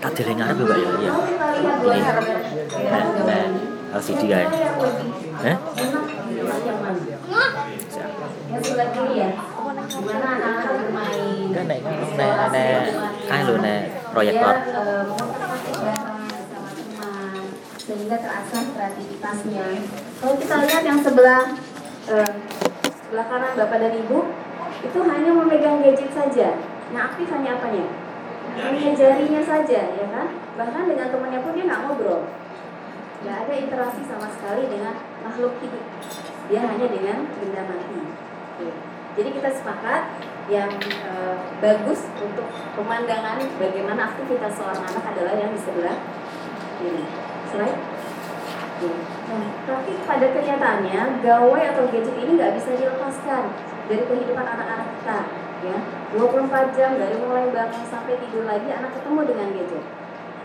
[0.00, 1.12] Tak direngar juga ya, iya.
[1.84, 2.00] Ini,
[2.90, 3.44] nah, nah,
[4.00, 4.24] LCD.
[5.44, 5.56] Eh?
[9.14, 9.30] ya
[9.94, 12.82] anak-anak bermain Kan nek nek nek
[13.28, 13.82] kae lho nek
[14.14, 14.54] proyektor.
[14.54, 15.04] Eh,
[17.84, 19.66] sehingga terasa kreativitasnya
[20.22, 21.42] kalau kita lihat yang sebelah
[22.08, 22.32] eh,
[23.04, 24.18] sebelah kanan bapak dan ibu
[24.84, 26.60] itu hanya memegang gadget saja.
[26.92, 28.04] Nah aktif hanya apanya
[28.54, 30.28] hanya jarinya saja ya kan?
[30.54, 32.22] Bahkan dengan temannya pun dia nggak ngobrol.
[33.26, 34.94] Nggak ada interaksi sama sekali dengan
[35.26, 35.84] makhluk hidup.
[36.46, 38.00] Dia hanya dengan benda mati.
[38.54, 38.70] Oke.
[39.18, 40.14] jadi kita sepakat
[40.46, 42.46] yang eh, bagus untuk
[42.78, 45.98] pemandangan bagaimana aktivitas seorang anak adalah yang di sebelah
[46.78, 47.02] ini
[47.50, 47.80] slide.
[48.78, 48.90] Oke.
[49.26, 55.18] Nah, tapi pada kenyataannya gawai atau gadget ini nggak bisa dilepaskan dari kehidupan anak-anak kita
[55.64, 55.78] ya.
[56.14, 59.84] 24 jam dari mulai bangun sampai tidur lagi anak ketemu dengan gadget.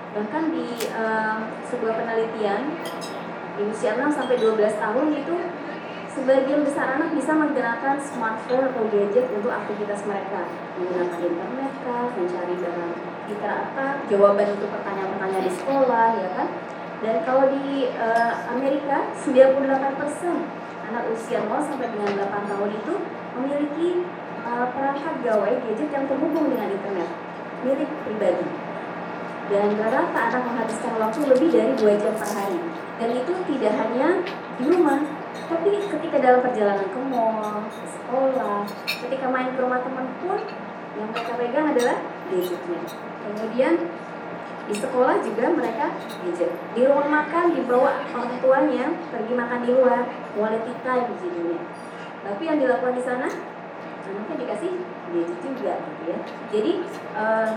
[0.10, 1.38] Bahkan di eh,
[1.70, 2.62] sebuah penelitian
[3.60, 5.36] di usia 6 sampai 12 tahun itu
[6.10, 10.50] sebagian besar anak bisa menggunakan smartphone atau gadget untuk aktivitas mereka.
[10.82, 12.94] Menggunakan internet kah, mencari barang
[13.30, 16.48] kita apa, jawaban untuk pertanyaan-pertanyaan di sekolah ya kan?
[17.00, 22.94] Dan kalau di eh, Amerika 98% anak usia 0 sampai dengan 8 tahun itu
[23.40, 24.04] memiliki
[24.44, 27.10] eh, perangkat gawai gadget yang terhubung dengan internet
[27.64, 28.48] milik pribadi
[29.50, 32.60] dan rata-rata anak menghabiskan waktu lebih dari dua jam per hari
[33.02, 34.08] dan itu tidak hanya
[34.62, 35.02] di rumah
[35.50, 40.38] tapi ketika dalam perjalanan ke mall, ke sekolah, ketika main ke rumah teman pun
[40.94, 41.98] yang mereka pegang adalah
[42.30, 42.82] gadgetnya.
[43.26, 43.74] Kemudian
[44.70, 45.90] di sekolah juga mereka
[46.22, 46.54] gadget.
[46.78, 50.06] Di ruang makan dibawa orang tuanya pergi makan di luar,
[50.38, 51.62] quality time judulnya.
[52.20, 53.28] Tapi yang dilakukan di sana
[54.10, 54.72] anaknya dikasih
[55.14, 56.20] gadget juga gitu ya.
[56.50, 56.72] Jadi
[57.14, 57.50] eh,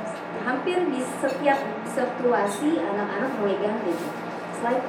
[0.44, 4.12] hampir di setiap situasi anak-anak memegang gadget.
[4.61, 4.84] Slide.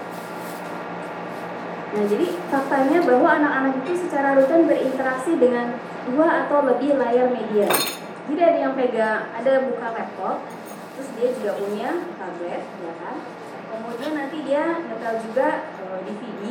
[1.93, 5.77] Nah, jadi faktanya bahwa anak-anak itu secara rutin berinteraksi dengan
[6.09, 7.69] dua atau lebih layar media.
[8.23, 10.41] Jadi ada yang pegang, ada buka laptop,
[10.95, 13.15] terus dia juga punya tablet, ya kan?
[13.69, 16.43] Kemudian nanti dia nyetel juga eh, DVD.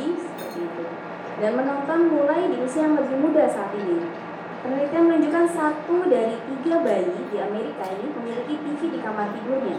[1.43, 3.99] Dan menonton mulai di usia yang lebih muda saat ini.
[4.63, 9.75] Penelitian menunjukkan satu dari tiga bayi di Amerika ini memiliki TV di kamar tidurnya.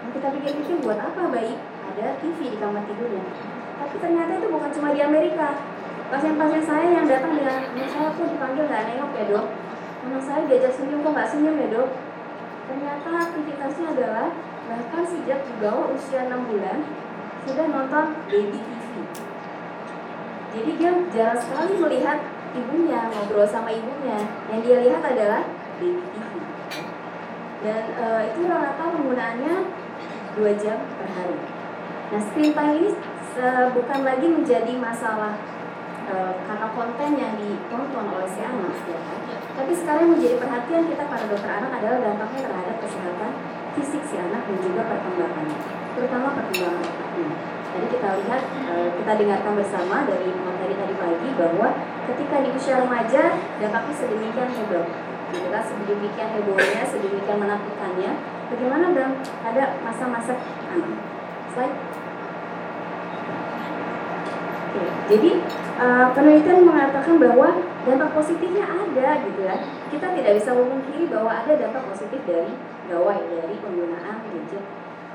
[0.00, 3.28] Nah, kita pikir-pikir buat apa bayi ada TV di kamar tidurnya?
[3.76, 5.60] Tapi ternyata itu bukan cuma di Amerika.
[6.08, 7.60] Pasien-pasien saya yang datang dengan
[7.92, 9.46] saya kok dipanggil nggak nengok ya dok.
[10.08, 11.90] Anak saya diajak senyum kok nggak senyum ya dok.
[12.72, 14.32] Ternyata aktivitasnya adalah
[14.64, 16.78] bahkan sejak di bawah usia 6 bulan
[17.44, 18.81] sudah nonton baby TV.
[20.52, 22.18] Jadi dia jarang sekali melihat
[22.52, 24.20] ibunya ngobrol sama ibunya.
[24.52, 25.42] Yang dia lihat adalah
[25.80, 26.32] baby TV.
[27.62, 29.54] Dan eh, itu rata-rata penggunaannya
[30.36, 31.38] 2 jam per hari.
[32.12, 32.90] Nah, screen time ini
[33.32, 35.40] se- bukan lagi menjadi masalah
[36.10, 39.20] eh, karena konten yang ditonton oleh si anak, ya kan?
[39.52, 43.32] Tapi sekarang menjadi perhatian kita para dokter anak adalah dampaknya terhadap kesehatan
[43.72, 45.58] fisik si anak dan juga perkembangannya,
[45.96, 47.51] terutama perkembangan otaknya.
[47.72, 51.68] Jadi kita lihat, eh, kita dengarkan bersama dari materi tadi pagi bahwa
[52.04, 53.22] ketika di usia remaja
[53.56, 54.84] dampaknya sedemikian heboh,
[55.32, 55.48] gitu?
[55.48, 58.12] Sedemikian hebohnya, sedemikian menakutkannya.
[58.52, 60.36] Bagaimana dalam pada masa-masa
[60.68, 61.00] anak?
[61.56, 61.76] Slide.
[64.72, 65.30] Oke, Jadi
[65.80, 67.48] eh, penelitian mengatakan bahwa
[67.88, 69.56] dampak positifnya ada gitu ya.
[69.88, 72.52] Kita tidak bisa memungkiri bahwa ada dampak positif dari
[72.88, 74.64] gawai dari penggunaan gadget.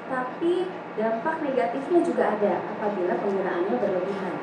[0.08, 0.54] Tapi
[0.96, 4.36] dampak negatifnya juga ada apabila penggunaannya berlebihan.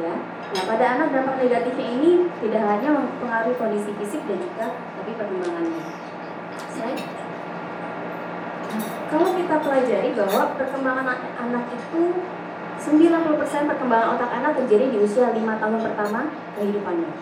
[0.00, 0.14] Ya.
[0.50, 4.66] Nah, pada anak dampak negatifnya ini tidak hanya mempengaruhi kondisi fisik dan juga
[4.96, 5.84] tapi perkembangannya.
[9.10, 12.02] Kalau kita pelajari bahwa perkembangan anak anak itu
[12.80, 17.12] 90% perkembangan otak anak terjadi di usia 5 tahun pertama kehidupannya.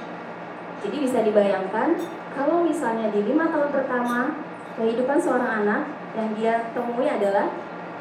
[0.84, 1.98] Jadi bisa dibayangkan
[2.36, 4.39] kalau misalnya di 5 tahun pertama
[4.78, 5.83] kehidupan seorang anak
[6.15, 7.51] yang dia temui adalah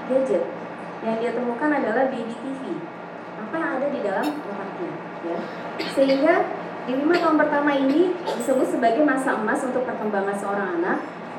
[0.10, 0.44] gadget.
[1.06, 2.64] Yang dia temukan adalah baby TV.
[3.38, 4.92] Apa yang ada di dalam otaknya,
[5.24, 5.38] ya.
[5.94, 6.34] Sehingga
[6.88, 10.98] di 5 tahun pertama ini disebut sebagai masa emas untuk perkembangan seorang anak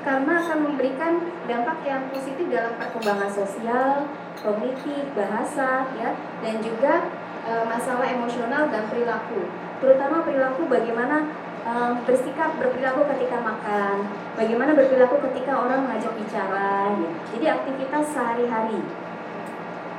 [0.09, 4.09] karena akan memberikan dampak yang positif dalam perkembangan sosial,
[4.41, 7.13] kognitif, bahasa, ya, dan juga
[7.45, 9.53] e, masalah emosional dan perilaku.
[9.85, 11.29] Terutama perilaku bagaimana
[11.69, 11.73] e,
[12.09, 17.11] bersikap berperilaku ketika makan, bagaimana berperilaku ketika orang mengajak bicara, ya.
[17.37, 18.81] Jadi aktivitas sehari-hari.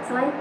[0.09, 0.35] Slide.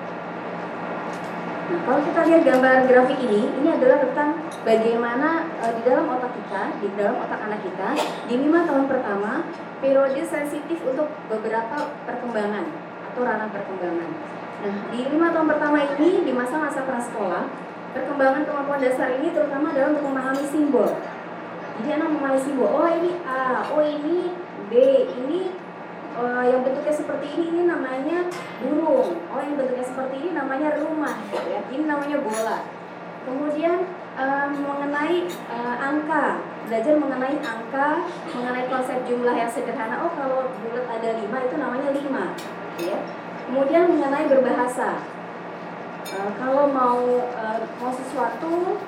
[1.68, 6.32] Nah, kalau kita lihat gambar grafik ini, ini adalah tentang bagaimana uh, di dalam otak
[6.32, 7.92] kita, di dalam otak anak kita,
[8.24, 9.44] di lima tahun pertama,
[9.84, 12.64] periode sensitif untuk beberapa perkembangan
[13.12, 14.10] atau ranah perkembangan.
[14.64, 17.44] Nah, di lima tahun pertama ini, di masa-masa prasekolah,
[17.92, 20.88] perkembangan kemampuan dasar ini terutama dalam untuk memahami simbol.
[21.78, 24.34] Jadi anak memahami simbol, oh ini A, oh ini
[24.66, 24.74] B,
[25.06, 25.54] ini
[26.18, 28.26] uh, yang bentuknya seperti ini ini namanya
[28.58, 29.14] burung.
[29.30, 31.62] Oh yang bentuknya seperti ini namanya rumah gitu ya.
[31.70, 32.58] Ini namanya bola.
[33.22, 33.86] Kemudian
[34.18, 36.42] um, mengenai uh, angka.
[36.68, 38.04] Belajar mengenai angka
[38.36, 40.04] mengenai konsep jumlah yang sederhana.
[40.04, 42.36] Oh kalau bulat ada lima itu namanya lima
[42.76, 42.98] gitu ya.
[43.48, 45.00] Kemudian mengenai berbahasa.
[46.08, 47.00] Uh, kalau mau
[47.32, 48.80] uh, mau sesuatu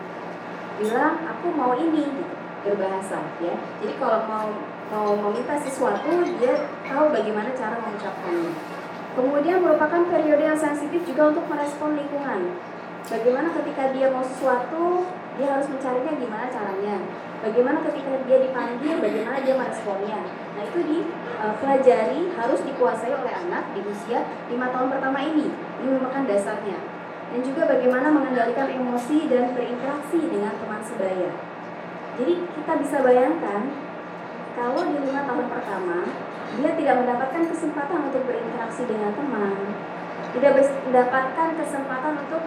[0.80, 3.54] bilang aku mau ini gitu, berbahasa ya.
[3.80, 4.48] Jadi kalau mau
[4.90, 6.10] mau meminta sesuatu
[6.42, 8.52] dia tahu bagaimana cara mengucapkannya.
[9.10, 12.58] Kemudian merupakan periode yang sensitif juga untuk merespon lingkungan.
[13.06, 15.06] Bagaimana ketika dia mau sesuatu
[15.38, 16.96] dia harus mencarinya gimana caranya.
[17.40, 20.20] Bagaimana ketika dia dipanggil bagaimana dia meresponnya.
[20.28, 25.48] Nah itu dipelajari uh, harus dikuasai oleh anak di usia lima tahun pertama ini.
[25.80, 26.78] Ini merupakan dasarnya.
[27.30, 31.30] Dan juga bagaimana mengendalikan emosi dan berinteraksi dengan teman sebaya
[32.20, 33.72] jadi kita bisa bayangkan
[34.52, 36.04] kalau di lima tahun pertama
[36.60, 39.56] dia tidak mendapatkan kesempatan untuk berinteraksi dengan teman,
[40.36, 40.52] tidak
[40.84, 42.42] mendapatkan kesempatan untuk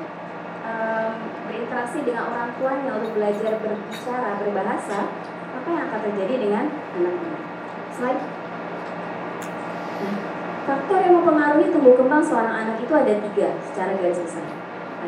[0.61, 1.13] um,
[1.49, 4.99] berinteraksi dengan orang tuanya untuk belajar berbicara, berbahasa,
[5.57, 7.37] apa yang akan terjadi dengan anaknya?
[7.97, 8.21] Slide.
[10.69, 14.45] Faktor yang mempengaruhi tumbuh kembang seorang anak itu ada tiga secara garis besar.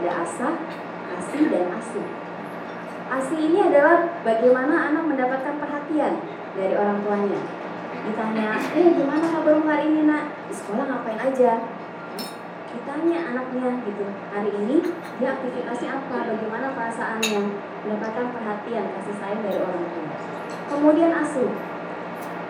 [0.02, 0.50] Ada asa,
[1.14, 2.25] asi, dan asi.
[3.06, 6.26] Asi ini adalah bagaimana anak mendapatkan perhatian,
[6.58, 7.42] dari orang tuanya.
[8.06, 10.34] Ditanya eh gimana kabarmu hari ini nak?
[10.50, 11.52] Di sekolah ngapain aja?
[12.74, 14.78] Ditanya anaknya gitu hari ini
[15.22, 16.18] dia aktivitasnya apa?
[16.34, 17.42] Bagaimana perasaannya?
[17.86, 20.10] Mendapatkan perhatian kasih sayang dari orang tua.
[20.66, 21.52] Kemudian asuh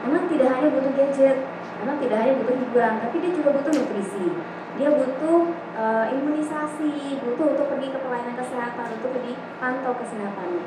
[0.05, 1.37] anak tidak hanya butuh gadget
[1.81, 4.27] anak tidak hanya butuh hiburan tapi dia juga butuh nutrisi.
[4.75, 5.39] Dia butuh
[5.75, 10.65] uh, imunisasi butuh untuk pergi ke pelayanan kesehatan untuk dipantau kesehatannya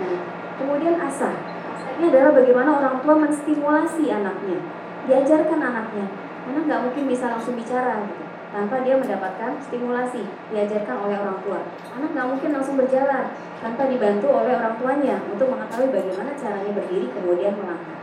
[0.00, 0.18] nah
[0.56, 1.60] kemudian asah
[2.00, 4.56] ini adalah bagaimana orang tua menstimulasi anaknya,
[5.04, 6.08] diajarkan anaknya.
[6.48, 8.24] Anak nggak mungkin bisa langsung bicara gitu,
[8.56, 11.60] tanpa dia mendapatkan stimulasi, diajarkan oleh orang tua.
[12.00, 17.06] Anak nggak mungkin langsung berjalan tanpa dibantu oleh orang tuanya untuk mengetahui bagaimana caranya berdiri
[17.12, 18.00] kemudian melangkah.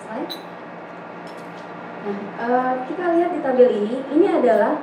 [0.00, 0.32] Slide.
[2.02, 4.80] Nah, uh, kita lihat di tabel ini, ini adalah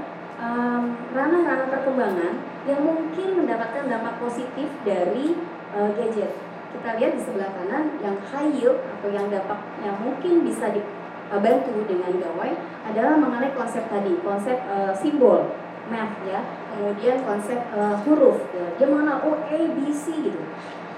[1.12, 2.34] ranah-ranah um, perkembangan
[2.64, 5.36] yang mungkin mendapatkan dampak positif dari
[5.76, 6.32] uh, gadget
[6.70, 11.82] kita lihat di sebelah kanan yang high yield atau yang dampak yang mungkin bisa dibantu
[11.90, 12.54] dengan gawai
[12.86, 15.50] adalah mengenai konsep tadi, konsep uh, simbol
[15.90, 18.70] math ya, kemudian konsep uh, huruf ya.
[18.78, 20.38] Dia mengenal oh A B C gitu.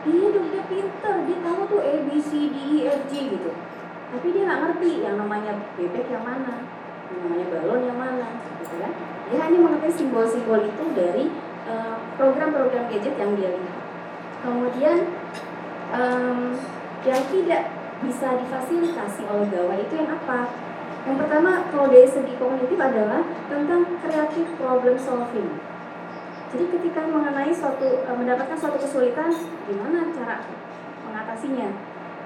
[0.04, 3.56] Dia udah dia pinter, dia tahu tuh A B C D E F G gitu.
[4.12, 6.68] Tapi dia nggak ngerti yang namanya bebek yang mana,
[7.08, 8.28] yang namanya balon yang mana,
[8.60, 8.94] gitu kan?
[9.32, 11.32] Dia hanya mengerti simbol-simbol itu dari
[11.66, 13.80] eh, program-program uh, gadget yang dia lihat.
[14.44, 14.98] Kemudian
[15.96, 16.60] um,
[17.08, 17.64] yang tidak
[18.02, 20.50] bisa difasilitasi oleh gawai itu yang apa?
[21.06, 25.50] Yang pertama kalau dari segi kognitif adalah tentang kreatif problem solving.
[26.52, 29.32] Jadi ketika mengenai suatu e, mendapatkan suatu kesulitan,
[29.66, 30.44] gimana cara
[31.08, 31.74] mengatasinya?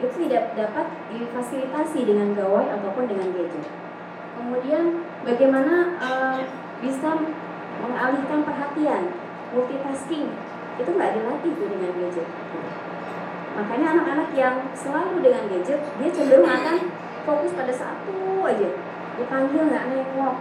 [0.01, 3.63] Itu tidak dapat difasilitasi dengan gawai ataupun dengan gadget.
[4.35, 6.09] Kemudian bagaimana e,
[6.85, 7.09] bisa
[7.81, 9.03] mengalihkan perhatian,
[9.51, 10.29] multitasking
[10.75, 12.27] itu nggak dilatih tuh dengan gadget.
[13.55, 16.77] Makanya anak-anak yang selalu dengan gadget, dia cenderung akan
[17.23, 18.69] fokus pada satu aja.
[19.15, 20.35] Dipanggil nggak nengok,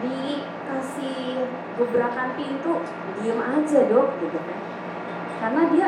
[0.00, 1.44] dikasih
[1.76, 2.80] gebrakan pintu,
[3.20, 4.58] diem aja dok, gitu kan.
[5.44, 5.86] Karena dia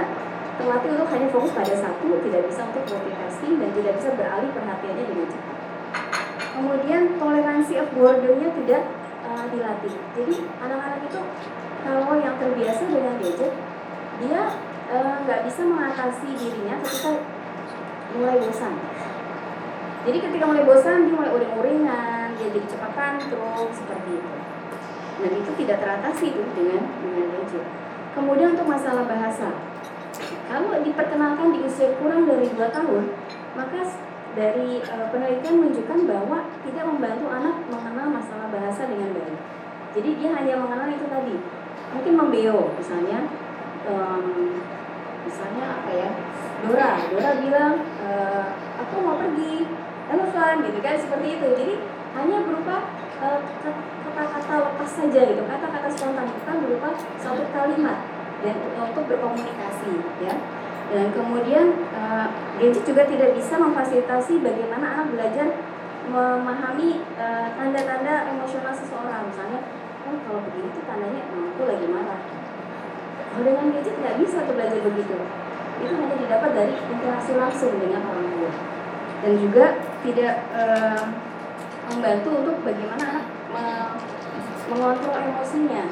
[0.60, 5.04] terlatih untuk hanya fokus pada satu, tidak bisa untuk multitasking dan tidak bisa beralih perhatiannya
[5.08, 5.56] dengan cepat.
[6.56, 8.82] Kemudian toleransi of tidak
[9.26, 9.94] uh, dilatih.
[10.14, 11.20] Jadi anak-anak itu
[11.82, 13.52] kalau yang terbiasa dengan gadget,
[14.22, 14.42] dia
[14.86, 17.18] Eh, nggak uh, bisa mengatasi dirinya ketika
[18.14, 18.78] mulai bosan.
[20.06, 24.34] Jadi ketika mulai bosan dia mulai uring-uringan, dia jadi cepat tantrum seperti itu.
[25.18, 27.66] Dan itu tidak teratasi tuh dengan dengan gadget.
[28.14, 29.58] Kemudian untuk masalah bahasa,
[30.46, 33.10] kalau diperkenalkan di usia kurang dari 2 tahun,
[33.58, 33.82] maka
[34.36, 36.38] dari uh, penelitian menunjukkan bahwa
[36.68, 39.40] tidak membantu anak mengenal masalah bahasa dengan baik.
[39.96, 41.36] Jadi dia hanya mengenal itu tadi,
[41.96, 43.32] mungkin membeo misalnya,
[43.88, 44.60] um,
[45.24, 46.08] misalnya apa ya?
[46.56, 48.08] Dora Dora bilang e,
[48.80, 49.68] aku mau pergi
[50.08, 51.46] elevan gitu kan seperti itu.
[51.52, 51.74] Jadi
[52.16, 52.76] hanya berupa
[54.08, 56.28] kata-kata lepas saja gitu kata-kata spontan.
[56.32, 56.88] Bukan berupa
[57.20, 58.08] satu kalimat
[58.40, 60.34] dan untuk berkomunikasi ya
[60.86, 62.30] dan kemudian uh,
[62.62, 65.48] gadget juga tidak bisa memfasilitasi bagaimana anak belajar
[66.06, 69.26] memahami uh, tanda-tanda emosional seseorang.
[69.26, 69.60] Misalnya
[70.06, 72.20] oh kalau begini tuh tandanya aku lagi marah.
[73.18, 75.16] Kalau dengan gadget nggak bisa tuh belajar begitu.
[75.76, 78.52] Itu hanya didapat dari interaksi langsung dengan orang tua.
[79.26, 79.64] Dan juga
[80.06, 81.02] tidak uh,
[81.90, 83.26] membantu untuk bagaimana anak
[84.70, 85.84] mengontrol emosinya.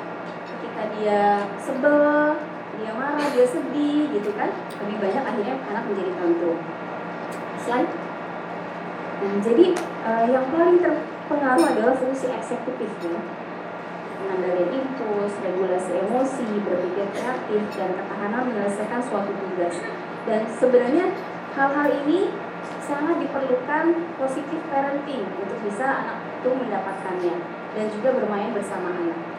[0.47, 2.39] Ketika dia sebel
[2.85, 4.53] dia marah dia sedih gitu kan
[4.85, 6.59] lebih banyak akhirnya anak menjadi tantrum
[7.65, 7.93] slide
[9.25, 9.65] nah, jadi
[10.05, 13.17] uh, yang paling terpengaruh adalah fungsi eksekutif ya
[14.25, 19.77] pengendalian impuls, regulasi emosi, berpikir kreatif, dan ketahanan menyelesaikan suatu tugas.
[20.25, 21.13] Dan sebenarnya
[21.53, 22.33] hal-hal ini
[22.81, 23.85] sangat diperlukan
[24.17, 27.37] positif parenting untuk bisa anak itu mendapatkannya
[27.77, 29.34] dan juga bermain bersama anak.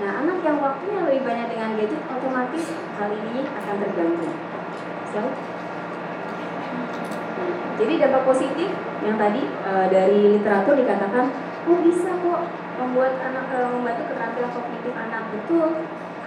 [0.00, 2.64] Nah, anak yang waktunya lebih banyak dengan gadget otomatis
[2.96, 4.28] hal ini akan terganggu.
[5.12, 5.20] So,
[7.76, 8.68] jadi dampak positif
[9.04, 11.28] yang tadi e, dari literatur dikatakan,
[11.68, 12.40] oh bisa kok
[12.80, 15.68] membuat anak e, membantu keterampilan kognitif anak betul.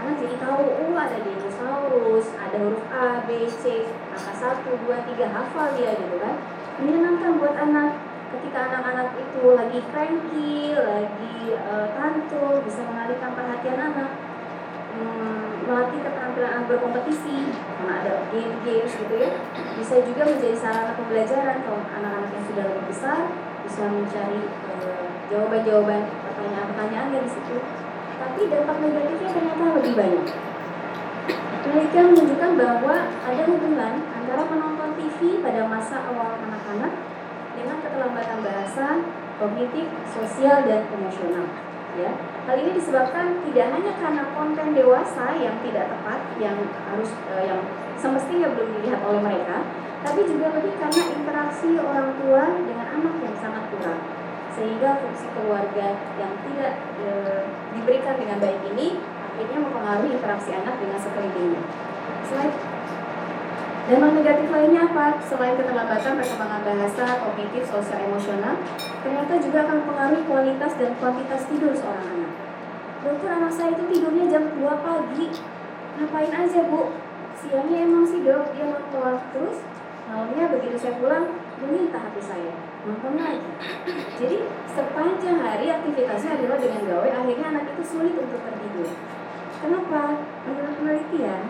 [0.03, 5.31] Anak jadi tahu, oh ada dinosaurus, ada huruf A, B, C, angka satu, dua, tiga,
[5.31, 6.37] hafal dia gitu kan.
[6.77, 8.02] Menyenangkan buat anak
[8.33, 14.09] ketika anak-anak itu lagi cranky, lagi uh, bisa mengalihkan perhatian anak,
[14.97, 19.29] hmm, melatih keterampilan berkompetisi, karena ada game-games gitu ya,
[19.77, 23.19] bisa juga menjadi sarana pembelajaran kalau anak-anak yang sudah lebih besar
[23.63, 27.57] bisa mencari uh, jawaban-jawaban pertanyaan-pertanyaan yang di situ.
[28.17, 30.25] Tapi dampak negatifnya ternyata lebih banyak.
[31.63, 37.12] Penelitian menunjukkan bahwa ada hubungan antara menonton TV pada masa awal anak-anak
[37.53, 38.87] dengan keterlambatan bahasa,
[39.37, 41.45] kognitif, sosial, dan emosional.
[41.93, 42.09] Ya,
[42.49, 46.57] hal ini disebabkan tidak hanya karena konten dewasa yang tidak tepat, yang
[46.89, 47.61] harus uh, yang
[48.01, 49.61] semestinya belum dilihat oleh mereka,
[50.01, 54.01] tapi juga lebih karena interaksi orang tua dengan anak yang sangat kurang,
[54.51, 55.87] sehingga fungsi keluarga
[56.19, 57.09] yang tidak e,
[57.71, 58.99] diberikan dengan baik ini
[59.33, 61.63] akhirnya mempengaruhi interaksi anak dengan sekelilingnya.
[62.27, 62.72] Slide.
[63.83, 65.19] Dampak negatif lainnya apa?
[65.19, 68.55] Selain keterlambatan perkembangan bahasa, kognitif, sosial, emosional,
[69.03, 72.31] ternyata juga akan mempengaruhi kualitas dan kuantitas tidur seorang anak.
[73.03, 75.27] Dokter anak saya itu tidurnya jam 2 pagi.
[75.99, 76.95] Ngapain aja bu?
[77.35, 79.59] Siangnya emang sih dok, dia nonton terus.
[80.07, 82.55] Malamnya begitu saya pulang, minta hati saya
[82.87, 83.51] nonton lagi.
[84.15, 88.95] Jadi sepanjang hari aktivitasnya adalah dengan gawe, akhirnya anak itu sulit untuk tertidur.
[89.59, 90.23] Kenapa?
[90.47, 91.41] Menurut penelitian,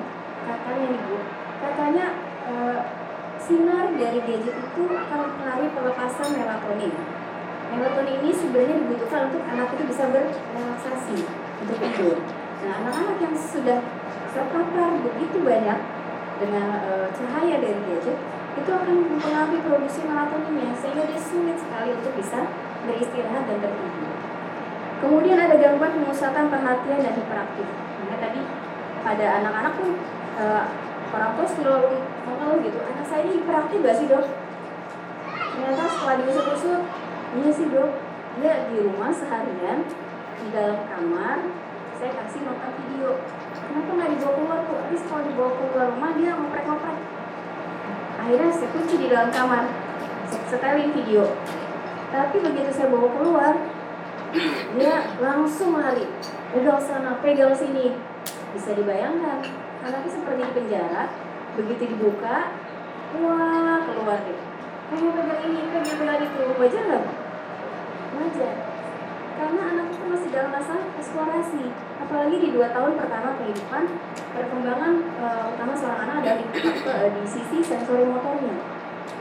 [0.50, 1.18] katanya nih bu,
[1.64, 2.06] katanya
[2.44, 2.54] e,
[3.40, 6.94] sinar dari gadget itu akan mempengaruhi pelepasan melatonin.
[7.74, 11.18] Melatonin ini sebenarnya dibutuhkan untuk anak itu bisa berrelaksasi
[11.66, 12.18] untuk tidur.
[12.64, 13.80] Nah, anak-anak yang sudah
[14.32, 15.80] terpapar begitu banyak
[16.40, 18.18] dengan e, cahaya dari gadget
[18.54, 22.46] itu akan mempengaruhi produksi melatoninnya sehingga dia sulit sekali untuk bisa
[22.86, 24.14] beristirahat dan tertidur.
[25.04, 27.68] Kemudian ada gangguan pemusatan perhatian dan hiperaktif.
[28.08, 28.42] Nah, tadi
[29.04, 29.90] pada anak-anak pun
[31.14, 31.94] orang tua selalu
[32.26, 34.26] mengeluh gitu anak saya ini hiperaktif gak sih dok?
[35.54, 36.82] Ternyata setelah diusut-usut
[37.34, 37.92] iya sih dok
[38.42, 39.86] dia di rumah seharian
[40.42, 41.38] di dalam kamar
[42.02, 43.22] saya kasih nonton video.
[43.54, 46.98] Kenapa nggak dibawa keluar tuh tapi kalau dibawa keluar rumah dia ngoprek-ngoprek.
[48.20, 49.64] Akhirnya saya kunci di dalam kamar
[50.50, 51.24] setelin video.
[52.10, 53.54] Tapi begitu saya bawa keluar
[54.76, 56.10] dia langsung lari.
[56.50, 57.94] Pegang sana pegang sini.
[58.54, 59.42] Bisa dibayangkan
[59.84, 61.04] anaknya seperti di penjara
[61.54, 62.56] begitu dibuka
[63.20, 64.40] wah keluar deh.
[64.90, 67.06] Pengen pegang ini pengen pegang itu wajar nggak
[68.18, 68.56] wajar.
[69.34, 71.64] Karena anak itu masih dalam masa eksplorasi.
[72.00, 73.84] Apalagi di dua tahun pertama kehidupan
[74.34, 76.46] perkembangan e, utama seorang anak ada di,
[77.18, 78.56] di sisi sensori motornya.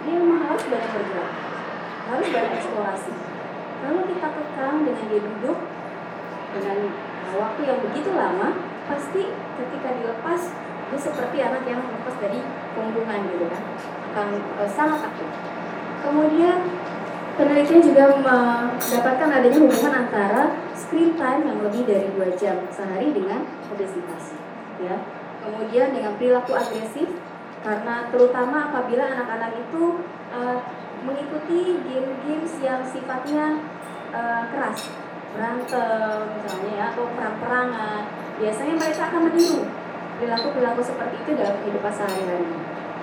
[0.05, 1.53] Dia memang harus banyak bergerak
[2.13, 3.13] harus banyak eksplorasi.
[3.83, 5.59] Kalau kita kekang dengan dia duduk
[6.53, 6.79] dengan
[7.33, 8.49] waktu yang begitu lama
[8.87, 10.41] pasti ketika dilepas
[10.93, 12.41] dia seperti anak yang lepas dari
[12.77, 13.63] punggungan gitu kan.
[14.13, 14.29] Akan
[14.61, 15.31] e, sangat takut.
[16.05, 16.69] Kemudian
[17.41, 23.49] penelitian juga mendapatkan adanya hubungan antara screen time yang lebih dari dua jam sehari dengan
[23.73, 24.37] obesitas
[24.85, 25.01] ya.
[25.43, 27.09] Kemudian dengan perilaku agresif
[27.63, 30.03] karena terutama apabila anak-anak itu
[30.35, 30.59] uh,
[31.03, 33.59] mengikuti game-games yang sifatnya
[34.15, 34.91] uh, keras
[35.33, 38.03] berantem misalnya ya atau perang-perangan
[38.37, 39.61] biasanya mereka akan meniru
[40.21, 42.49] perilaku-perilaku seperti itu dalam kehidupan sehari-hari.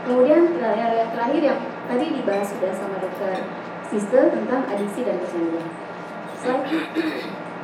[0.08, 1.60] Kemudian yang terakhir yang
[1.90, 3.44] tadi dibahas sudah sama dokter
[3.90, 5.68] Sister tentang adiksi dan kecanduan.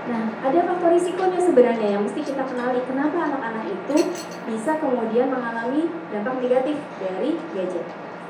[0.06, 2.78] Nah, ada faktor risikonya sebenarnya yang mesti kita kenali.
[2.86, 3.98] Kenapa anak-anak itu
[4.46, 7.86] bisa kemudian mengalami dampak negatif dari gadget?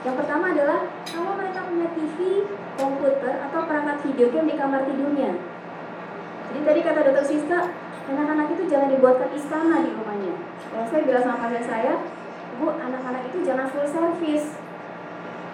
[0.08, 5.36] Yang pertama adalah kalau mereka punya TV, komputer, atau perangkat video game di kamar tidurnya.
[6.52, 7.60] Jadi tadi kata dokter Siska,
[8.10, 10.36] anak-anak itu jangan dibuatkan istana di rumahnya.
[10.70, 11.94] Kalau saya bilang sama pasien saya,
[12.56, 14.56] Bu, anak-anak itu jangan full service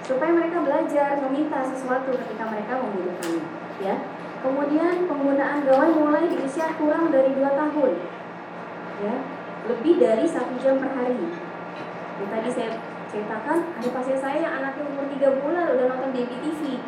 [0.06, 3.44] supaya mereka belajar meminta sesuatu ketika mereka membutuhkannya.
[3.82, 3.96] Ya,
[4.42, 7.94] Kemudian penggunaan gawai mulai di usia kurang dari 2 tahun.
[9.06, 9.14] Ya,
[9.70, 11.30] lebih dari satu jam per hari.
[12.18, 12.70] Yang tadi saya
[13.14, 16.82] ceritakan, ada pasien saya yang anaknya umur 3 bulan udah nonton TV.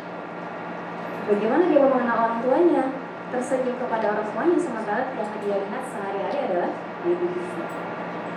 [1.30, 2.84] Bagaimana dia mau mengenal orang tuanya?
[3.34, 6.70] Tersenyum kepada orang tuanya sementara yang dia lihat sehari-hari adalah
[7.02, 7.18] TV.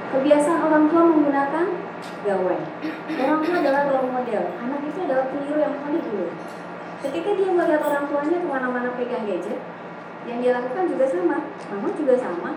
[0.09, 1.65] Kebiasaan orang tua menggunakan
[2.25, 2.59] gawai.
[3.21, 4.43] Orang tua adalah role model.
[4.57, 6.33] Anak itu adalah peniru yang paling dulu.
[7.05, 9.61] Ketika dia melihat orang tuanya ke mana-mana pegang gadget,
[10.25, 11.37] yang dia lakukan juga sama.
[11.45, 12.51] Mama juga sama.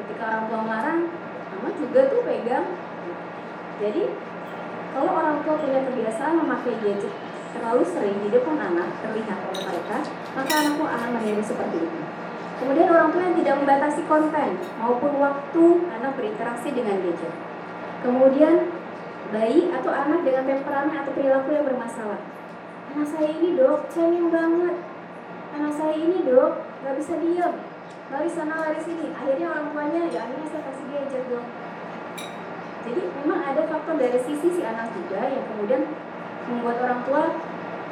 [0.00, 0.98] Ketika orang tua marah,
[1.52, 2.64] mama juga tuh pegang.
[3.76, 4.02] Jadi,
[4.96, 9.98] kalau orang tua punya kebiasaan memakai gadget terlalu sering di depan anak, terlihat oleh mereka,
[10.36, 12.00] maka anak pun akan meniru seperti itu.
[12.58, 14.48] Kemudian orang tua yang tidak membatasi konten
[14.82, 15.64] maupun waktu
[15.94, 17.34] anak berinteraksi dengan gadget.
[18.02, 18.54] Kemudian
[19.30, 22.18] bayi atau anak dengan temperamen atau perilaku yang bermasalah.
[22.96, 24.76] Anak saya ini dok cengeng banget.
[25.54, 27.54] Anak saya ini dok nggak bisa diam
[28.08, 29.12] lari sana lari sini.
[29.12, 31.46] Akhirnya orang tuanya ya akhirnya saya kasih gadget dok.
[32.88, 35.82] Jadi memang ada faktor dari sisi si anak juga yang kemudian
[36.48, 37.22] membuat orang tua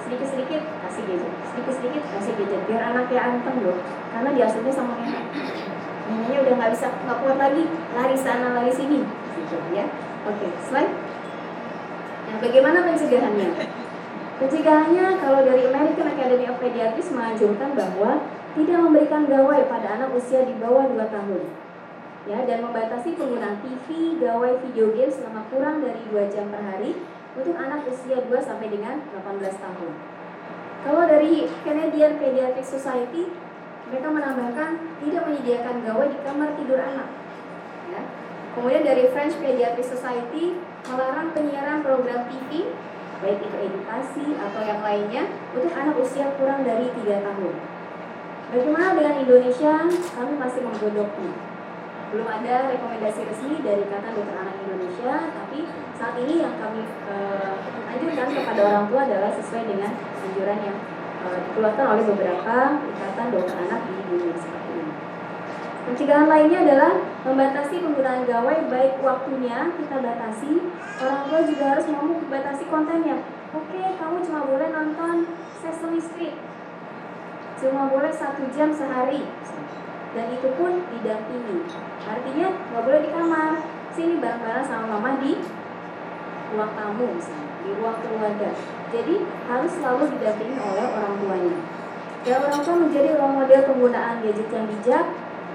[0.06, 1.32] sedikit-sedikit kasih gadget.
[1.52, 3.78] Sedikit-sedikit kasih gadget biar anaknya anteng dok
[4.14, 5.24] karena diasuhnya sama nenek.
[6.06, 7.62] Neneknya udah nggak bisa nggak kuat lagi.
[7.94, 9.02] Lari sana lari sini.
[9.36, 9.86] Gitu ya.
[10.26, 10.94] Oke slide.
[12.26, 13.48] Nah bagaimana pencegahannya?
[14.36, 18.20] Pencegahannya kalau dari American Academy of Pediatrics menganjurkan bahwa
[18.52, 21.44] tidak memberikan gawai pada anak usia di bawah 2 tahun.
[22.26, 26.98] Ya, dan membatasi penggunaan TV, gawai video game selama kurang dari 2 jam per hari
[27.36, 29.92] untuk anak usia 2 sampai dengan 18 tahun.
[30.86, 33.28] Kalau dari Canadian Pediatric Society,
[33.86, 37.08] mereka menambahkan tidak menyediakan gawai di kamar tidur anak.
[37.92, 38.02] Ya.
[38.56, 40.56] Kemudian dari French Pediatric Society
[40.88, 42.72] melarang penyiaran program TV
[43.16, 45.24] baik itu edukasi atau yang lainnya
[45.56, 47.54] untuk anak usia kurang dari 3 tahun.
[48.46, 49.74] Bagaimana dengan Indonesia?
[49.90, 51.32] Kami masih menggodoknya.
[52.14, 55.66] Belum ada rekomendasi resmi dari Ikatan Dokter Anak Indonesia, tapi
[55.96, 57.56] saat ini yang kami uh,
[57.88, 60.78] anjurkan kepada orang tua adalah sesuai dengan anjuran yang
[61.24, 64.92] uh, dikeluarkan oleh beberapa ikatan dokter anak di dunia seperti ini.
[65.86, 66.92] Pencegahan lainnya adalah
[67.24, 70.52] membatasi penggunaan gawai baik waktunya kita batasi,
[71.00, 73.16] orang tua juga harus mau batasi kontennya.
[73.56, 75.30] Oke, kamu cuma boleh nonton
[75.64, 76.36] Sesame Street,
[77.56, 79.24] cuma boleh satu jam sehari,
[80.12, 81.64] dan itu pun didampingi.
[82.04, 83.50] Artinya nggak boleh di kamar,
[83.96, 85.40] sini bareng-bareng sama mama di
[86.54, 88.50] ruang tamu misalnya, di ruang keluarga.
[88.94, 89.14] Jadi
[89.50, 91.56] harus selalu didampingi oleh orang tuanya.
[92.26, 95.04] Dan orang tua menjadi role model penggunaan gadget yang bijak,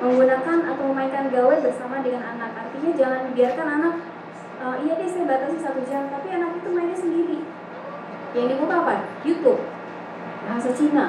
[0.02, 2.52] menggunakan atau memainkan gawai bersama dengan anak.
[2.56, 3.94] Artinya jangan biarkan anak,
[4.58, 7.44] e, iya deh saya batasi satu jam, tapi anak itu mainnya sendiri.
[8.32, 8.96] Yang dibuka apa?
[9.28, 9.62] YouTube,
[10.48, 11.06] bahasa Cina,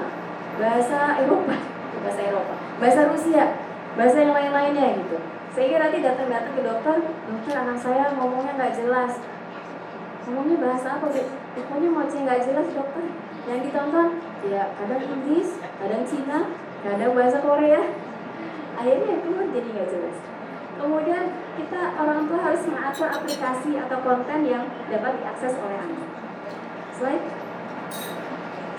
[0.59, 1.57] bahasa Eropa,
[2.03, 3.45] bahasa Eropa, bahasa Rusia,
[3.95, 5.17] bahasa yang lain-lainnya gitu.
[5.53, 9.21] Sehingga nanti datang-datang ke dokter, dokter anak saya ngomongnya nggak jelas.
[10.27, 11.07] Ngomongnya bahasa apa?
[11.59, 13.05] Pokoknya mau nggak jelas dokter.
[13.43, 14.09] Yang ditonton
[14.47, 16.39] ya kadang Inggris, kadang Cina,
[16.87, 17.83] kadang bahasa Korea,
[18.79, 20.17] akhirnya itu kan jadi nggak jelas.
[20.79, 21.25] Kemudian
[21.59, 26.07] kita orang tua harus mengatur aplikasi atau konten yang dapat diakses oleh anak.
[26.95, 27.27] Slide.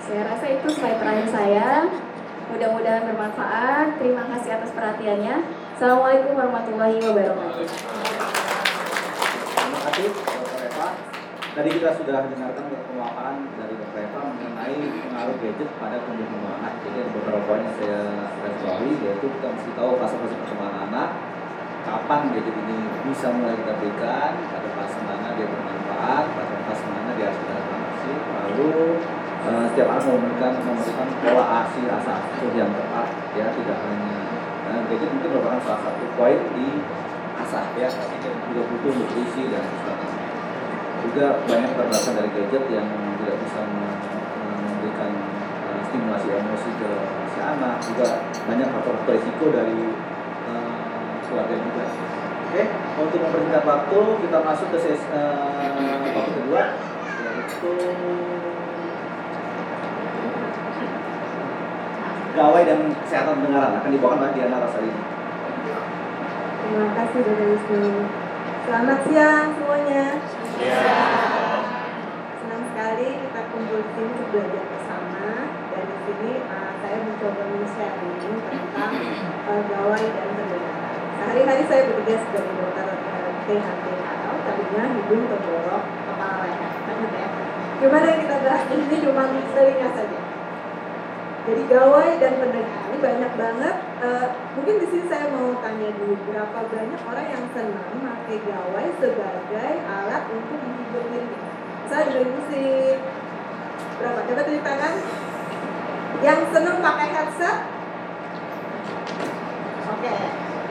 [0.04, 1.68] Saya rasa itu slide terakhir saya.
[2.52, 4.00] Mudah-mudahan bermanfaat.
[4.00, 5.36] Terima kasih atas perhatiannya.
[5.76, 7.68] Assalamualaikum warahmatullahi wabarakatuh
[9.64, 10.10] terima kasih
[11.54, 14.10] Tadi kita sudah dengarkan pemaparan dari Dr.
[14.10, 14.74] Mengenai
[15.06, 16.82] pengaruh gadget pada perkembangan anak.
[16.82, 18.00] Jadi ada beberapa poin yang saya
[18.42, 21.08] garis bawahi yaitu kita mesti tahu fase-fase perkembangan anak,
[21.86, 27.10] kapan gadget ini bisa mulai kita berikan, pada fase mana dia bermanfaat, pada fase mana
[27.14, 28.70] dia harus kita adaptasi, lalu
[29.46, 34.18] uh, setiap anak memberikan memberikan pola asi rasa asuh yang tepat ya tidak hanya
[34.74, 36.82] uh, gadget mungkin merupakan salah satu poin di
[37.38, 38.14] asah ya tapi
[38.50, 39.93] juga butuh nutrisi dan sebagainya
[41.04, 42.88] juga banyak keterbatasan dari gadget yang
[43.20, 45.10] tidak bisa memberikan
[45.68, 46.90] uh, stimulasi emosi ke
[47.34, 48.06] si anak juga
[48.48, 49.78] banyak faktor risiko dari
[50.48, 51.84] uh, keluarga juga
[52.48, 52.62] oke
[53.04, 56.62] untuk mempersingkat waktu kita masuk ke sesi uh, waktu kedua
[57.20, 57.72] yaitu
[62.34, 65.02] gawai dan kesehatan pendengaran akan dibawakan oleh Diana Rosalini.
[66.66, 67.46] Terima kasih Dr.
[67.54, 67.86] Wisnu.
[68.66, 70.18] Selamat siang semuanya.
[72.40, 75.28] Senang sekali kita kumpul di sini untuk belajar bersama
[75.68, 78.16] dan di sini uh, saya mencoba men-sharing
[78.48, 78.92] tentang
[79.52, 81.00] uh, gawai dan pendengaran.
[81.20, 86.72] Sehari-hari saya bekerja sebagai dokter uh, THTL, telinga, hidung, tenggorok, kepala leher.
[87.12, 87.28] Ya.
[87.84, 90.23] Gimana yang kita bahas di sini cuma telinga saja.
[91.44, 93.76] Jadi gawai dan pendengar ini banyak banget.
[94.00, 94.26] Uh,
[94.56, 99.70] mungkin di sini saya mau tanya dulu berapa banyak orang yang senang pakai gawai sebagai
[99.84, 101.36] alat untuk menghibur diri.
[101.84, 102.96] Saya dengerin musik.
[104.00, 104.20] Berapa?
[104.24, 104.94] Coba tunjuk tangan.
[106.24, 107.58] Yang senang pakai headset?
[109.84, 110.16] Oke.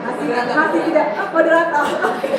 [0.04, 1.86] Masih masih tidak oh, moderator.
[2.10, 2.32] Oke.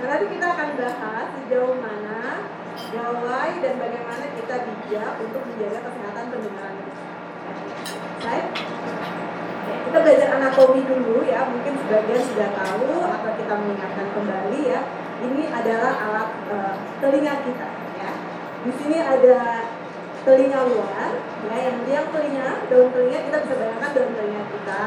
[0.00, 2.48] Nah, nanti kita akan bahas sejauh mana
[2.90, 6.89] gawai dan bagaimana kita bijak untuk menjaga kesehatan pendengaran kita.
[8.20, 8.38] Oke,
[9.90, 14.80] Kita belajar anatomi dulu ya, mungkin sebagian sudah tahu atau kita mengingatkan kembali ya.
[15.20, 18.12] Ini adalah alat eh, telinga kita ya.
[18.60, 19.66] Di sini ada
[20.20, 21.10] telinga luar,
[21.48, 24.84] ya yang liang telinga, daun telinga kita bisa bayangkan daun telinga kita.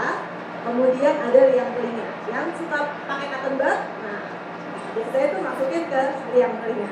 [0.63, 4.23] Kemudian ada liang telinga, yang suka pakai cotton bud, nah
[4.95, 6.91] biasanya itu masukin ke liang telinga.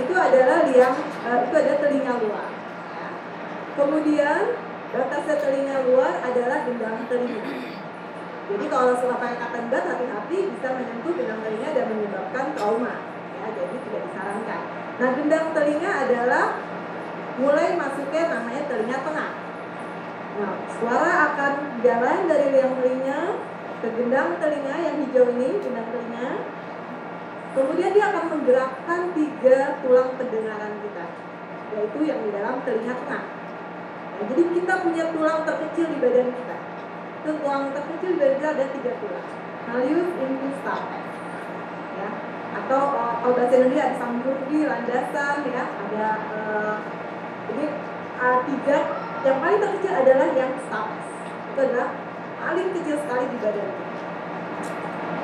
[0.00, 2.48] Itu adalah liang, eh, itu ada telinga luar.
[2.96, 3.08] ya.
[3.76, 4.42] Kemudian
[4.92, 7.42] batasnya telinga luar adalah gendang telinga.
[8.52, 12.94] Jadi kalau suka pakai cotton bud hati-hati bisa menyentuh gendang telinga dan menyebabkan trauma.
[13.40, 14.60] Ya, jadi tidak disarankan.
[15.00, 16.44] Nah, gendang telinga adalah
[17.40, 19.30] mulai masuknya namanya telinga tengah.
[20.32, 23.20] Nah, suara akan jalan dari liang telinga
[23.80, 26.28] ke gendang telinga yang hijau ini, gendang telinga.
[27.52, 31.06] Kemudian dia akan menggerakkan tiga tulang pendengaran kita,
[31.76, 33.41] yaitu yang di dalam telinga tengah.
[34.12, 36.56] Nah, jadi kita punya tulang terkecil di badan kita.
[37.22, 39.28] Tulang terkecil di badan kita ada tiga tulang.
[39.62, 41.06] Malleus, incus, stapes.
[41.96, 42.08] Ya.
[42.52, 45.64] Atau uh, kalau bahasa Indonesia ada samburgi, landasan, ya.
[45.70, 46.76] Ada uh,
[47.54, 47.66] ini
[48.20, 48.76] uh, tiga.
[49.22, 51.08] Yang paling terkecil adalah yang stapes.
[51.52, 51.88] Itu adalah
[52.42, 53.92] paling kecil sekali di badan kita.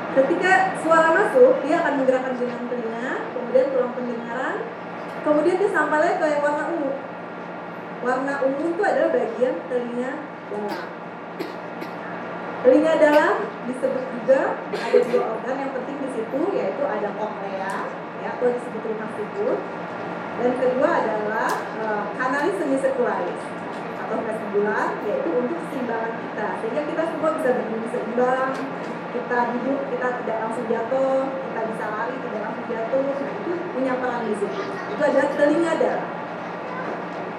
[0.08, 4.56] Ketika suara masuk, dia akan menggerakkan jenang telinga, kemudian tulang pendengaran,
[5.22, 6.90] kemudian dia sampai ke yang warna ungu.
[7.98, 10.10] Warna ungu itu adalah bagian telinga
[10.54, 10.86] dalam.
[12.62, 13.34] Telinga dalam
[13.66, 17.74] disebut juga ada dua organ yang penting di situ yaitu ada koklea
[18.22, 19.58] ya atau disebut rumah siput
[20.38, 21.50] dan kedua adalah
[21.82, 22.58] uh, kanalis
[24.08, 26.46] atau vestibular yaitu untuk keseimbangan kita.
[26.62, 28.52] Sehingga kita semua bisa berdiri seimbang.
[29.08, 33.08] Kita duduk kita tidak langsung jatuh kita bisa lari tidak langsung jatuh.
[33.10, 34.62] Nah itu punya peran di situ.
[34.64, 36.17] Itu adalah telinga dalam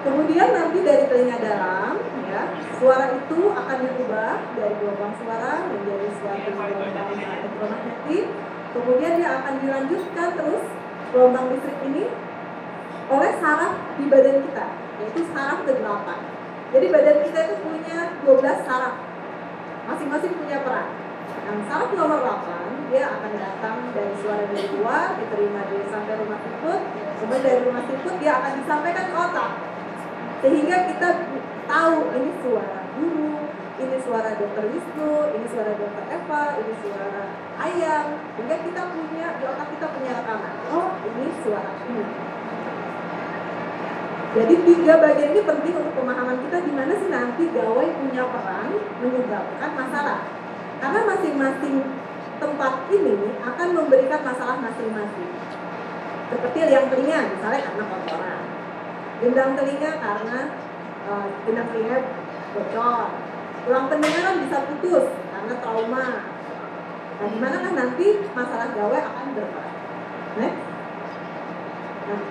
[0.00, 2.48] Kemudian nanti dari telinga dalam, ya,
[2.80, 8.26] suara itu akan diubah dari gelombang suara menjadi suatu gelombang elektromagnetik.
[8.72, 10.64] Kemudian dia akan dilanjutkan terus
[11.12, 12.08] gelombang listrik ini
[13.12, 14.66] oleh saraf di badan kita,
[15.04, 16.08] yaitu saraf ke-8.
[16.72, 18.94] Jadi badan kita itu punya 12 saraf.
[19.84, 20.88] Masing-masing punya peran.
[21.44, 26.40] Yang saraf nomor 8, dia akan datang dari suara dari luar, diterima dari sampai rumah
[26.40, 26.80] siput,
[27.20, 29.50] kemudian dari rumah siput dia akan disampaikan ke otak
[30.40, 31.08] sehingga kita
[31.68, 33.44] tahu ini suara guru,
[33.76, 37.24] ini suara dokter Wisnu, ini suara dokter Eva, ini suara
[37.60, 38.04] ayam,
[38.36, 40.52] sehingga kita punya di otak kita punya rekaman.
[40.72, 42.04] Oh, ini suara ini.
[44.30, 48.70] Jadi tiga bagian ini penting untuk pemahaman kita di mana sih nanti gawai punya peran
[49.02, 50.24] menyebabkan masalah.
[50.80, 51.84] Karena masing-masing
[52.40, 55.30] tempat ini akan memberikan masalah masing-masing.
[56.30, 58.39] Seperti yang telinga, misalnya karena kotoran
[59.20, 60.40] gendang telinga karena
[61.06, 61.98] uh, gendang telinga
[62.56, 63.06] bocor.
[63.60, 66.08] Tulang pendengaran bisa putus karena trauma.
[67.20, 69.74] Nah di mana kan nanti masalah gawai akan berperan?
[70.40, 70.62] Next.
[72.08, 72.22] Nah,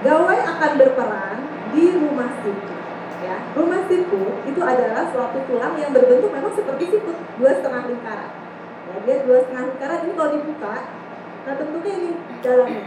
[0.00, 1.36] gawai akan berperan
[1.76, 2.74] di rumah siku
[3.20, 3.36] ya.
[3.52, 8.32] Rumah siku itu adalah suatu tulang yang berbentuk memang seperti sikut dua setengah lingkaran.
[8.88, 10.76] Ya dia dua setengah lingkaran ini kalau dibuka
[11.46, 12.10] nah tentunya ini
[12.42, 12.82] dalamnya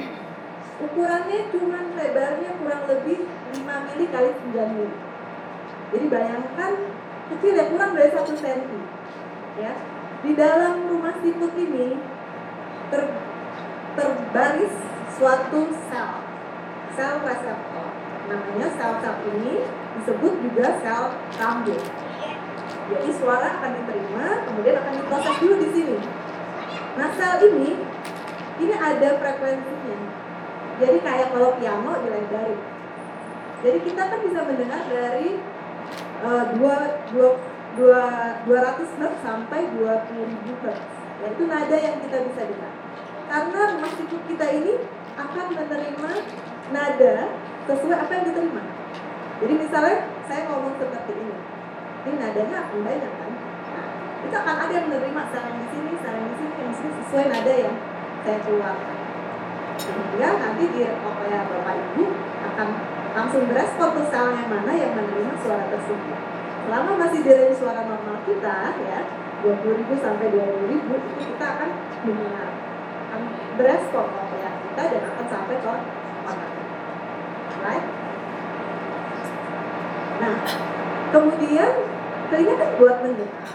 [0.80, 4.98] ukurannya cuma lebarnya kurang lebih 5 mili kali 9 mili.
[5.89, 6.72] Jadi bayangkan
[7.30, 8.62] kecil ya kurang dari 1 cm
[9.60, 9.74] ya
[10.20, 12.00] di dalam rumah siput ini
[12.92, 13.02] ter,
[13.96, 14.76] terbaris
[15.15, 16.12] suatu sel.
[16.96, 17.88] Sel reseptor.
[18.30, 19.65] Namanya sel-sel ini
[20.00, 21.04] disebut juga sel
[21.39, 21.82] rambut.
[22.89, 25.98] Jadi suara akan diterima kemudian akan diproses dulu di sini.
[27.00, 27.80] Nah sel ini
[28.60, 29.79] ini ada frekuensinya
[30.80, 32.60] jadi kayak kalau piano dilebarin.
[33.60, 35.36] Jadi kita kan bisa mendengar dari
[36.24, 36.76] eh, dua
[37.12, 37.28] dua
[37.76, 38.04] dua
[38.48, 40.96] dua ratus hertz sampai dua puluh ribu hertz.
[41.20, 42.72] Ya, itu nada yang kita bisa dengar.
[43.28, 44.74] Karena rumah kita ini
[45.20, 46.12] akan menerima
[46.72, 47.15] nada
[47.68, 48.63] sesuai apa yang diterima.
[49.44, 49.98] Jadi misalnya
[50.32, 51.36] saya ngomong seperti ini,
[52.08, 53.32] ini nadanya akan banyak kan?
[53.76, 53.88] Nah,
[54.24, 57.54] itu akan ada yang menerima sarang di sini, sarang di sini, yang sini sesuai nada
[57.54, 57.76] yang
[58.24, 58.99] saya keluarkan.
[59.80, 62.04] Sehingga nanti di ya bapak ibu
[62.44, 62.68] akan
[63.15, 66.20] langsung berespon ke sel yang mana yang menerima suara tersebut.
[66.68, 69.00] Selama masih di range suara normal kita ya
[69.42, 71.70] 20.000 sampai 20.000 itu kita akan
[72.06, 72.50] mendengar
[73.10, 73.22] akan
[73.58, 75.70] berespon ya kita dan akan sampai ke
[76.28, 76.52] otak.
[77.60, 77.86] Right?
[80.20, 80.36] Nah,
[81.15, 81.72] kemudian
[82.30, 83.50] telinga kan buat mendengar.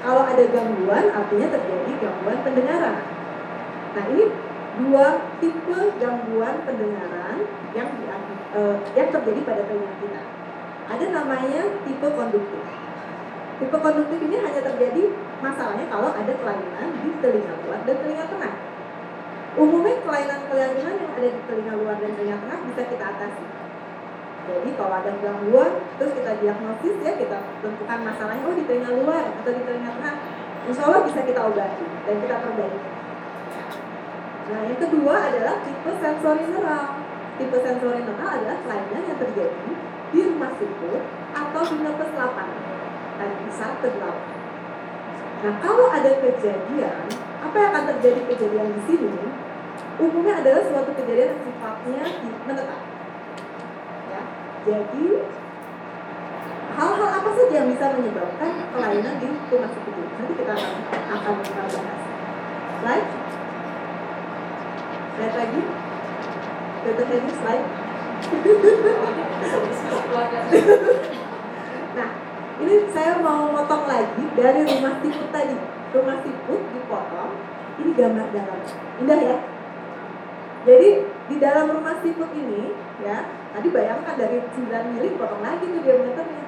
[0.00, 3.04] Kalau ada gangguan, artinya terjadi gangguan pendengaran.
[3.92, 4.24] Nah, ini
[4.78, 5.06] dua
[5.42, 7.42] tipe gangguan pendengaran
[7.74, 8.04] yang di,
[8.54, 10.22] uh, yang terjadi pada telinga kita.
[10.90, 12.62] Ada namanya tipe konduktif.
[13.60, 15.02] Tipe konduktif ini hanya terjadi
[15.42, 18.54] masalahnya kalau ada kelainan di telinga luar dan telinga tengah.
[19.58, 23.44] Umumnya kelainan-kelainan yang ada di telinga luar dan telinga tengah bisa kita atasi.
[24.50, 29.22] Jadi kalau ada gangguan, terus kita diagnosis ya kita tentukan masalahnya oh di telinga luar
[29.42, 30.14] atau di telinga tengah,
[30.66, 32.99] insya Allah bisa kita obati dan kita perbaiki.
[34.50, 36.98] Nah yang kedua adalah tipe sensori neural.
[37.38, 39.70] Tipe sensori neural adalah kelainan yang terjadi
[40.10, 42.34] di rumah siput atau di nervus 8
[43.14, 44.10] tadi ke 8.
[45.40, 47.06] Nah kalau ada kejadian,
[47.40, 49.14] apa yang akan terjadi kejadian di sini?
[50.02, 52.04] Umumnya adalah suatu kejadian yang sifatnya
[52.48, 52.80] menetap.
[54.10, 54.22] Ya,
[54.66, 55.06] jadi
[56.74, 59.94] hal-hal apa saja yang bisa menyebabkan kelainan di rumah siput?
[59.94, 60.74] Nanti kita akan
[61.14, 62.02] akan bahas.
[62.80, 63.08] Slide.
[65.18, 65.62] Lihat lagi.
[66.80, 67.04] Dr.
[67.08, 67.66] Henry slide.
[71.96, 72.10] nah,
[72.60, 75.56] ini saya mau motong lagi dari rumah siput tadi.
[75.90, 77.32] Rumah siput dipotong.
[77.80, 78.60] Ini gambar dalam.
[79.00, 79.36] Indah ya?
[80.60, 80.88] Jadi
[81.32, 83.24] di dalam rumah siput ini, ya,
[83.56, 86.44] tadi bayangkan dari 9 mili potong lagi tuh diameternya.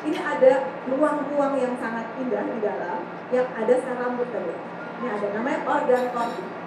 [0.00, 0.52] Ini ada
[0.88, 4.56] ruang-ruang yang sangat indah di dalam, yang ada rambut tadi.
[5.00, 6.59] Ini ada namanya organ korti.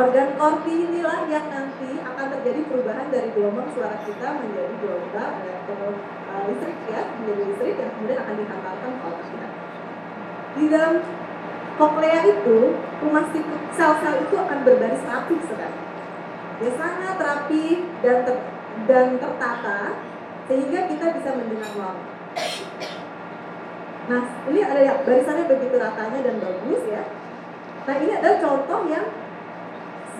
[0.00, 6.42] Organ korti inilah yang nanti akan terjadi perubahan dari gelombang suara kita menjadi gelombang uh,
[6.48, 9.48] listrik ya, menjadi listrik dan kemudian akan dihantarkan ke otak kita.
[10.56, 10.94] Di dalam
[11.76, 12.58] koklea itu,
[13.28, 15.80] siput sel-sel itu akan berbaris rapi sekali.
[16.64, 17.64] Dia sangat rapi
[18.00, 18.36] dan ter,
[18.88, 20.00] dan tertata
[20.48, 21.96] sehingga kita bisa mendengar normal.
[24.08, 27.04] Nah, ini ada ya barisannya begitu ratanya dan bagus ya.
[27.84, 29.06] Nah, ini adalah contoh yang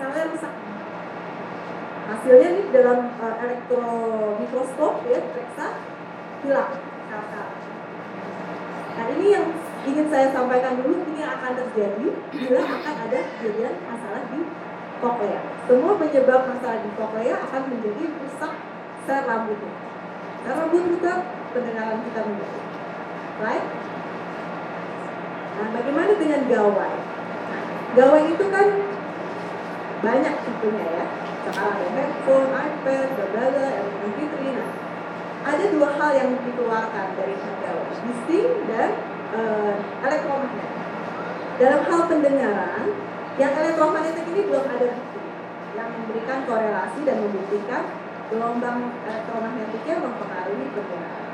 [0.01, 0.53] selnya rusak.
[2.09, 5.67] Hasilnya nih dalam uh, elektromikroskop ya, periksa
[6.41, 6.73] hilang
[7.05, 7.47] sel-sel.
[8.97, 9.45] Nah, ini yang
[9.85, 14.41] ingin saya sampaikan dulu ini akan terjadi bila akan ada kejadian masalah di
[14.97, 15.41] koklea.
[15.69, 18.53] Semua penyebab masalah di koklea akan menjadi rusak
[19.05, 19.61] sel rambut.
[20.41, 21.13] Sel rambut kita
[21.53, 22.59] pendengaran kita menjadi.
[23.41, 23.65] Right?
[25.51, 26.95] Nah, bagaimana dengan gawai?
[27.91, 28.67] Gawai itu kan
[30.01, 31.05] banyak tipenya ya.
[31.45, 34.33] Sekarang ada handphone, iPad, berbeda, MP3.
[34.57, 34.71] Nah,
[35.41, 38.89] ada dua hal yang dikeluarkan dari gawai, bising dan
[39.33, 39.73] uh,
[40.05, 40.81] elektromagnetik.
[41.61, 42.85] Dalam hal pendengaran,
[43.37, 45.21] yang elektromagnetik ini belum ada bukti
[45.71, 47.83] yang memberikan korelasi dan membuktikan
[48.27, 51.31] gelombang elektromagnetiknya mempengaruhi pendengaran.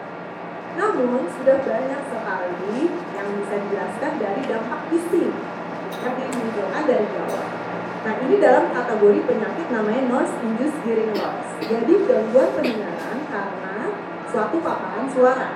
[0.77, 2.79] Namun sudah banyak sekali
[3.17, 5.33] yang bisa dijelaskan dari dampak bising
[6.05, 7.56] yang dimunculkan dari gawai.
[8.05, 11.47] Nah ini dalam kategori penyakit namanya noise induced hearing loss.
[11.63, 13.77] Jadi gangguan pendengaran karena
[14.29, 15.49] suatu paparan suara.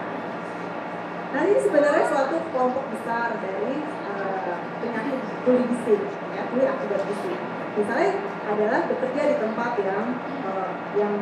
[1.32, 5.15] Nah ini sebenarnya suatu kelompok besar dari uh, penyakit
[5.47, 6.04] tuli bising,
[6.36, 7.39] ya tuli akibat bising.
[7.71, 8.12] Misalnya
[8.51, 10.06] adalah bekerja di tempat yang
[10.43, 11.13] uh, yang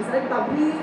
[0.00, 0.80] misalnya di pabrik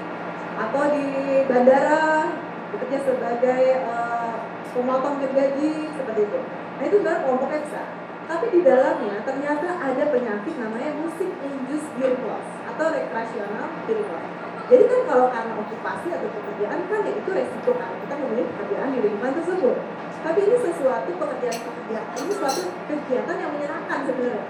[0.56, 1.08] atau di
[1.50, 2.30] bandara
[2.70, 4.38] bekerja sebagai uh,
[4.70, 6.40] pemotong gergaji seperti itu.
[6.78, 8.05] Nah itu sebenarnya kelompoknya besar.
[8.26, 14.28] Tapi di dalamnya ternyata ada penyakit namanya musik induced hearing loss atau recreational hearing loss.
[14.66, 18.90] Jadi kan kalau karena okupasi atau pekerjaan kan ya itu resiko karena kita memilih pekerjaan
[18.98, 19.78] di lingkungan tersebut.
[20.26, 24.46] Tapi ini sesuatu pekerjaan-pekerjaan, ini suatu kegiatan yang menyenangkan sebenarnya.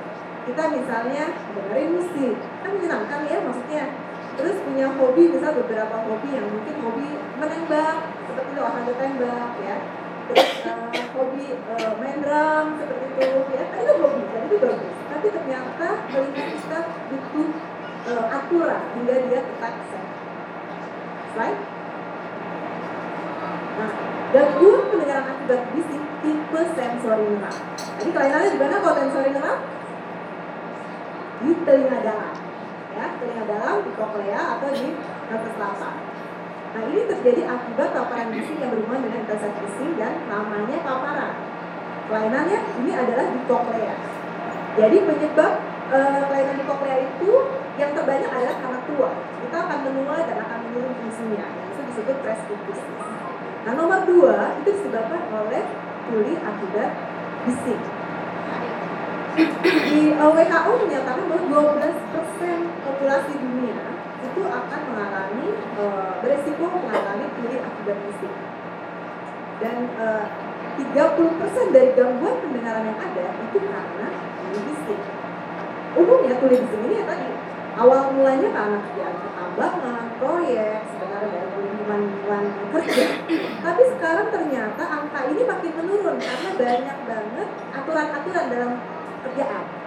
[0.47, 3.83] Kita misalnya dengerin musik, kan menyenangkan ya maksudnya.
[4.39, 9.75] Terus punya hobi, misal beberapa hobi yang mungkin hobi menembak, seperti olahraga tembak ya.
[10.25, 14.95] Uh, hobi uh, main drum seperti itu ya, kan itu hobi, dan itu bagus.
[15.05, 16.79] Tapi ternyata telinga kita
[17.13, 17.49] butuh
[18.09, 20.09] uh, aturan hingga dia tetap sehat.
[21.38, 21.61] Slide.
[24.33, 27.57] Gangguan pendengaran akibat bisik tipe sensori neural.
[28.01, 29.57] Jadi kelainannya di mana kalau sensori neural?
[31.45, 32.35] Di telinga dalam,
[32.97, 34.88] ya telinga dalam di koklea atau di
[35.29, 35.95] nervus selatan.
[36.75, 41.31] Nah ini terjadi akibat paparan bisik yang berhubungan dengan intensitas bisik dan namanya paparan.
[42.11, 43.95] Kelainannya ini adalah di koklea.
[44.75, 45.51] Jadi penyebab
[45.95, 47.31] eh, kelainan di koklea itu
[47.79, 49.09] yang terbanyak adalah karena tua.
[49.39, 51.47] Kita akan menua dan akan menurun fungsinya.
[51.71, 53.03] Itu disebut presbycusis.
[53.63, 55.63] Nah nomor dua itu disebabkan oleh
[56.11, 56.91] tuli akibat
[57.47, 57.79] bisik.
[59.63, 63.94] Di eh, WHO menyatakan bahwa 12% populasi dunia
[64.36, 68.34] itu akan mengalami eh, beresiko mengalami tuli akibat bisik.
[69.63, 70.26] Dan eh,
[70.76, 74.08] 30% dari gangguan pendengaran yang ada itu karena
[74.52, 74.98] tuli.
[75.95, 77.32] Umumnya tuli bisik ini ya tadi
[77.80, 82.43] awal mulanya karena kerjaan pertambangan, proyek, sebenarnya dari lingkungan-lingkungan
[82.76, 83.08] kerja.
[83.63, 88.71] Tapi sekarang ternyata angka ini makin menurun karena banyak banget aturan-aturan dalam
[89.24, 89.85] kerjaan.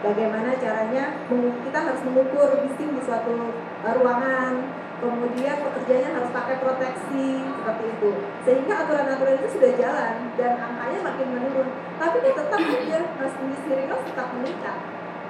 [0.00, 3.52] Bagaimana caranya kita harus mengukur bising di suatu
[3.84, 4.64] uh, ruangan,
[4.96, 8.10] kemudian pekerjanya harus pakai proteksi seperti itu.
[8.48, 11.68] Sehingga aturan-aturan itu sudah jalan dan angkanya makin menurun.
[12.00, 13.34] Tapi dia tetap aja mas
[13.68, 14.78] ringan tetap meningkat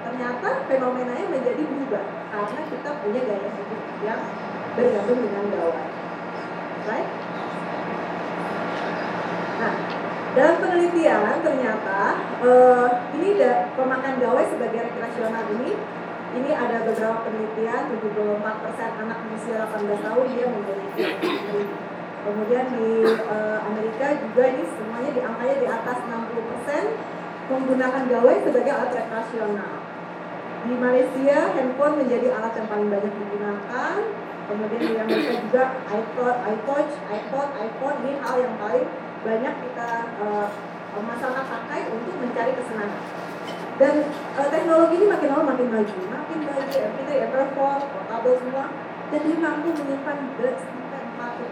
[0.01, 2.03] ternyata fenomenanya menjadi berubah
[2.33, 4.21] karena kita punya gaya hidup yang
[4.73, 5.87] bergabung dengan gawai.
[6.89, 7.09] Right?
[9.61, 9.73] Nah,
[10.31, 11.99] dalam penelitian ternyata
[12.39, 12.87] eh,
[13.19, 15.75] ini da, pemakan gawai sebagai rekreasional ini
[16.31, 21.03] ini ada beberapa penelitian 74% anak berusia 18 tahun dia memiliki.
[22.21, 28.71] Kemudian di eh, Amerika juga ini semuanya di angkanya di atas 60% menggunakan gawai sebagai
[28.71, 29.75] alat rekreasional.
[30.61, 33.95] Di Malaysia, handphone menjadi alat yang paling banyak digunakan.
[34.51, 38.83] Kemudian di Amerika juga iPod, iPod, iPod, iPhone ini hal yang paling
[39.23, 40.51] banyak kita uh,
[40.99, 43.03] masyarakat pakai untuk mencari kesenangan.
[43.79, 46.79] Dan uh, teknologi ini makin lama makin maju, makin maju.
[46.83, 48.65] Kita ya telepon, portable semua,
[49.07, 51.03] dan dia mampu menyimpan sampai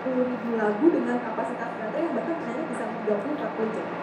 [0.04, 3.99] 40 ribu lagu dengan kapasitas baterai yang bahkan hanya bisa 34 jam.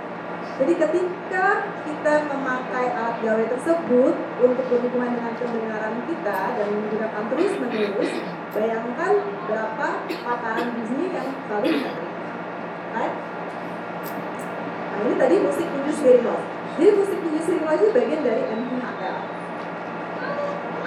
[0.56, 7.52] Jadi ketika kita memakai alat gawai tersebut untuk berhubungan dengan pendengaran kita dan menggunakan terus
[7.60, 8.10] menerus,
[8.56, 9.12] bayangkan
[9.44, 9.88] berapa
[10.24, 11.92] paparan bunyi yang selalu kita?
[12.96, 13.08] Nah
[15.04, 16.44] ini tadi musik hearing loss.
[16.80, 19.18] Jadi musik hearing loss itu bagian dari MHL.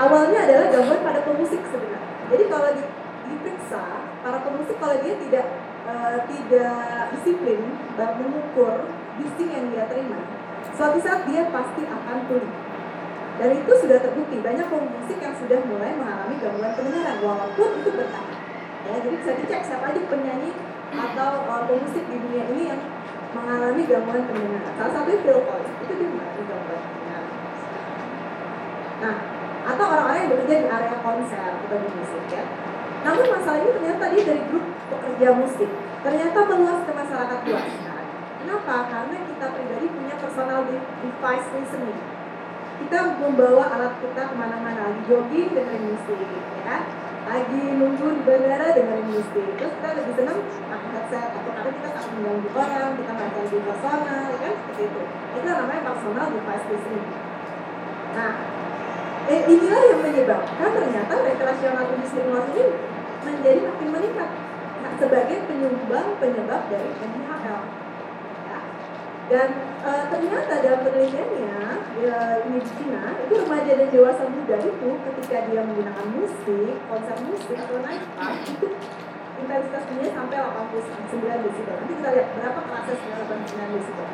[0.01, 2.01] Awalnya adalah gangguan pada pemusik sebenarnya.
[2.33, 2.83] Jadi kalau di,
[3.29, 3.85] diperiksa,
[4.25, 5.45] para pemusik kalau dia tidak
[5.85, 7.61] uh, tidak disiplin
[7.99, 10.23] mengukur bising yang dia terima,
[10.73, 12.49] suatu saat dia pasti akan tuli.
[13.39, 18.35] Dan itu sudah terbukti, banyak pemusik yang sudah mulai mengalami gangguan pendengaran, walaupun itu bertahan.
[18.87, 20.51] Ya, jadi bisa dicek siapa aja penyanyi
[20.91, 22.81] atau uh, pemusik di dunia ini yang
[23.35, 24.71] mengalami gangguan pendengaran.
[24.75, 27.35] Salah satunya Phil Collins, itu dia mengalami gangguan pendengaran.
[28.99, 29.15] Nah,
[29.69, 32.43] atau orang-orang yang bekerja di area konser atau di musik ya.
[32.99, 35.69] Namun masalah ini ternyata dia dari grup pekerja musik,
[36.03, 37.67] ternyata meluas ke masyarakat luas.
[38.39, 38.87] Kenapa?
[38.87, 41.99] Karena kita pribadi punya personal device listening.
[42.79, 46.81] Kita membawa alat kita ke mana-mana, lagi jogging dengerin musik, ya kan?
[47.27, 49.43] Lagi nunggu di bandara dengerin musik.
[49.59, 53.57] Terus kita lebih senang pakai headset atau karena kita takut mengganggu orang, kita nggak lagi
[53.67, 54.53] personal, ya kan?
[54.55, 55.01] Seperti itu.
[55.35, 57.07] Itu namanya personal device listening.
[58.15, 58.33] Nah,
[59.27, 62.63] eh, inilah yang menyebabkan ternyata rekreasional industri ini
[63.19, 64.29] menjadi makin meningkat
[64.79, 67.88] nah, sebagai penyumbang penyebab dari NIHL.
[69.29, 69.49] Dan
[69.85, 71.57] e, ternyata dalam penelitiannya
[72.49, 77.53] ini di Cina itu remaja dan dewasa muda itu ketika dia menggunakan musik, konser musik
[77.53, 78.67] atau night club itu
[79.39, 81.75] intensitas bunyinya sampai 89 desibel.
[81.77, 84.07] Nanti kita lihat berapa kerasnya 89 desibel.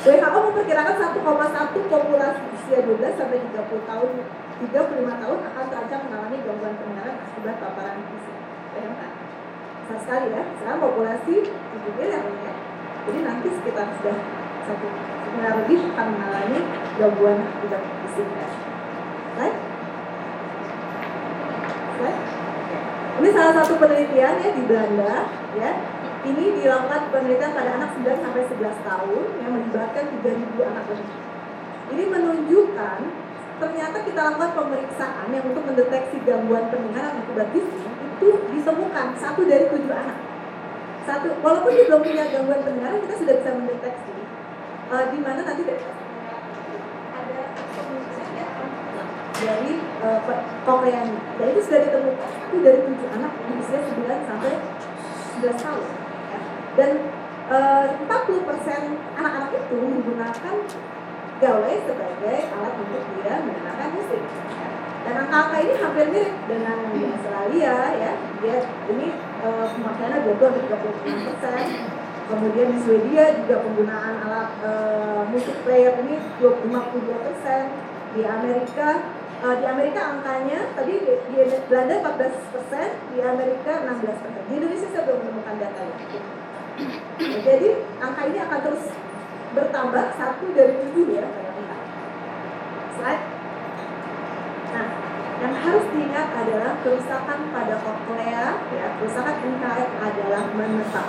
[0.00, 4.10] WHO memperkirakan 1,1 populasi usia 12 sampai 30 tahun
[4.60, 8.36] 35 tahun akan terancam mengalami gangguan pendengaran akibat paparan fisik.
[8.72, 9.12] Bayangkan.
[9.84, 10.42] Besar sekali ya.
[10.56, 12.54] Sekarang populasi 7 miliar ya.
[13.08, 14.16] Jadi nanti sekitar sudah
[14.68, 14.86] satu
[15.36, 16.58] miliar lebih akan mengalami
[17.00, 17.38] gangguan
[18.04, 18.48] fisik ya.
[19.40, 19.56] Right?
[23.20, 25.70] Ini salah satu penelitian ya di Belanda ya
[26.24, 31.10] ini dilakukan penelitian pada anak 9 sampai 11 tahun yang melibatkan 3.000 anak lebih.
[31.90, 32.98] Ini menunjukkan
[33.60, 39.68] ternyata kita lakukan pemeriksaan yang untuk mendeteksi gangguan pendengaran akibat bising itu ditemukan satu dari
[39.68, 40.29] tujuh anak.
[41.08, 44.14] Satu, walaupun dia belum punya gangguan pendengaran, kita sudah bisa mendeteksi
[44.92, 45.74] uh, di mana nanti ada
[48.36, 48.46] ya,
[49.40, 49.72] dari
[50.04, 50.20] uh,
[50.68, 51.20] kokleanya.
[51.40, 54.52] Dan itu sudah ditemukan satu dari tujuh anak di usia 9 sampai
[55.40, 55.84] 11 tahun.
[56.78, 56.92] dan
[57.50, 58.46] eh, 40%
[59.18, 60.56] anak-anak itu menggunakan
[61.42, 64.22] gawai sebagai alat untuk dia mendengarkan musik
[65.00, 68.12] dan angka-angka ini hampir mirip dengan di Australia ya.
[68.44, 68.56] Dia
[68.92, 71.66] ini eh, pemakaiannya 20 sampai 30 persen.
[72.30, 77.62] Kemudian di Swedia juga penggunaan alat eh, musik player ini 52 persen.
[78.12, 78.88] Di Amerika
[79.40, 84.42] eh, di Amerika angkanya tadi di, di Belanda 14 persen di Amerika 16 persen.
[84.48, 85.96] Di Indonesia saya belum menemukan datanya
[87.20, 88.88] Nah, jadi angka ini akan terus
[89.52, 91.50] bertambah satu dari tujuh ya saya
[92.96, 93.39] slide
[94.70, 94.86] Nah,
[95.40, 98.46] yang harus diingat adalah kerusakan pada koklea,
[98.76, 101.08] ya, kerusakan NKF adalah menetap.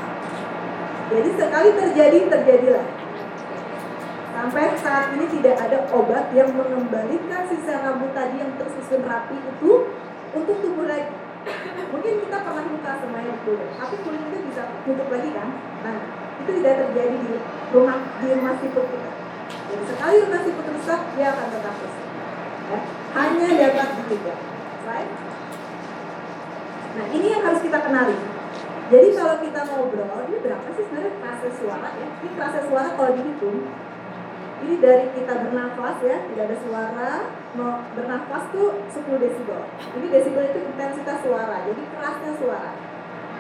[1.12, 2.86] Jadi sekali terjadi, terjadilah.
[4.32, 9.72] Sampai saat ini tidak ada obat yang mengembalikan sisa rambut tadi yang tersusun rapi itu
[10.32, 11.12] untuk tumbuh lagi.
[11.92, 15.50] Mungkin kita pernah luka semuanya kulit, tapi kulit itu bisa tutup lagi kan?
[15.84, 15.98] Nah,
[16.40, 17.36] itu tidak terjadi di
[17.76, 19.12] rumah di rumah siput kita.
[19.68, 22.08] Jadi sekali rumah siput rusak, dia akan tetap rusak
[22.72, 22.80] ya,
[23.16, 24.40] hanya dapat dicegah.
[24.88, 25.10] Right?
[26.92, 28.18] Nah ini yang harus kita kenali.
[28.92, 32.08] Jadi kalau kita ngobrol, ini berapa sih sebenarnya fase suara ya?
[32.12, 33.64] Ini fase suara kalau dihitung,
[34.62, 37.12] ini dari kita bernafas ya, tidak ada suara,
[37.56, 39.64] mau bernafas tuh 10 desibel.
[39.96, 42.72] Ini desibel itu intensitas suara, jadi kerasnya suara.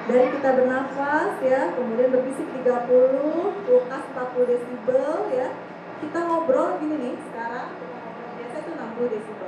[0.09, 5.53] Dari kita bernafas ya, kemudian berbisik 30, kulkas 40 desibel ya.
[6.01, 9.40] Kita ngobrol gini nih sekarang, kita ngobrol biasa itu 60 desibel.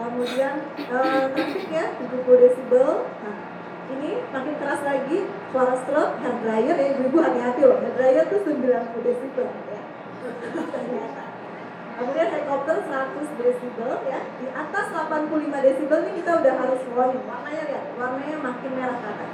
[0.00, 1.24] Kemudian eh,
[1.68, 3.04] ya 70 desibel.
[3.04, 3.38] Nah,
[3.92, 7.84] ini makin keras lagi suara stroke, hair dryer ya ibu-ibu hati-hati loh.
[7.84, 9.80] Hair dryer tuh 90 desibel ya.
[10.48, 11.24] Ternyata.
[12.00, 14.20] Kemudian helikopter 100 desibel ya.
[14.40, 15.36] Di atas 85
[15.68, 17.24] desibel ini kita udah harus warning.
[17.28, 19.30] Warnanya lihat, warnanya makin merah ke atas.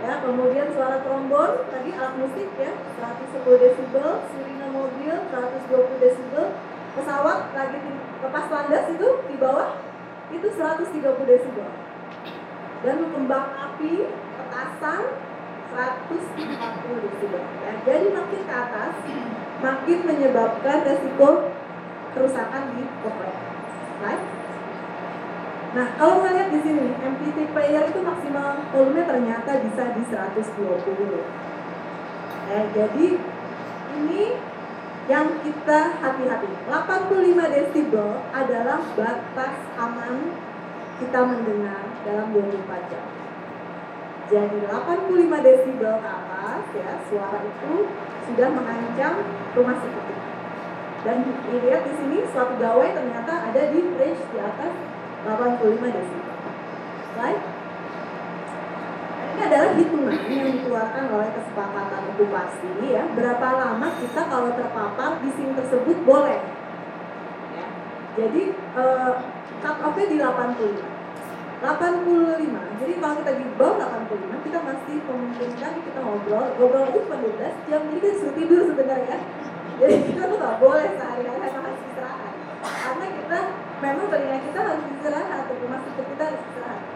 [0.00, 6.56] Ya, kemudian suara trombon tadi alat musik ya 110 desibel, sirine mobil 120 desibel,
[6.94, 7.78] pesawat lagi
[8.20, 9.78] lepas landas itu di bawah
[10.30, 10.90] itu 130
[11.26, 11.70] desibel
[12.80, 15.02] dan kembang api petasan
[15.70, 17.72] 140 desibel ya.
[17.86, 18.94] jadi makin ke atas
[19.60, 21.54] makin menyebabkan resiko
[22.10, 23.34] kerusakan di koplek
[24.02, 24.24] right?
[25.70, 31.22] nah kalau melihat di sini MPT player itu maksimal volume ternyata bisa di 120
[32.50, 33.08] ya, jadi
[33.94, 34.22] ini
[35.10, 36.46] yang kita hati-hati.
[36.70, 40.38] 85 desibel adalah batas aman
[41.02, 43.04] kita mendengar dalam 24 jam.
[44.30, 47.90] Jadi 85 desibel ke atas ya suara itu
[48.30, 49.26] sudah mengancam
[49.58, 50.18] rumah sakit
[51.02, 54.72] dan dilihat di sini suatu gawai ternyata ada di range di atas
[55.26, 56.38] 85 desibel.
[57.18, 57.59] Right?
[59.40, 63.08] Ini adalah hitungan yang dikeluarkan oleh kesepakatan okupasi ya.
[63.16, 66.44] Berapa lama kita kalau terpapar bising tersebut boleh?
[67.56, 67.66] Ya.
[68.20, 69.12] jadi eh,
[69.64, 70.76] cut off-nya di 85
[71.64, 76.44] 85 jadi kalau kita di bawah 85 kita masih memungkinkan kita ngobrol.
[76.60, 79.16] Ngobrol itu cuma 12 jam jadi kita tidur sebenarnya
[79.80, 82.34] jadi kita tuh gak boleh sehari-hari harus istirahat.
[82.60, 83.38] Karena kita
[83.80, 86.89] memang telinga kita harus istirahat rumah sakit kita harus istirahat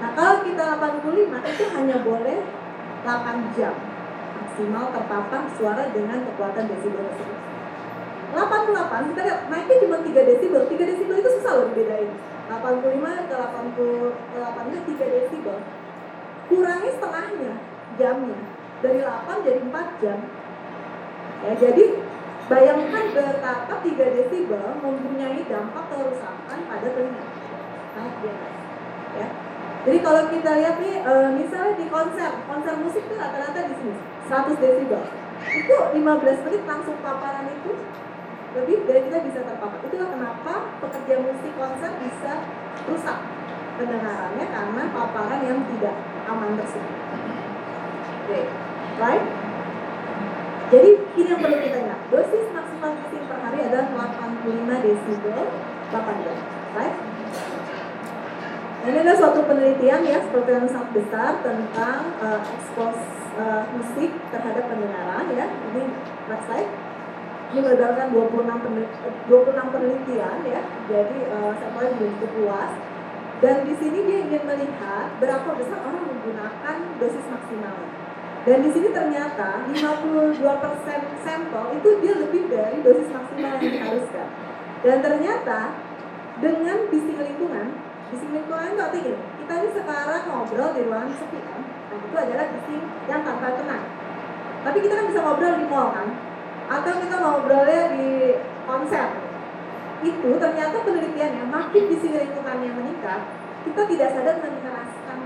[0.00, 2.38] Nah kalau kita 85 itu hanya boleh
[3.04, 3.76] 8 jam
[4.40, 7.38] maksimal terpapar suara dengan kekuatan desibel tersebut.
[8.30, 10.62] 88 kita naiknya cuma 3 desibel.
[10.68, 12.10] 3 desibel itu susah loh dibedain.
[12.50, 15.56] 85 ke 88 itu 3 desibel.
[16.50, 17.52] Kurangi setengahnya
[17.98, 18.38] jamnya.
[18.80, 20.18] Dari 8 jadi 4 jam.
[21.40, 21.84] Ya, jadi
[22.52, 27.24] bayangkan betapa 3 desibel mempunyai dampak kerusakan pada telinga.
[28.20, 28.56] Dia naik.
[29.18, 29.28] Ya.
[29.80, 33.96] Jadi kalau kita lihat nih, e, misalnya di konser, konser musik tuh rata-rata di sini
[34.28, 35.02] 100 desibel.
[35.40, 37.72] Itu 15 menit langsung paparan itu
[38.52, 39.80] lebih dari kita bisa terpapar.
[39.88, 40.54] Itulah kenapa
[40.84, 42.32] pekerja musik konser bisa
[42.84, 43.18] rusak
[43.80, 45.96] pendengarannya karena paparan yang tidak
[46.28, 46.96] aman tersebut.
[48.28, 48.40] Oke,
[49.00, 49.24] right?
[50.70, 52.00] Jadi ini yang perlu kita ingat.
[52.12, 54.12] Dosis maksimal bising per hari adalah
[54.44, 55.40] 85 desibel
[55.90, 56.38] 8 jam.
[56.78, 57.09] Right?
[58.80, 62.96] Ini adalah suatu penelitian ya seperti yang sangat besar tentang uh, ekspos
[63.36, 65.52] uh, musik terhadap pendengaran ya.
[65.52, 65.84] Ini
[66.48, 66.72] slide.
[67.50, 70.62] Ini berdasarkan 26 penelitian, 26 penelitian ya.
[70.88, 72.72] Jadi uh, sampelnya belum cukup luas.
[73.44, 77.76] Dan di sini dia ingin melihat berapa besar orang menggunakan dosis maksimal.
[78.48, 80.40] Dan di sini ternyata 52%
[81.20, 84.28] sampel itu dia lebih dari dosis maksimal yang diharuskan.
[84.80, 85.76] Dan ternyata
[86.40, 91.38] dengan bising lingkungan, bising lingkungan itu artinya gini, kita ini sekarang ngobrol di ruangan sepi
[91.46, 93.84] kan, nah itu adalah bising yang tanpa tenang.
[94.60, 96.08] Tapi kita kan bisa ngobrol di mall kan,
[96.66, 98.08] atau kita ngobrolnya di
[98.66, 99.08] konser.
[100.00, 103.20] Itu ternyata penelitiannya makin di sini lingkungannya meningkat,
[103.68, 105.18] kita tidak sadar mengeraskan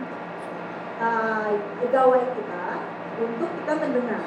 [0.99, 1.49] uh,
[1.89, 2.65] gawai kita
[3.23, 4.25] untuk kita mendengar.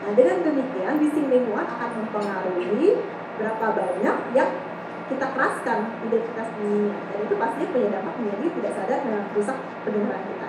[0.00, 3.00] Nah dengan demikian bising lingkungan akan mempengaruhi
[3.40, 4.50] berapa banyak yang
[5.10, 10.22] kita keraskan identitas dirinya dan itu pastinya punya dampak menjadi tidak sadar dan merusak pendengaran
[10.22, 10.48] kita.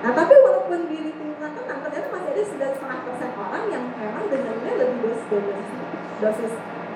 [0.00, 4.24] Nah tapi walaupun di lingkungan tenang ternyata masih ada sembilan setengah persen orang yang memang
[4.32, 5.68] dengarnya lebih dosis dosis,
[6.24, 6.52] dosis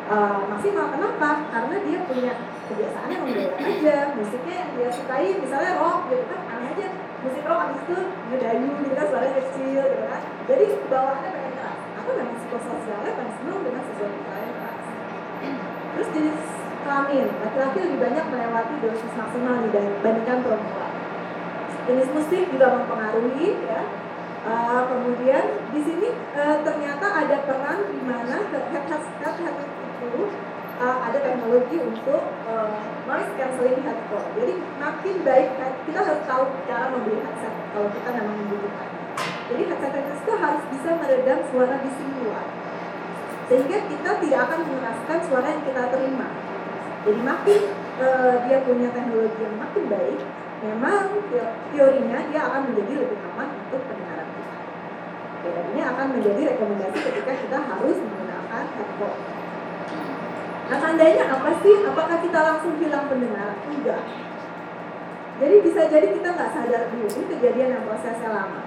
[0.08, 0.86] uh, maksimal.
[0.88, 1.28] Kenapa?
[1.52, 2.32] Karena dia punya
[2.70, 3.24] kebiasaan yang
[3.58, 6.88] aja musiknya yang dia sukai misalnya rock gitu kan aneh aja
[7.26, 7.98] musik rock abis itu
[8.30, 13.34] ngedayu gitu kan suaranya kecil gitu kan jadi bawaannya pengen keras atau memang psikososialnya pengen
[13.42, 14.84] seneng dengan sesuatu yang keras
[15.90, 16.59] terus jenis
[16.90, 20.90] kelamin laki-laki lebih banyak melewati dosis maksimal dibandingkan perempuan
[21.86, 23.86] jenis musik juga mempengaruhi ya
[24.42, 29.06] uh, kemudian di sini uh, ternyata ada peran di mana headset
[30.02, 30.22] itu
[30.82, 32.74] uh, ada teknologi untuk uh,
[33.04, 34.26] noise cancelling headphone.
[34.34, 35.48] Jadi makin baik
[35.86, 38.88] kita harus tahu cara membeli headset kalau kita memang membutuhkan.
[39.52, 42.46] Jadi headset headset itu harus bisa meredam suara bising luar,
[43.46, 46.49] sehingga kita tidak akan mengeraskan suara yang kita terima.
[47.00, 47.60] Jadi makin
[47.96, 50.20] uh, dia punya teknologi yang makin baik,
[50.60, 51.04] memang
[51.72, 54.56] teorinya dia akan menjadi lebih aman untuk pendengaran kita.
[55.40, 59.18] Dan ini akan menjadi rekomendasi ketika kita harus menggunakan headphone.
[60.68, 61.74] Nah tandanya apa sih?
[61.88, 63.56] Apakah kita langsung hilang pendengaran?
[63.64, 64.04] Enggak.
[65.40, 68.60] Jadi bisa jadi kita nggak sadar dulu ini kejadian yang prosesnya lama.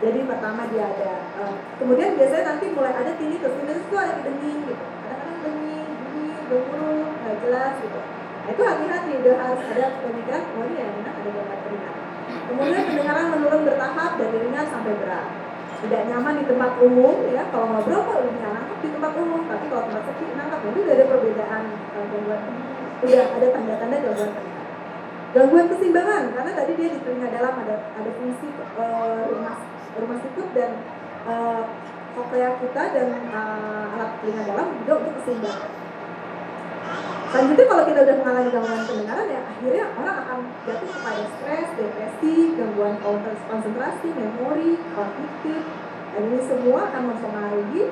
[0.00, 1.12] Jadi pertama dia ada,
[1.44, 3.52] uh, kemudian biasanya nanti mulai ada tinnitus.
[3.52, 4.95] Tinnitus itu ada denging gitu.
[6.46, 8.00] Gemuruh, nggak jelas gitu.
[8.46, 12.04] Nah itu hati-hati, udah harus ada pemikiran, oh ini ya, ada gangguan pendengaran.
[12.46, 15.26] Kemudian pendengaran menurun bertahap dari ringan sampai berat.
[15.76, 17.42] Tidak nyaman di tempat umum ya.
[17.52, 20.60] Kalau ngobrol kok lebih nangkep di tempat umum tapi kalau tempat sepi nangkep.
[20.72, 22.42] Itu udah ada perbedaan uh, gangguan
[22.96, 24.32] udah ada tanda-tanda gangguan
[25.36, 29.56] gangguan keseimbangan karena tadi dia di telinga dalam ada ada fungsi uh, rumah
[30.00, 30.80] rumah sikut dan
[31.28, 31.62] uh,
[32.56, 35.70] kita dan uh, alat telinga dalam juga untuk keseimbangan
[37.26, 42.34] Selanjutnya kalau kita udah mengalami gangguan pendengaran ya akhirnya orang akan jatuh kepada stres, depresi,
[42.56, 42.94] gangguan
[43.50, 45.62] konsentrasi, memori, kognitif,
[46.16, 47.82] dan ini semua akan mempengaruhi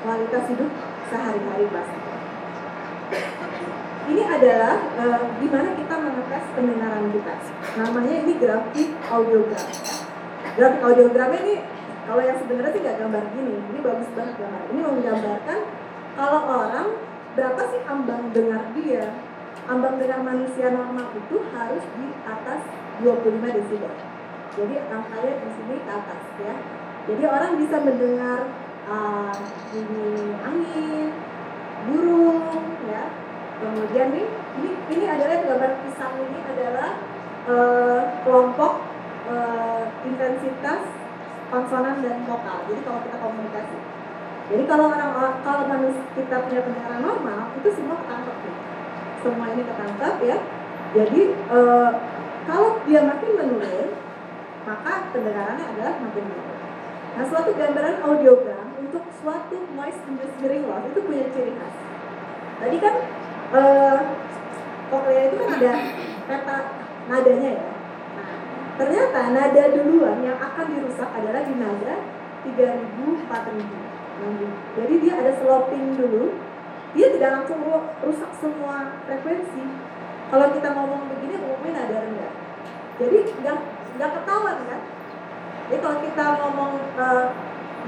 [0.00, 0.70] kualitas hidup
[1.12, 1.98] sehari-hari pasti.
[4.10, 5.04] Ini adalah e,
[5.38, 7.34] di mana kita mengetes pendengaran kita.
[7.78, 9.70] Namanya ini grafik audiogram.
[10.58, 11.54] Grafik audiogramnya ini
[12.10, 14.62] kalau yang sebenarnya nggak gambar gini, ini bagus banget gambar.
[14.66, 15.58] Ini menggambarkan
[16.18, 16.88] kalau orang
[17.34, 19.14] berapa sih ambang dengar dia?
[19.70, 22.60] Ambang dengar manusia normal itu harus di atas
[23.02, 23.92] 25 desibel.
[24.58, 26.54] Jadi angkanya di sini ke atas ya.
[27.06, 28.40] Jadi orang bisa mendengar
[28.90, 29.34] uh,
[30.42, 31.08] angin,
[31.88, 32.42] burung,
[32.90, 33.04] ya.
[33.60, 34.26] Kemudian nih,
[34.58, 36.90] ini ini adalah gambar pisang ini adalah
[37.44, 38.72] uh, kelompok
[39.28, 40.82] uh, intensitas
[41.50, 42.58] konsonan dan vokal.
[42.70, 43.76] Jadi kalau kita komunikasi
[44.50, 48.56] jadi kalau orang kalau manusia kita punya pendengaran normal itu semua ketangkep nih.
[49.22, 50.38] Semua ini ketangkep ya.
[50.90, 51.58] Jadi e,
[52.50, 53.88] kalau dia makin menurun,
[54.66, 56.58] maka pendengarannya adalah makin menurun.
[57.14, 61.76] Nah, suatu gambaran audiogram untuk suatu noise induced hearing loss itu punya ciri khas.
[62.58, 62.94] Tadi kan
[63.54, 63.62] e,
[64.90, 65.72] koklea itu kan ada
[66.26, 66.58] peta
[67.06, 67.66] nadanya ya.
[68.82, 72.02] Ternyata nada duluan yang akan dirusak adalah di nada
[72.42, 73.89] 3000 4000
[74.76, 76.36] jadi dia ada sloping dulu.
[76.90, 77.62] Dia tidak langsung
[78.02, 79.64] rusak semua frekuensi.
[80.30, 82.32] Kalau kita ngomong begini umumnya nada rendah
[83.00, 83.58] jadi nggak
[83.96, 84.80] nggak ketahuan kan?
[85.72, 87.26] Jadi kalau kita ngomong uh,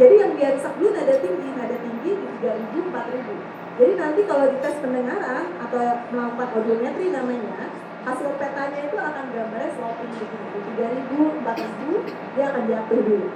[0.01, 4.45] jadi yang dia rusak dulu nada tinggi nada tinggi di 3000 4000 jadi nanti kalau
[4.49, 7.69] dites pendengaran atau melakukan audiometri namanya
[8.09, 10.47] hasil petanya itu akan gambarnya sloping begini.
[10.57, 13.29] Di 3000 4000 dia akan jatuh dulu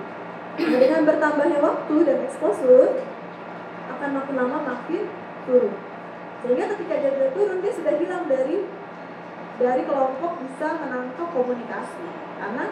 [0.57, 2.97] Nah, dengan bertambahnya waktu dan exposure
[3.93, 5.03] akan makin lama makin
[5.45, 5.75] turun.
[6.41, 8.65] Sehingga ketika dia turun dia sudah hilang dari
[9.57, 12.07] dari kelompok bisa menangkap komunikasi
[12.41, 12.65] karena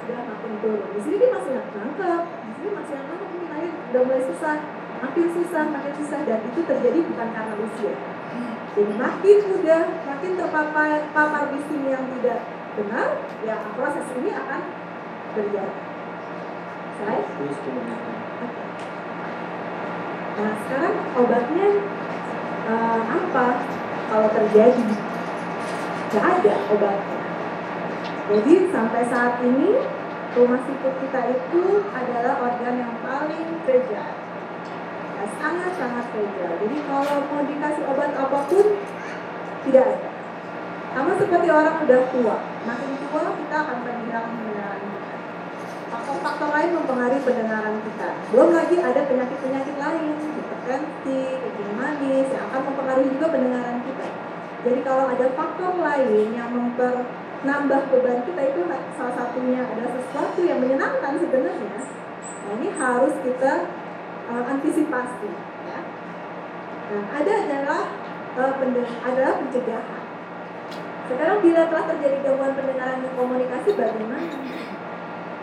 [0.00, 0.88] sudah makin turun.
[0.96, 4.56] Di sini dia masih nangkap, di sini masih nangkap ini lain udah mulai susah,
[5.04, 7.94] makin susah, makin susah dan itu terjadi bukan karena usia.
[8.74, 12.42] Jadi makin mudah, makin terpapar papar bising yang tidak
[12.74, 14.60] benar, ya proses ini akan
[15.36, 15.83] terjadi.
[16.94, 17.26] Slide.
[20.34, 21.66] Nah sekarang obatnya
[22.66, 23.46] uh, apa
[24.10, 24.86] kalau terjadi?
[26.14, 27.18] Gak ada obatnya.
[28.24, 29.82] Jadi sampai saat ini
[30.34, 31.62] rumah siput kita itu
[31.94, 34.14] adalah organ yang paling fragile.
[35.14, 36.54] Ya, sangat-sangat fragile.
[36.62, 38.66] Jadi kalau mau dikasih obat apa pun,
[39.66, 40.10] tidak ada.
[40.94, 44.53] Sama seperti orang udah tua, makin tua kita akan kehilangan.
[45.94, 48.08] Faktor-faktor lain mempengaruhi pendengaran kita.
[48.34, 54.06] Belum lagi ada penyakit-penyakit lain, hipertensi, kencing manis, yang akan mempengaruhi juga pendengaran kita.
[54.66, 57.06] Jadi kalau ada faktor lain yang memper
[57.46, 58.60] nambah beban kita itu
[58.98, 61.78] salah satunya ada sesuatu yang menyenangkan sebenarnya.
[62.42, 63.52] Nah ini harus kita
[64.34, 65.30] uh, antisipasi.
[65.62, 65.78] Ya.
[66.90, 67.82] Nah ada adalah
[68.34, 68.52] uh,
[69.06, 70.04] adalah pencegahan.
[71.04, 74.34] Sekarang bila telah terjadi gangguan pendengaran dan komunikasi bagaimana?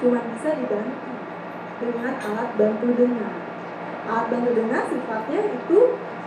[0.02, 1.14] Cuma bisa dibantu
[1.78, 3.38] dengan alat bantu dengar.
[4.10, 5.80] Alat bantu dengar sifatnya itu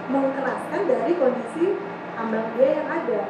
[0.06, 1.74] mengeraskan dari kondisi
[2.14, 3.20] ambang dia yang ada.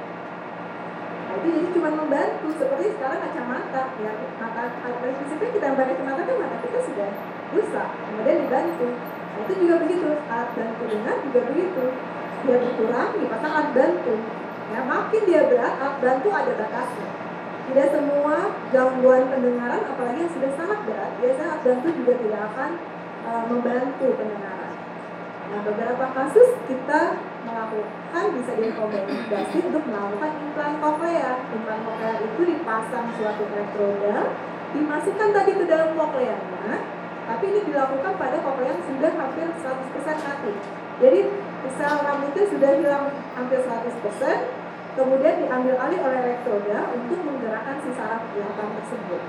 [1.25, 4.63] Nah, itu jadi cuma membantu seperti sekarang kacamata ya mata
[5.01, 7.11] prinsipnya kita pakai kacamata kan mata kita sudah
[7.57, 11.85] rusak kemudian dibantu nah, itu juga begitu alat bantu dengar juga begitu
[12.45, 14.15] dia berkurang dipasang alat bantu
[14.71, 17.09] ya makin dia berat alat bantu ada batasnya
[17.71, 18.37] tidak semua
[18.71, 22.71] gangguan pendengaran apalagi yang sudah sangat berat biasanya bantu juga tidak akan
[23.25, 24.73] uh, membantu pendengaran
[25.45, 27.03] nah beberapa kasus kita
[27.45, 31.33] melakukan bisa direkomendasi untuk melakukan implan koklea.
[31.53, 34.33] Implan koklea itu dipasang suatu elektroda,
[34.73, 36.83] dimasukkan tadi ke dalam kokleanya,
[37.29, 40.53] tapi ini dilakukan pada koklea yang sudah hampir 100% mati.
[40.99, 41.21] Jadi
[41.75, 43.05] sel rambutnya sudah hilang
[43.35, 44.64] hampir 100%,
[44.95, 49.23] kemudian diambil alih oleh elektroda untuk menggerakkan si saraf belakang tersebut.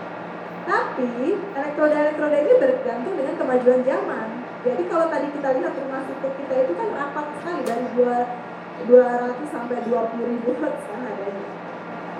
[0.65, 4.27] Tapi elektroda-elektroda ini bergantung dengan kemajuan zaman.
[4.65, 9.77] Jadi kalau tadi kita lihat rumah sakit kita itu kan rapat sekali dari 200 sampai
[9.85, 11.45] 20 ribu hertz kan adanya.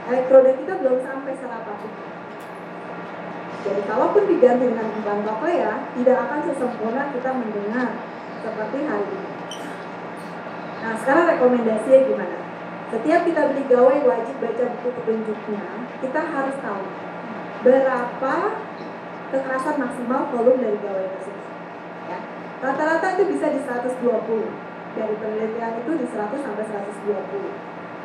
[0.06, 2.04] Elektroda kita belum sampai serapat itu.
[3.66, 7.98] Jadi kalaupun diganti dengan implan ya tidak akan sesempurna kita mendengar
[8.46, 9.30] seperti hari ini.
[10.86, 12.45] Nah sekarang rekomendasinya gimana?
[12.86, 15.64] Setiap kita beli gawai wajib baca buku petunjuknya.
[16.06, 16.86] Kita harus tahu
[17.66, 18.36] berapa
[19.34, 21.46] kekerasan maksimal volume dari gawai tersebut.
[22.06, 22.20] Ya.
[22.62, 24.06] Rata-rata itu bisa di 120.
[24.96, 27.12] Dari penelitian itu di 100 sampai 120.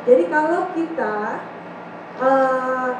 [0.01, 1.45] Jadi kalau kita
[2.17, 2.91] uh,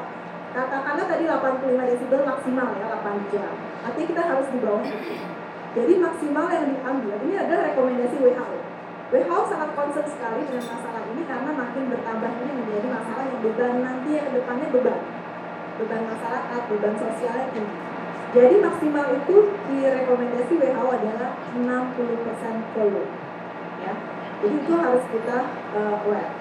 [0.54, 3.52] katakanlah tadi 85 desibel maksimal ya 8 jam.
[3.82, 5.18] Artinya kita harus di bawah itu.
[5.72, 8.61] Jadi maksimal yang diambil ini adalah rekomendasi WHO.
[9.12, 13.74] WHO sangat concern sekali dengan masalah ini karena makin bertambah ini menjadi masalah yang beban
[13.84, 14.99] nanti yang ke depannya beban
[15.82, 17.78] beban masyarakat, beban sosialnya tinggi.
[18.32, 19.36] Jadi maksimal itu
[19.68, 23.12] di rekomendasi WHO adalah 60% volume.
[23.84, 23.93] Ya.
[24.39, 25.38] Jadi itu harus kita
[25.76, 26.32] uh, aware.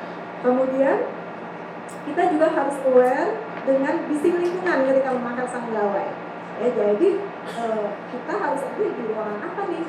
[0.44, 0.96] Kemudian
[2.06, 3.34] kita juga harus aware
[3.66, 6.08] dengan bising lingkungan ketika memakai sang gawai.
[6.60, 7.08] Ya, jadi
[7.58, 9.84] uh, kita harus aktif di ruangan apa nih?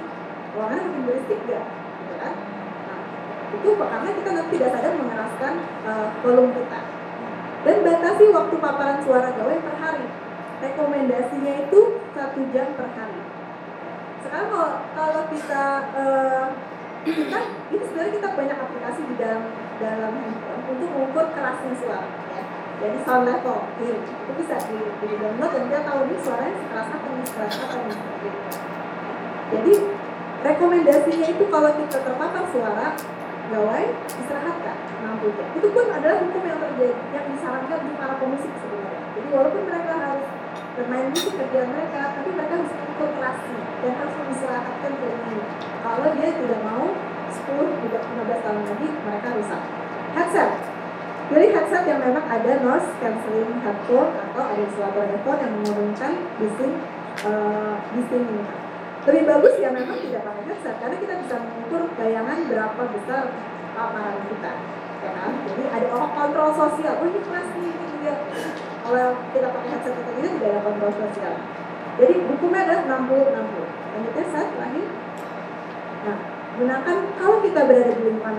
[0.58, 1.66] Ruangan yang berisik gak?
[2.02, 2.34] Gitu kan?
[3.52, 6.80] Itu karena kita tidak sadar mengeraskan uh, volume kita
[7.62, 10.06] dan batasi waktu paparan suara gawai per hari.
[10.62, 11.80] Rekomendasinya itu
[12.14, 13.22] satu jam per hari.
[14.22, 15.66] Sekarang kalau, kalau kita
[15.98, 16.48] uh,
[17.02, 17.40] kita
[17.74, 19.44] ini sebenarnya kita banyak aplikasi di dalam
[19.82, 22.08] dalam handphone untuk mengukur kerasnya suara.
[22.34, 22.44] Ya.
[22.82, 26.90] Jadi sound level, ya, itu bisa di, di download dan kita tahu ini suaranya sekeras
[26.90, 27.96] apa, ini sekeras apa, ini.
[29.54, 29.74] Jadi
[30.42, 32.88] rekomendasinya itu kalau kita terpapar suara
[33.52, 35.48] gawai istirahatkan 60 jam.
[35.60, 39.02] Itu pun adalah hukum yang terjadi yang disarankan untuk para pemusik sebenarnya.
[39.12, 40.28] Jadi walaupun mereka harus
[40.72, 45.48] bermain musik kerjaan mereka, tapi mereka harus konsentrasi dan harus mengistirahatkan telinganya.
[45.84, 46.86] Kalau dia tidak mau
[47.28, 49.62] 10 juga 15 tahun lagi mereka rusak.
[50.16, 50.52] Headset.
[51.32, 56.76] Jadi headset yang memang ada noise cancelling headphone atau ada suara headphone yang menurunkan bising
[57.24, 58.61] uh, bising ini
[59.02, 63.24] lebih bagus ya memang tidak pakai headset karena kita bisa mengukur bayangan berapa besar
[63.74, 64.54] paparan kita
[65.02, 65.32] ya kan?
[65.50, 66.94] Jadi ada orang kontrol sosial.
[67.02, 68.16] Oh ini kelas nih ini dia.
[68.86, 71.34] Kalau kita pakai headset kita ini tidak ada kontrol sosial.
[71.98, 74.84] Jadi hukumnya adalah 60 60 lanjutnya saat lagi?
[76.06, 76.18] Nah
[76.62, 78.38] gunakan kalau kita berada di lingkungan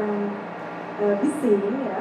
[1.01, 2.01] e, bising ya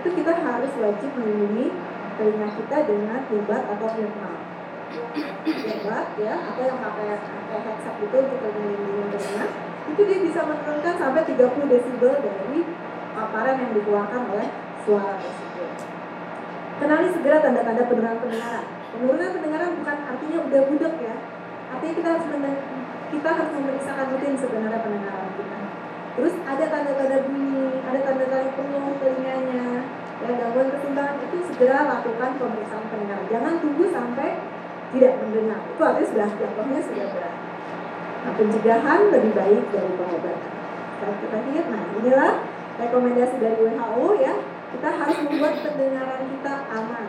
[0.00, 1.74] itu kita harus wajib melindungi
[2.16, 4.49] telinga kita dengan obat atau earmuff
[4.90, 9.46] hebat ya atau yang pakai pakai headset itu untuk melindungi telinga
[9.90, 12.60] itu dia bisa menurunkan sampai 30 desibel dari
[13.10, 14.48] paparan yang dikeluarkan oleh
[14.86, 15.70] suara tersebut.
[16.78, 18.64] Kenali segera tanda-tanda penurunan pendengaran.
[18.94, 21.16] Penurunan pendengaran bukan artinya udah budek ya.
[21.70, 22.26] Artinya kita harus
[23.10, 25.60] kita harus memeriksakan rutin sebenarnya pendengaran kita.
[26.10, 29.66] Terus ada tanda-tanda bunyi, ada tanda-tanda penuh telinganya,
[30.20, 33.26] ya gangguan keseimbangan itu segera lakukan pemeriksaan pendengaran.
[33.30, 34.28] Jangan tunggu sampai
[34.90, 35.60] tidak mendengar.
[35.70, 37.34] Itu artinya sudah jatuhnya sudah berat.
[38.20, 40.58] Nah, pencegahan lebih baik dari pengobatan.
[41.00, 42.32] Kita lihat, nah inilah
[42.76, 44.34] rekomendasi dari WHO ya.
[44.70, 47.06] Kita harus membuat pendengaran kita aman.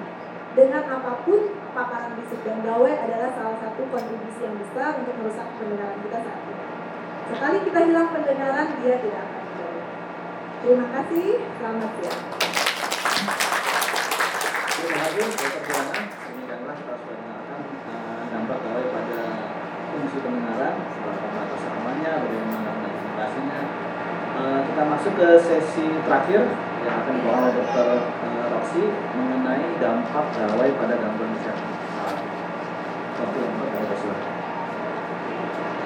[0.52, 1.40] Dengan apa pun
[1.72, 6.42] paparan bisik dan gawai adalah salah satu kontribusi yang besar untuk merusak pendengaran kita saat
[6.44, 6.66] ini.
[7.32, 9.82] Sekali kita hilang pendengaran, dia tidak akan kembali.
[10.60, 12.24] Terima kasih, selamat siang.
[14.76, 15.28] Terima kasih.
[15.32, 16.02] Juwana.
[16.12, 19.22] Demikianlah kita sudah mendengarkan eh, dampak gawai pada
[19.88, 23.62] fungsi pendengaran, seberapa batas amannya, bagaimana implementasinya.
[24.32, 26.42] Eh, kita masuk ke sesi terakhir
[26.82, 27.90] yang akan dibawa oleh Dr.
[28.00, 28.84] eh, Roxy
[29.18, 31.70] mengenai dampak gawai pada gangguan kesehatan.
[33.22, 34.32] Waktu yang berkata silakan.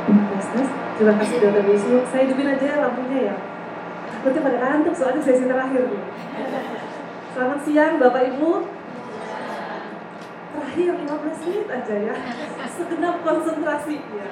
[0.05, 1.97] Mas, terima kasih Dokter Wisnu.
[2.07, 3.35] Saya hidupin aja ya lampunya ya.
[4.13, 6.03] Takutnya pada kantuk soalnya sesi terakhir nih.
[7.33, 8.74] Selamat siang Bapak Ibu.
[10.55, 12.15] Terakhir 15 menit aja ya.
[12.71, 14.27] Segenap konsentrasi ya.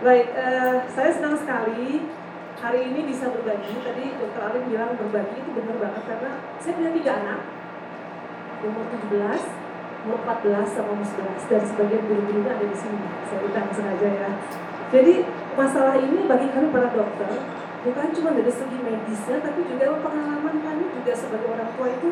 [0.00, 2.08] Baik, eh, saya senang sekali
[2.56, 3.76] hari ini bisa berbagi.
[3.84, 7.40] Tadi Dokter Alim bilang berbagi itu benar banget karena saya punya tiga anak.
[8.64, 9.44] Umur 17,
[10.08, 13.04] umur 14 sama umur 11 dan sebagian guru-gurunya ada di sini.
[13.28, 14.28] Saya undang sengaja ya.
[14.88, 15.14] Jadi
[15.52, 17.28] masalah ini bagi kami para dokter
[17.78, 22.10] bukan cuma dari segi medisnya tapi juga pengalaman kami juga sebagai orang tua itu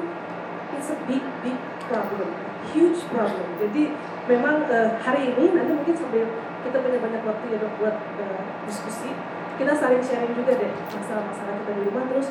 [0.78, 2.30] it's a big big problem,
[2.72, 3.48] huge problem.
[3.60, 3.94] Jadi
[4.26, 6.24] memang eh, hari ini nanti mungkin sambil
[6.66, 9.10] kita punya banyak waktu ya dok buat eh, diskusi,
[9.56, 12.28] kita saling sharing juga deh masalah-masalah kita di rumah terus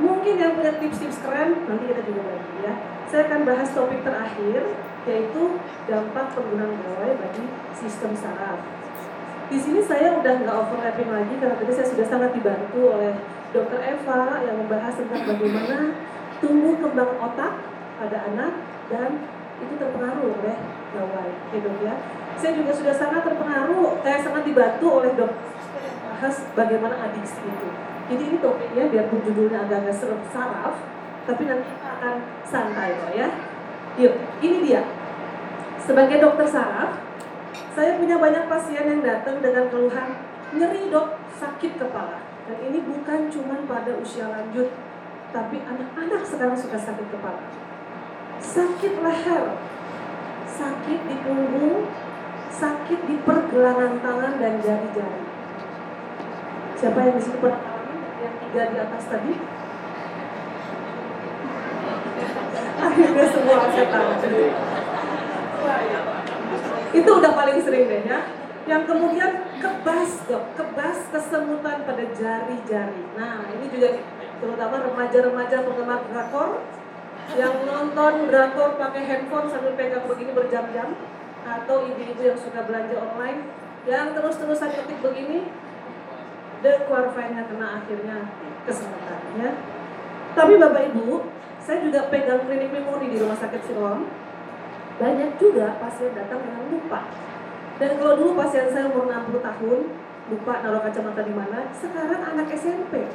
[0.00, 2.74] mungkin yang punya tips-tips keren nanti kita juga bagi ya.
[3.08, 4.60] Saya akan bahas topik terakhir
[5.04, 5.42] yaitu
[5.90, 7.44] dampak penggunaan gawai bagi
[7.74, 8.62] sistem saraf.
[9.52, 13.12] Di sini saya udah nggak overlapping lagi karena tadi saya sudah sangat dibantu oleh
[13.52, 15.92] Dokter Eva yang membahas tentang bagaimana
[16.40, 17.52] tumbuh kembang otak
[18.00, 18.52] pada anak
[18.88, 19.10] dan
[19.62, 20.56] itu terpengaruh oleh
[20.92, 21.94] gawai, ya dok ya.
[22.36, 25.32] Saya juga sudah sangat terpengaruh, saya sangat dibantu oleh dok
[26.22, 27.68] bahas bagaimana adiksi itu.
[28.06, 30.78] Jadi ini topiknya biarpun judulnya agak-agak serem saraf,
[31.26, 32.14] tapi nanti kita akan
[32.46, 33.28] santai kok ya.
[33.98, 34.86] Yuk, ini dia.
[35.82, 36.94] Sebagai dokter saraf,
[37.74, 40.14] saya punya banyak pasien yang datang dengan keluhan
[40.54, 42.22] nyeri dok, sakit kepala.
[42.46, 44.70] Dan ini bukan cuma pada usia lanjut,
[45.34, 47.50] tapi anak-anak sekarang suka sakit kepala.
[48.42, 49.54] Sakit leher,
[50.44, 51.86] sakit di punggung,
[52.50, 55.22] sakit di pergelangan tangan dan jari-jari.
[56.76, 59.32] Siapa yang di sini pernah alami yang tiga di atas tadi?
[62.82, 64.10] Akhirnya semua saya tahu.
[66.92, 68.20] Itu udah paling sering deh ya.
[68.66, 73.02] Yang kemudian kebas dok, kebas kesemutan pada jari-jari.
[73.14, 74.02] Nah ini juga
[74.42, 76.62] terutama remaja-remaja penggemar drakor
[77.38, 80.92] yang nonton drakor pakai handphone sambil pegang begini berjam-jam
[81.42, 83.48] atau ibu-ibu yang suka belanja online
[83.88, 85.50] yang terus-terusan ketik begini
[86.62, 88.30] dan kuarfainnya kena akhirnya
[88.62, 89.50] kesemutan ya.
[90.32, 94.06] Tapi Bapak Ibu, saya juga pegang klinik memori di Rumah Sakit Siloam
[95.02, 97.10] banyak juga pasien datang dengan lupa.
[97.82, 99.78] Dan kalau dulu pasien saya umur 60 tahun,
[100.30, 103.10] lupa naruh kacamata di mana, sekarang anak SMP.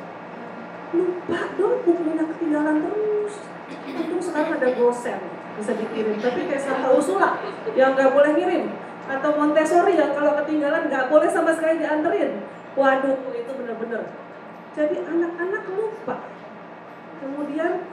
[0.92, 3.36] Lupa dong, bukunya ketinggalan terus.
[3.68, 5.20] Untung sekarang ada gosen,
[5.60, 6.16] bisa dikirim.
[6.20, 7.40] Tapi kayak Santa Ursula,
[7.76, 8.72] yang nggak boleh ngirim.
[9.08, 12.44] Atau Montessori yang kalau ketinggalan nggak boleh sama sekali dianterin.
[12.76, 14.12] Waduh, itu bener-bener.
[14.78, 16.16] Jadi anak-anak lupa.
[17.18, 17.88] Kemudian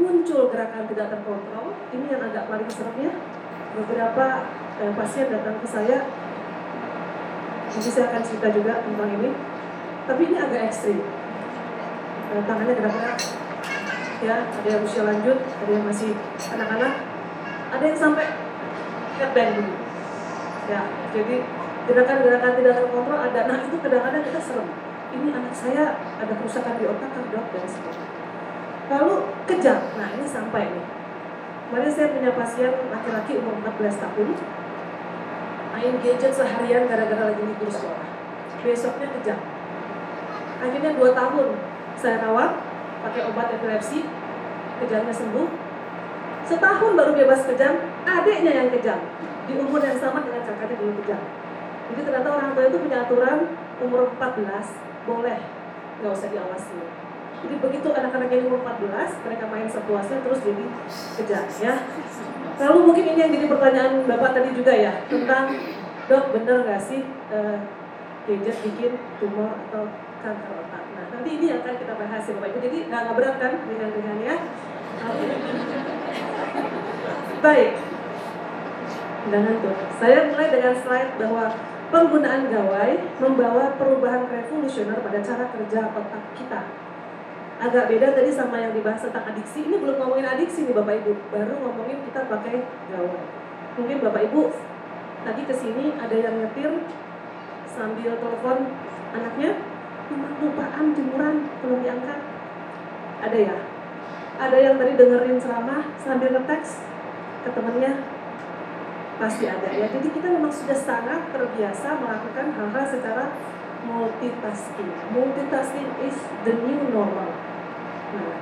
[0.00, 1.76] muncul gerakan tidak terkontrol.
[1.92, 3.12] Ini yang agak paling seremnya.
[3.76, 4.26] Beberapa
[4.80, 6.08] eh, pasien datang ke saya,
[7.68, 9.30] nanti saya akan cerita juga tentang ini.
[10.08, 11.04] Tapi ini agak ekstrim.
[12.32, 13.18] Eh, tangannya gerak-gerak,
[14.24, 16.16] ya ada yang usia lanjut, ada yang masih
[16.56, 16.94] anak-anak,
[17.72, 18.26] ada yang sampai
[19.20, 19.74] headbang dulu.
[20.66, 20.82] Ya,
[21.14, 21.36] jadi
[21.86, 23.40] gerakan-gerakan tidak terkontrol ada.
[23.46, 24.68] Nah itu kadang-kadang kita serem.
[25.14, 25.84] Ini anak saya
[26.18, 28.08] ada kerusakan di otak kan dok dan sebagainya.
[28.90, 29.14] Lalu
[29.46, 29.78] kejam.
[29.94, 30.86] Nah ini sampai nih.
[31.66, 34.28] Kemarin saya punya pasien laki-laki umur 14 tahun
[35.76, 38.06] main gadget seharian gara-gara lagi libur sekolah.
[38.62, 39.38] Besoknya kejam.
[40.62, 41.46] Akhirnya 2 tahun
[41.94, 42.50] saya rawat
[43.06, 44.02] pakai obat epilepsi,
[44.82, 45.48] kejamnya sembuh.
[46.46, 47.74] Setahun baru bebas kejam,
[48.06, 48.98] adiknya yang kejam
[49.46, 51.22] di umur yang sama dengan kakaknya dulu kejam.
[51.86, 53.38] Jadi ternyata orang tua itu punya aturan
[53.78, 55.38] umur 14 boleh
[56.02, 56.78] nggak usah diawasi.
[57.46, 60.64] Jadi begitu anak-anak yang umur 14 mereka main sepuasnya terus jadi
[61.22, 61.74] kejam ya.
[62.56, 65.54] Lalu mungkin ini yang jadi pertanyaan bapak tadi juga ya tentang
[66.06, 67.58] dok bener nggak sih eh,
[68.26, 69.86] gadget bikin tumor atau
[70.22, 70.65] kanker
[71.26, 72.58] nanti ini akan kita bahas ya bapak ibu.
[72.62, 74.34] Jadi nggak berat kan dengan dengannya.
[75.10, 75.26] Oke.
[77.42, 77.70] Baik.
[79.26, 79.76] Nggak ngantuk.
[79.98, 81.44] Saya mulai dengan slide bahwa
[81.90, 86.60] penggunaan gawai membawa perubahan revolusioner pada cara kerja otak kita.
[87.58, 89.66] Agak beda tadi sama yang dibahas tentang adiksi.
[89.66, 92.62] Ini belum ngomongin adiksi nih Bapak Ibu, baru ngomongin kita pakai
[92.94, 93.22] gawai.
[93.74, 94.54] Mungkin Bapak Ibu
[95.26, 96.70] tadi ke sini ada yang nyetir
[97.66, 98.70] sambil telepon
[99.10, 99.58] anaknya,
[100.12, 102.20] "Mama lupaan jemuran belum diangkat."
[103.22, 103.56] Ada ya?
[104.36, 106.84] Ada yang tadi dengerin ceramah sambil ngeteks
[107.46, 108.04] ke temennya
[109.16, 109.88] pasti ada ya.
[109.88, 113.32] Jadi kita memang sudah sangat terbiasa melakukan hal-hal secara
[113.88, 114.92] multitasking.
[115.14, 117.32] Multitasking is the new normal.
[118.12, 118.32] Nah,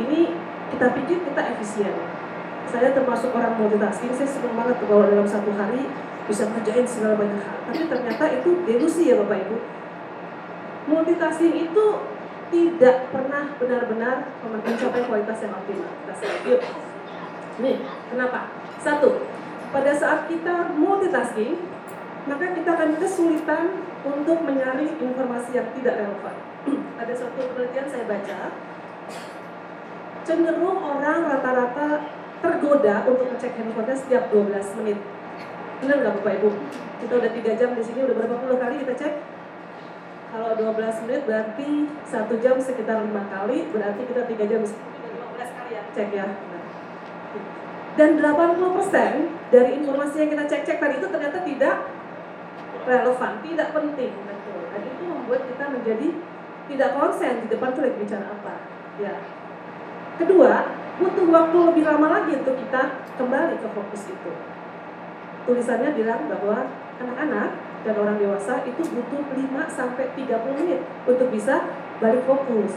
[0.00, 0.32] ini
[0.72, 1.94] kita pikir kita efisien.
[2.66, 5.86] Saya termasuk orang multitasking, saya senang banget kalau dalam satu hari
[6.26, 7.58] bisa ngerjain segala banyak hal.
[7.70, 9.56] Tapi ternyata itu delusi ya Bapak Ibu.
[10.86, 11.86] Multitasking itu
[12.50, 15.90] tidak pernah benar-benar mencapai kualitas yang optimal.
[16.06, 16.14] Kita
[16.46, 16.62] yuk.
[17.58, 17.76] Nih,
[18.12, 18.54] kenapa?
[18.78, 19.26] Satu,
[19.74, 21.58] pada saat kita multitasking,
[22.30, 26.36] maka kita akan kesulitan untuk menyaring informasi yang tidak relevan.
[27.02, 28.38] Ada satu penelitian saya baca,
[30.22, 32.02] cenderung orang rata-rata
[32.42, 34.98] tergoda untuk ngecek handphonenya setiap 12 menit.
[35.82, 36.50] Benar nggak Bapak Ibu?
[37.02, 39.14] Kita udah 3 jam di sini, udah berapa puluh kali kita cek?
[40.26, 41.68] Kalau 12 menit berarti
[42.02, 46.26] satu jam sekitar lima kali, berarti kita 3 jam sini, 15 kali ya cek ya.
[47.96, 51.76] Dan 80% dari informasi yang kita cek-cek tadi itu ternyata tidak
[52.84, 54.60] relevan, tidak penting, betul.
[54.68, 56.08] Dan itu membuat kita menjadi
[56.66, 58.54] tidak konsen di depan tuh lagi bicara apa.
[59.00, 59.14] Ya.
[60.20, 60.52] Kedua,
[61.00, 64.32] butuh waktu lebih lama lagi untuk kita kembali ke fokus itu.
[65.48, 66.68] Tulisannya bilang bahwa
[67.00, 67.50] anak-anak
[67.86, 71.70] dan orang dewasa itu butuh 5 sampai 30 menit untuk bisa
[72.02, 72.74] balik fokus.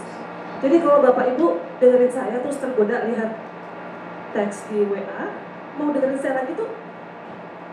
[0.62, 3.34] Jadi kalau Bapak Ibu dengerin saya terus tergoda lihat
[4.38, 5.34] teks di WA,
[5.82, 6.70] mau dengerin saya lagi tuh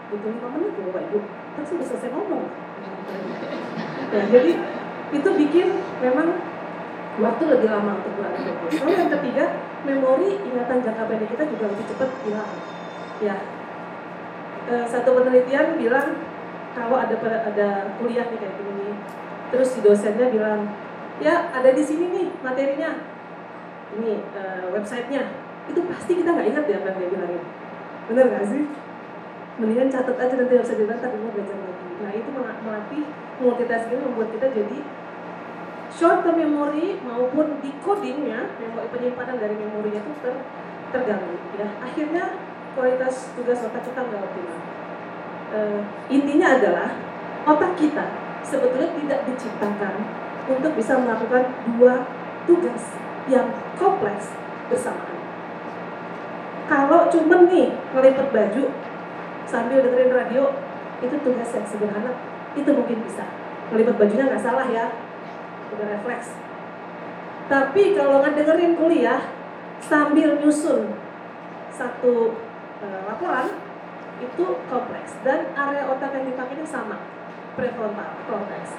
[0.09, 1.19] butuh 5 menit loh Bapak Ibu.
[1.61, 2.45] Terus udah selesai ngomong.
[4.17, 4.53] Ya, jadi
[5.13, 5.69] itu bikin
[6.01, 6.41] memang
[7.21, 8.81] waktu lebih lama untuk berada fokus.
[8.81, 9.45] Lalu yang ketiga,
[9.85, 12.53] memori ingatan jangka pendek kita juga lebih cepat hilang.
[13.17, 13.37] Ya,
[14.67, 16.19] Eh, satu penelitian bilang
[16.77, 18.93] kalau ada ada kuliah nih kayak gini,
[19.49, 20.69] terus si dosennya bilang,
[21.25, 23.01] ya ada di sini nih materinya,
[23.97, 25.25] ini uh, websitenya,
[25.73, 27.43] itu pasti kita nggak ingat ya apa yang dia bilangin,
[28.13, 28.63] bener nggak sih?
[29.57, 31.89] Mendingan catat aja nanti harus dilihat tapi mau belajar lagi.
[32.05, 33.05] Nah itu melatih
[33.41, 34.79] multitasking membuat kita jadi
[35.89, 40.45] short term memory maupun decodingnya, memori penyimpanan dari memorinya itu ter,
[40.93, 41.41] terganggu.
[41.57, 42.37] Ya akhirnya
[42.77, 44.76] kualitas tugas otak kita nggak optimal.
[45.47, 45.79] Uh,
[46.11, 46.91] intinya adalah
[47.47, 48.03] otak kita
[48.43, 49.95] sebetulnya tidak diciptakan
[50.47, 52.07] untuk bisa melakukan dua
[52.47, 52.83] tugas
[53.27, 54.35] yang kompleks
[54.71, 55.19] bersamaan.
[56.67, 58.65] Kalau cuman nih ngelipet baju
[59.47, 60.51] sambil dengerin radio,
[60.99, 62.11] itu tugas yang sederhana,
[62.59, 63.23] itu mungkin bisa.
[63.71, 64.91] Ngelipet bajunya nggak salah ya,
[65.75, 66.35] udah refleks.
[67.47, 69.23] Tapi kalau ngedengerin kuliah
[69.79, 70.91] sambil nyusun
[71.71, 72.35] satu
[72.83, 73.47] uh, laporan
[74.21, 75.17] itu kompleks.
[75.21, 77.01] Dan area otak yang dipakai itu sama
[77.57, 78.77] prefrontal cortex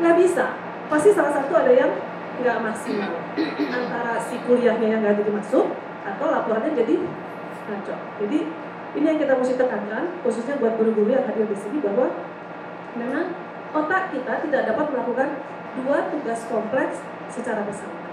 [0.00, 0.56] nggak bisa.
[0.88, 1.92] Pasti salah satu ada yang
[2.40, 3.12] nggak maksimal
[3.68, 6.94] antara si kuliahnya yang nggak jadi masuk atau laporannya jadi
[7.68, 7.94] ngaco.
[8.24, 8.38] Jadi
[8.96, 12.10] ini yang kita mesti tekankan khususnya buat guru-guru yang hadir di sini bahwa
[12.96, 13.36] memang
[13.70, 15.28] otak kita tidak dapat melakukan
[15.78, 16.98] dua tugas kompleks
[17.30, 18.10] secara bersamaan.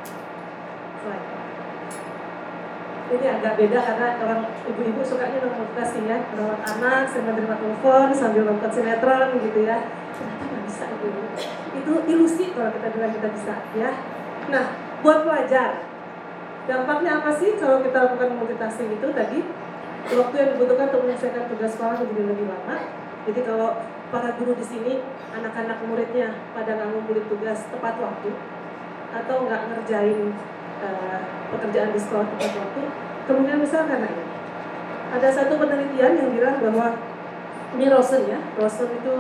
[3.08, 8.42] Ini agak beda karena orang ibu-ibu sukanya multitasking ya merawat anak sambil menerima telepon sambil
[8.44, 9.78] nonton sinetron gitu ya.
[10.12, 11.10] Ternyata nggak bisa itu
[11.78, 13.92] itu ilusi kalau kita bilang kita bisa ya.
[14.52, 14.66] Nah
[15.00, 15.88] buat pelajar
[16.68, 19.40] dampaknya apa sih kalau kita lakukan multitasking itu tadi?
[20.08, 22.76] Waktu yang dibutuhkan untuk menyelesaikan tugas sekolah menjadi lebih lama.
[23.28, 23.76] Jadi kalau
[24.08, 25.04] para guru di sini
[25.36, 28.32] anak-anak muridnya pada nggak ngumpulin tugas tepat waktu
[29.12, 30.32] atau nggak ngerjain
[30.84, 31.20] uh,
[31.54, 32.82] pekerjaan di sekolah tepat waktu
[33.28, 34.26] kemungkinan besar karena ini.
[35.08, 37.00] Ada satu penelitian yang bilang bahwa
[37.76, 39.14] ini Rosen ya Rosen itu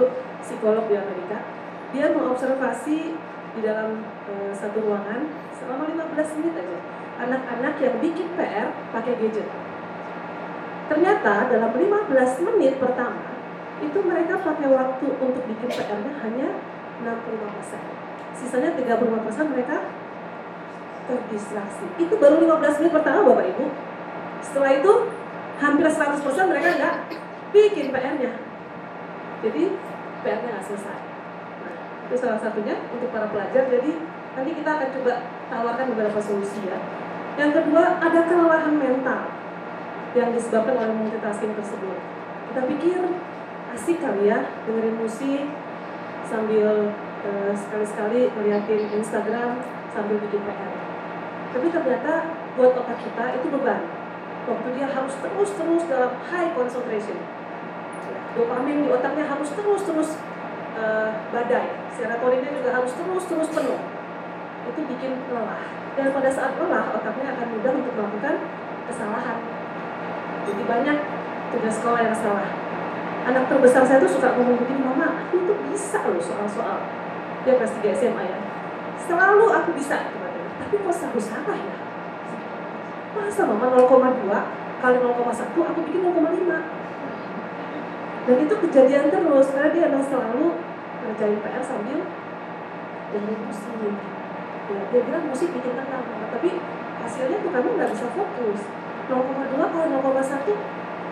[0.43, 1.43] psikolog di Amerika.
[1.95, 2.97] Dia mengobservasi
[3.57, 6.79] di dalam uh, satu ruangan selama 15 menit aja
[7.17, 9.49] anak-anak yang bikin PR pakai gadget.
[10.87, 13.35] Ternyata dalam 15 menit pertama
[13.77, 16.47] itu mereka pakai waktu untuk bikin PR-nya hanya
[17.05, 17.97] 65%
[18.37, 19.81] sisanya 35% mereka
[21.07, 21.85] terdistraksi.
[21.95, 23.65] Itu baru 15 menit pertama Bapak Ibu.
[24.43, 24.91] Setelah itu
[25.57, 26.95] hampir 100% mereka nggak
[27.55, 28.31] bikin PR-nya.
[29.41, 29.63] Jadi
[30.21, 30.99] PR-nya nggak selesai.
[31.63, 31.73] Nah,
[32.05, 33.65] itu salah satunya untuk para pelajar.
[33.71, 33.91] Jadi
[34.37, 35.13] nanti kita akan coba
[35.49, 36.77] tawarkan beberapa solusi ya.
[37.37, 39.21] Yang kedua ada kelelahan mental
[40.17, 41.97] yang disebabkan oleh multitasking tersebut.
[42.49, 42.99] Kita pikir
[43.77, 45.45] asik kali ya dengerin musik
[46.25, 46.91] sambil
[47.23, 49.61] eh, sekali-sekali ngeliatin Instagram
[49.93, 50.76] sambil bikin PR.
[51.57, 53.81] Tapi ternyata buat otak kita itu beban.
[54.45, 57.17] Waktu dia harus terus-terus dalam high concentration.
[58.37, 60.21] Dopamin di otaknya harus terus-terus
[60.77, 61.81] eh, badai.
[61.97, 63.81] Serotoninnya juga harus terus-terus penuh.
[64.69, 65.65] Itu bikin lelah.
[65.97, 68.35] Dan pada saat lelah, otaknya akan mudah untuk melakukan
[68.85, 69.41] kesalahan.
[70.45, 70.97] Jadi banyak
[71.57, 72.53] tugas sekolah yang salah.
[73.25, 76.85] Anak terbesar saya tuh suka ngomong begini, Mama, aku tuh bisa loh soal-soal.
[77.49, 78.37] Dia kelas 3 SMA ya.
[79.09, 80.26] Selalu aku bisa.
[80.67, 81.75] Tapi kok selalu salah ya?
[83.15, 84.27] Masa Mama 0,2
[84.83, 86.27] kali 0,1 aku bikin 0,5.
[88.27, 90.59] Dan itu kejadian terus karena dia emang selalu
[91.07, 92.03] ngerjain PR sambil
[93.15, 93.95] dengerin musik.
[94.67, 96.03] Ya, dia bilang musik bikin tenang,
[96.35, 96.59] tapi
[96.99, 98.67] hasilnya tuh kamu nggak bisa fokus.
[99.07, 100.51] 0,2 kali 0,1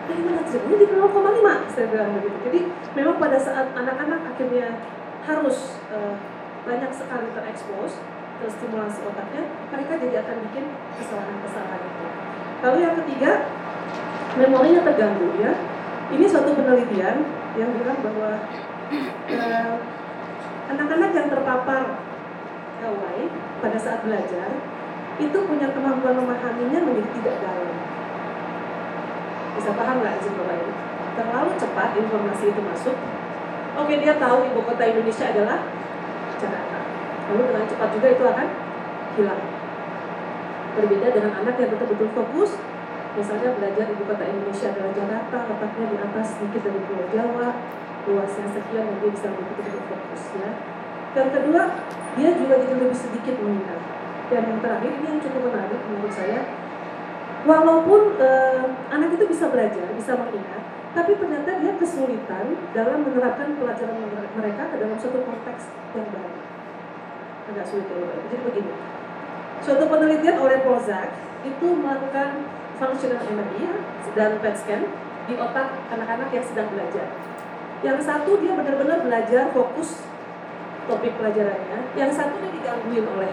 [0.04, 2.36] dari mana jadi 0,5 saya bilang begitu.
[2.44, 2.60] Jadi
[2.92, 4.76] memang pada saat anak-anak akhirnya
[5.24, 6.12] harus uh,
[6.68, 7.96] banyak sekali terekspos
[8.42, 10.64] terstimulasi otaknya, mereka jadi akan bikin
[11.00, 12.06] kesalahan-kesalahan itu.
[12.64, 13.30] Lalu yang ketiga,
[14.36, 15.52] memorinya terganggu ya.
[16.06, 17.26] Ini suatu penelitian
[17.58, 18.30] yang bilang bahwa
[19.26, 19.74] uh,
[20.70, 21.82] anak-anak yang terpapar
[22.78, 23.20] gawai
[23.58, 24.50] pada saat belajar
[25.16, 27.72] itu punya kemampuan memahaminya menjadi tidak dalam.
[29.56, 30.72] Bisa paham nggak izin Bapak ini?
[31.16, 32.96] Terlalu cepat informasi itu masuk.
[33.80, 35.64] Oke dia tahu ibu kota Indonesia adalah
[36.36, 36.85] Jakarta.
[37.26, 38.46] Lalu dengan cepat juga itu akan
[39.18, 39.42] hilang.
[40.76, 42.60] Berbeda dengan anak yang betul-betul fokus,
[43.16, 47.48] misalnya belajar ibu kota Indonesia adalah Jakarta, letaknya di atas sedikit dari Pulau Jawa,
[48.06, 50.50] luasnya sekian, dan dia bisa betul-betul fokus ya.
[51.16, 51.62] Yang kedua,
[52.14, 53.80] dia juga jadi lebih sedikit mengingat.
[54.26, 56.40] Dan yang terakhir ini yang cukup menarik menurut saya,
[57.46, 60.62] walaupun eh, anak itu bisa belajar, bisa mengingat,
[60.92, 63.96] tapi ternyata dia kesulitan dalam menerapkan pelajaran
[64.36, 66.45] mereka ke dalam suatu konteks yang baru.
[67.46, 68.18] Agak sulit Bapak.
[68.26, 68.72] Jadi begini,
[69.62, 71.14] suatu penelitian oleh Polzak
[71.46, 72.42] itu melakukan
[72.76, 73.74] functional MRI ya,
[74.18, 74.82] dan PET scan
[75.26, 77.06] di otak anak-anak yang sedang belajar.
[77.86, 80.02] Yang satu dia benar-benar belajar fokus
[80.90, 83.32] topik pelajarannya, yang satu dia digangguin oleh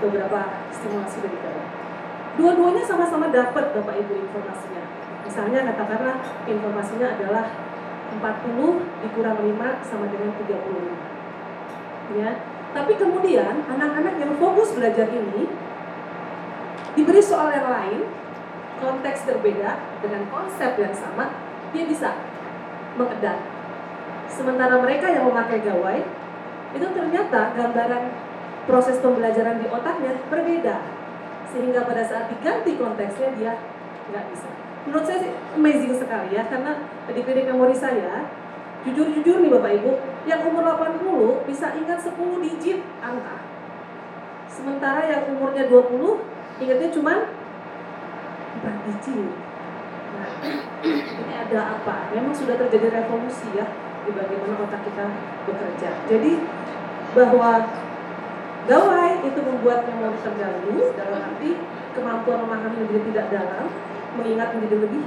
[0.00, 0.40] beberapa
[0.72, 1.66] stimulasi dari dalam.
[2.34, 4.82] Dua-duanya sama-sama dapat Bapak Ibu informasinya.
[5.24, 7.46] Misalnya katakanlah informasinya adalah
[8.14, 8.20] 40
[9.06, 12.18] dikurang 5 sama dengan 35.
[12.20, 12.30] Ya.
[12.74, 15.46] Tapi kemudian anak-anak yang fokus belajar ini
[16.98, 18.10] diberi soal yang lain,
[18.82, 21.30] konteks berbeda dengan konsep yang sama,
[21.70, 22.18] dia bisa
[22.98, 23.38] mengedat.
[24.26, 26.02] Sementara mereka yang memakai gawai
[26.74, 28.10] itu ternyata gambaran
[28.66, 30.82] proses pembelajaran di otaknya berbeda
[31.54, 33.52] sehingga pada saat diganti konteksnya dia
[34.10, 34.48] nggak bisa
[34.84, 38.26] menurut saya sih amazing sekali ya karena di klinik memori saya
[38.84, 39.90] jujur-jujur nih Bapak Ibu
[40.28, 43.36] yang umur 80 bisa ingat 10 digit angka.
[44.46, 47.14] Sementara yang umurnya 20 ingatnya cuma
[48.60, 49.32] 4 digit.
[50.14, 50.30] Nah
[50.84, 52.12] ini ada apa?
[52.12, 53.66] Memang sudah terjadi revolusi ya
[54.04, 55.04] di bagaimana otak kita
[55.48, 55.90] bekerja.
[56.04, 56.32] Jadi
[57.16, 57.64] bahwa
[58.68, 61.56] gawai itu membuat memori terganggu dalam arti
[61.96, 63.66] kemampuan memahami menjadi tidak dalam,
[64.20, 65.04] mengingat menjadi lebih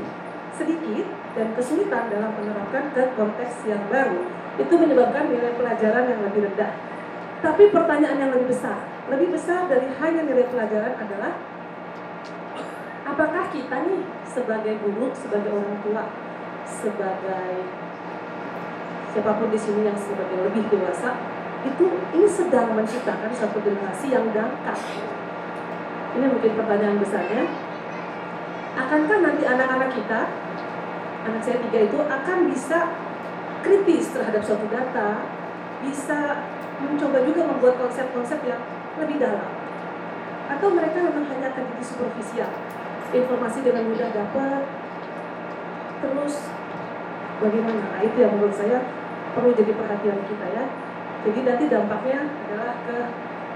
[0.58, 1.06] sedikit
[1.38, 4.26] dan kesulitan dalam menerapkan ke konteks yang baru
[4.58, 6.74] itu menyebabkan nilai pelajaran yang lebih rendah.
[7.38, 8.82] Tapi pertanyaan yang lebih besar,
[9.14, 11.38] lebih besar dari hanya nilai pelajaran adalah
[13.06, 16.04] apakah kita nih sebagai guru, sebagai orang tua,
[16.66, 17.54] sebagai
[19.14, 21.14] siapa pun di sini yang sebagai lebih dewasa
[21.66, 24.78] itu ini sedang menciptakan satu generasi yang dangkal.
[26.18, 27.46] Ini mungkin pertanyaan besarnya.
[28.78, 30.30] Akankah nanti anak-anak kita,
[31.26, 32.94] anak saya tiga itu akan bisa
[33.66, 35.26] kritis terhadap suatu data,
[35.82, 36.46] bisa
[36.78, 38.62] mencoba juga membuat konsep-konsep yang
[39.02, 39.50] lebih dalam,
[40.46, 42.52] atau mereka memang hanya akan jadi superficial,
[43.12, 44.62] informasi dengan mudah dapat,
[46.06, 46.48] terus
[47.42, 47.82] bagaimana?
[47.82, 48.86] Nah, itu yang menurut saya
[49.34, 50.66] perlu jadi perhatian kita ya.
[51.26, 52.98] Jadi nanti dampaknya adalah ke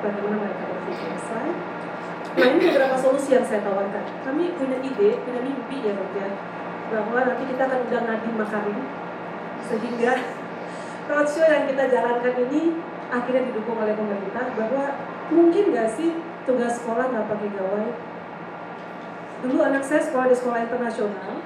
[0.01, 1.13] bagaimana mereka berpikir.
[1.17, 1.70] Slide.
[2.31, 4.05] Nah ini beberapa solusi yang saya tawarkan.
[4.23, 6.29] Kami punya ide, punya mimpi ya dok ya,
[6.91, 8.79] bahwa nanti kita akan undang Nadiem Makarim
[9.67, 10.13] sehingga
[11.11, 12.61] roadshow yang kita jalankan ini
[13.11, 14.83] akhirnya didukung oleh pemerintah bahwa
[15.31, 16.15] mungkin nggak sih
[16.47, 17.89] tugas sekolah nggak pakai gawai.
[19.41, 21.41] Dulu anak saya sekolah di sekolah internasional,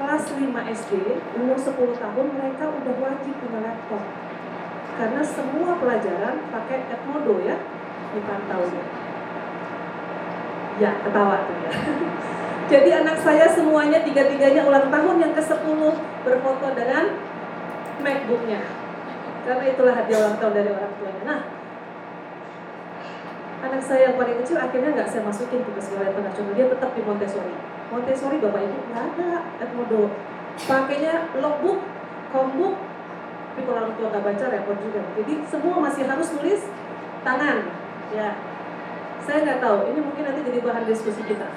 [0.00, 0.92] kelas 5 SD,
[1.36, 4.02] umur 10 tahun mereka udah wajib punya laptop
[4.98, 7.54] karena semua pelajaran pakai Edmodo ya
[8.10, 8.84] dipantau ya.
[10.78, 11.70] Ya, ketawa tuh ya.
[12.72, 15.80] Jadi anak saya semuanya tiga-tiganya ulang tahun yang ke-10
[16.22, 17.16] berfoto dengan
[18.04, 18.60] MacBooknya.
[19.48, 21.22] Karena itulah hadiah ulang tahun dari orang tuanya.
[21.24, 21.40] Nah,
[23.64, 26.52] anak saya yang paling kecil akhirnya nggak saya masukin tugas gawai internasional.
[26.52, 27.54] Dia tetap di Montessori.
[27.88, 29.30] Montessori bapak ibu nggak ada
[29.64, 30.12] Edmodo.
[30.68, 31.80] Pakainya logbook,
[32.28, 32.74] combook,
[33.58, 35.02] tapi kalau orang tua nggak baca repot juga.
[35.16, 36.60] Jadi semua masih harus tulis
[37.24, 37.64] tangan.
[38.12, 38.36] Ya,
[39.24, 39.78] saya nggak tahu.
[39.90, 41.48] Ini mungkin nanti jadi bahan diskusi kita.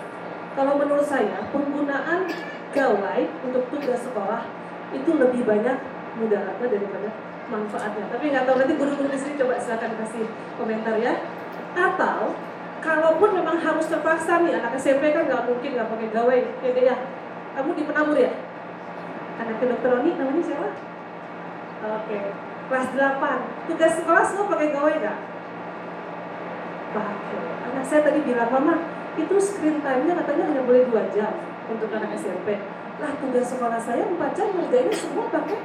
[0.57, 2.27] Kalau menurut saya penggunaan
[2.71, 4.43] gawai untuk tugas sekolah
[4.91, 5.77] itu lebih banyak
[6.19, 7.09] mudaratnya daripada
[7.47, 8.05] manfaatnya.
[8.11, 10.25] Tapi nggak tahu nanti guru-guru di sini coba silakan kasih
[10.59, 11.13] komentar ya.
[11.71, 12.35] Atau
[12.83, 16.83] kalaupun memang harus terpaksa nih anak SMP kan nggak mungkin nggak pakai gawai, ya deh
[16.83, 16.95] ya.
[17.55, 18.31] Kamu di penabur ya?
[19.41, 20.69] Anak Roni namanya siapa?
[21.81, 22.19] Oke,
[22.69, 23.67] kelas 8.
[23.71, 25.17] Tugas sekolah semua pakai gawai nggak?
[26.91, 27.39] Pakai.
[27.71, 28.75] Anak saya tadi bilang, Mama,
[29.15, 31.31] itu screen time-nya katanya hanya boleh 2 jam
[31.71, 32.59] untuk anak SMP.
[32.99, 35.59] Lah tugas sekolah saya 4 jam ngerjainnya semua pakai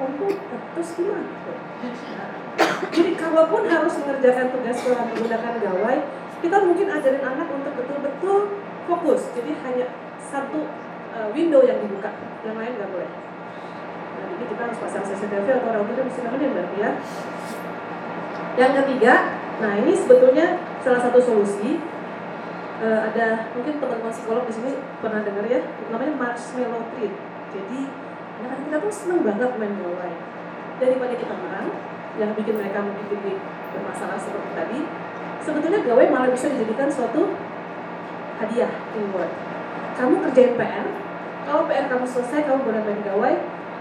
[0.00, 0.60] komputer.
[0.76, 1.28] Terus gimana?
[2.92, 5.98] Jadi kalaupun harus mengerjakan tugas sekolah menggunakan gawai,
[6.42, 8.38] kita mungkin ajarin anak untuk betul-betul
[8.84, 9.30] fokus.
[9.32, 9.86] Jadi hanya
[10.20, 10.68] satu
[11.16, 12.12] uh, window yang dibuka,
[12.44, 13.10] yang lain nggak boleh.
[14.18, 16.90] Nah, jadi kita harus pasang CCTV atau router mesti nemenin berarti ya.
[18.52, 19.14] Yang ketiga,
[19.58, 21.78] nah ini sebetulnya salah satu solusi.
[22.82, 27.14] Uh, ada mungkin teman-teman psikolog di sini pernah dengar ya, namanya marshmallow treat.
[27.54, 27.86] Jadi
[28.42, 30.12] anak-anak kita tuh seneng banget main gawai.
[30.82, 31.70] Daripada kita menang,
[32.18, 33.38] yang bikin mereka mungkin jadi
[33.70, 34.78] bermasalah seperti tadi,
[35.46, 37.38] sebetulnya gawai malah bisa dijadikan suatu
[38.42, 39.30] hadiah reward.
[39.94, 40.86] Kamu kerjain PR,
[41.46, 43.34] kalau PR kamu selesai, kamu boleh main gawai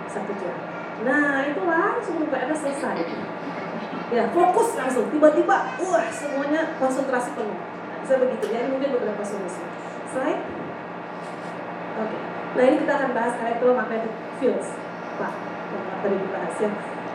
[0.06, 0.56] satu jam.
[1.02, 3.02] Nah itu langsung PR-nya selesai.
[4.12, 7.56] Ya fokus langsung, tiba-tiba, wah semuanya konsentrasi penuh.
[7.56, 9.64] Nah, bisa begitu ya, ini mungkin beberapa solusi.
[10.12, 10.44] Slide.
[11.96, 12.18] Oke.
[12.52, 14.76] Nah ini kita akan bahas electromagnetic fields,
[15.16, 15.32] Pak.
[15.72, 16.72] Yang tadi dibahas ya.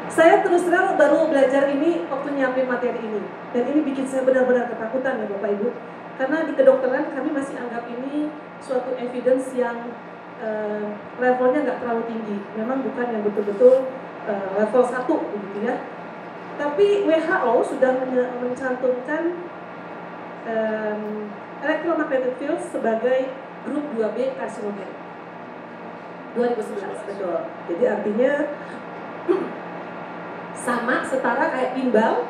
[0.06, 3.20] Saya terus terang baru belajar ini waktu nyiapin materi ini.
[3.52, 5.68] Dan ini bikin saya benar-benar ketakutan ya Bapak Ibu.
[6.16, 8.32] Karena di kedokteran kami masih anggap ini
[8.64, 9.92] suatu evidence yang
[10.40, 12.38] uh, levelnya nggak terlalu tinggi.
[12.56, 13.92] Memang bukan yang betul-betul
[14.24, 15.76] uh, level 1 begitu ya.
[16.56, 17.92] Tapi WHO sudah
[18.40, 19.36] mencantumkan
[20.48, 21.28] um,
[21.60, 23.28] electromagnetic field sebagai
[23.68, 24.90] grup 2B karsinogen.
[26.36, 27.38] 2011, betul.
[27.68, 28.32] Jadi artinya
[30.52, 32.28] sama setara kayak timbal,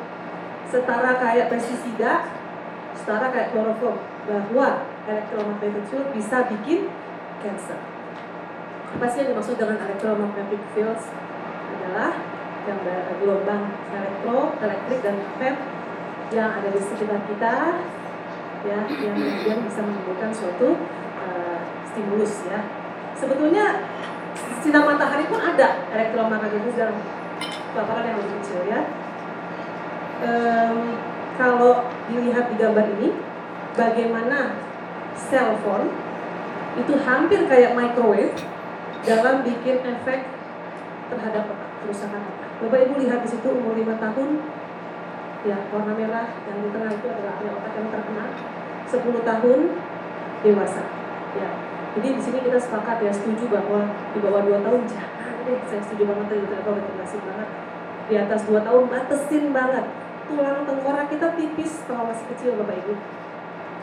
[0.67, 2.27] setara kayak pestisida,
[2.95, 6.91] setara kayak kloroform bahwa electromagnetic field bisa bikin
[7.43, 7.79] cancer.
[8.87, 11.11] Apa sih yang dimaksud dengan electromagnetic fields?
[11.67, 12.36] Adalah
[12.67, 12.79] yang
[13.23, 15.55] gelombang elektro, elektrik dan magnet
[16.35, 17.79] yang ada di sekitar kita
[18.67, 20.75] ya yang kemudian bisa menimbulkan suatu
[21.23, 22.67] uh, stimulus ya.
[23.15, 23.87] Sebetulnya
[24.59, 26.99] sinar matahari pun ada elektromagnetik dalam
[27.71, 28.81] paparan yang lebih kecil ya.
[30.17, 30.99] Um,
[31.37, 33.13] kalau dilihat di gambar ini,
[33.77, 34.57] bagaimana
[35.13, 35.93] cell phone
[36.77, 38.33] itu hampir kayak microwave
[39.05, 40.25] dalam bikin efek
[41.07, 41.45] terhadap
[41.81, 42.46] kerusakan otak.
[42.57, 44.29] Bapak Ibu lihat di situ umur 5 tahun,
[45.45, 48.25] ya warna merah yang di tengah itu adalah area otak yang terkena.
[48.87, 49.59] 10 tahun
[50.41, 50.83] dewasa,
[51.37, 51.49] ya.
[51.97, 55.81] Jadi di sini kita sepakat ya setuju bahwa di bawah 2 tahun jangan deh, saya
[55.85, 57.49] setuju banget itu rekomendasi banget.
[58.09, 59.85] Di atas 2 tahun batasin banget.
[60.27, 62.93] Tulang tengkorak kita tipis kalau masih kecil Bapak Ibu.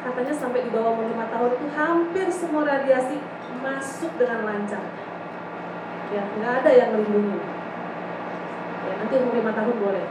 [0.05, 3.17] Katanya sampai di bawah umur 5 tahun itu hampir semua radiasi
[3.63, 4.85] masuk dengan lancar.
[6.13, 7.64] Ya, nggak ada yang melindungi.
[8.85, 10.05] Ya, nanti umur 5 tahun boleh.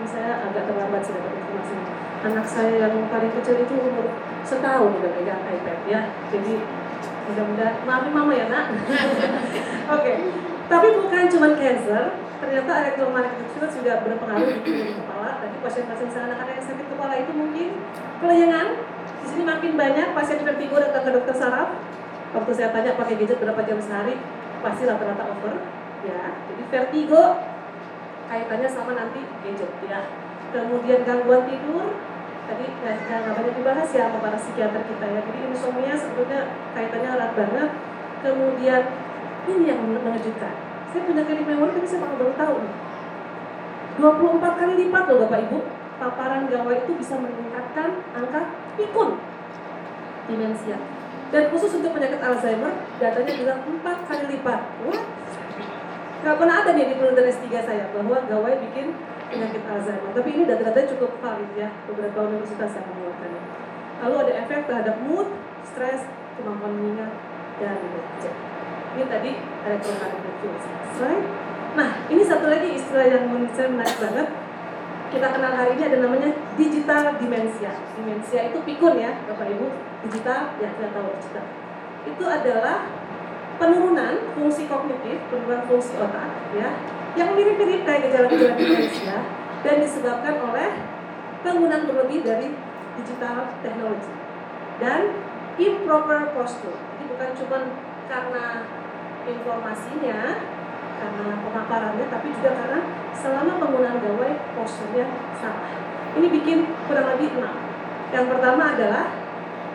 [0.00, 1.76] Ini saya agak terlambat sih dapat informasi.
[2.20, 4.12] Anak saya yang paling kecil itu umur
[4.44, 6.00] setahun udah pegang iPad ya.
[6.28, 6.54] Jadi
[7.30, 8.64] mudah-mudahan maafin mama ya nak.
[8.74, 8.96] Oke,
[9.90, 10.16] okay.
[10.66, 12.02] tapi bukan cuma cancer,
[12.42, 15.30] ternyata elektromagnetic field juga berpengaruh di kepala.
[15.42, 17.68] Tadi pasien-pasien anak-anak yang sakit kepala itu mungkin
[18.22, 18.66] kelayangan.
[19.20, 21.70] Di sini makin banyak pasien vertigo datang ke dokter saraf.
[22.30, 24.14] Waktu saya tanya pakai gadget berapa jam sehari,
[24.62, 25.54] pasti rata-rata over.
[26.00, 27.36] Ya, jadi vertigo
[28.30, 30.06] kaitannya sama nanti gadget ya.
[30.54, 31.98] Kemudian gangguan tidur,
[32.46, 35.20] tadi nggak banyak dibahas ya sama para psikiater kita ya.
[35.26, 36.40] Jadi insomnia sebetulnya
[36.78, 37.70] kaitannya erat banget.
[38.22, 38.82] Kemudian
[39.50, 40.54] ini yang mengejutkan.
[40.94, 42.74] Saya punya kali memori tapi saya baru tahu nih.
[43.98, 45.58] 24 kali lipat loh Bapak Ibu
[46.00, 49.20] paparan gawai itu bisa meningkatkan angka pikun
[50.24, 50.80] demensia.
[51.30, 54.60] Dan khusus untuk penyakit Alzheimer, datanya bilang 4 kali lipat.
[54.88, 55.02] Wah,
[56.20, 58.92] Gak pernah ada nih di penelitian S3 saya bahwa gawai bikin
[59.32, 60.12] penyakit Alzheimer.
[60.12, 63.42] Tapi ini data-datanya cukup valid ya, beberapa universitas yang mengeluarkannya.
[64.04, 65.32] Lalu ada efek terhadap mood,
[65.64, 66.04] stres,
[66.36, 67.12] kemampuan mengingat
[67.56, 68.32] dan bekerja.
[68.90, 69.30] Ini tadi
[69.64, 70.60] electromagnetic field
[71.00, 71.24] right?
[71.78, 74.28] Nah, ini satu lagi istilah yang menurut saya menarik banget.
[75.10, 77.72] Kita kenal hari ini ada namanya digital demensia.
[77.96, 79.66] Demensia itu pikun ya, Bapak Ibu.
[80.04, 81.46] Digital, ya kita tahu digital.
[82.06, 82.99] Itu adalah
[83.60, 86.80] penurunan fungsi kognitif, penurunan fungsi otak, ya,
[87.12, 89.16] yang mirip-mirip kayak gejala-gejala demensia
[89.60, 90.80] dan disebabkan oleh
[91.44, 92.56] penggunaan berlebih dari
[92.96, 94.12] digital technology
[94.80, 95.12] dan
[95.60, 96.80] improper posture.
[96.96, 97.58] Jadi bukan cuma
[98.08, 98.44] karena
[99.28, 100.20] informasinya,
[100.96, 102.80] karena pemaparannya, tapi juga karena
[103.12, 105.04] selama penggunaan gawai posturnya
[105.36, 105.68] salah.
[106.16, 107.54] Ini bikin kurang lebih enam.
[108.10, 109.06] Yang pertama adalah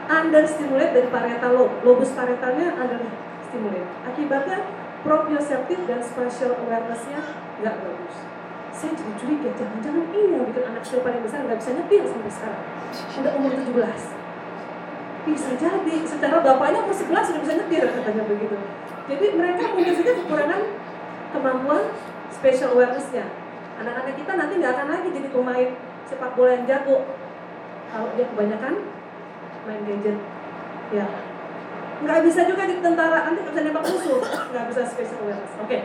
[0.09, 1.75] understimulate dari parietal lobe.
[1.85, 2.75] Lobus parietalnya
[3.45, 3.85] understimulate.
[4.09, 4.57] Akibatnya
[5.05, 7.21] proprioceptif dan spatial awareness-nya
[7.61, 8.15] nggak bagus.
[8.73, 12.31] Saya jadi curiga, jangan-jangan ini yang bikin anak saya paling besar nggak bisa nyetir sampai
[12.33, 12.63] sekarang.
[13.21, 13.71] Udah umur 17.
[15.25, 18.57] Bisa jadi, secara bapaknya umur 11 sudah bisa nyetir katanya begitu.
[19.05, 20.61] Jadi mereka punya saja kekurangan
[21.31, 21.83] kemampuan
[22.33, 23.25] spatial awareness-nya.
[23.79, 25.69] Anak-anak kita nanti nggak akan lagi jadi pemain
[26.09, 26.97] sepak bola yang jago.
[27.95, 28.73] Kalau dia kebanyakan
[29.65, 30.19] main gadget,
[30.91, 31.07] ya
[32.03, 34.19] nggak bisa juga di tentara nanti nggak bisa nembak musuh,
[34.51, 35.53] nggak bisa spatial awareness.
[35.63, 35.77] Oke.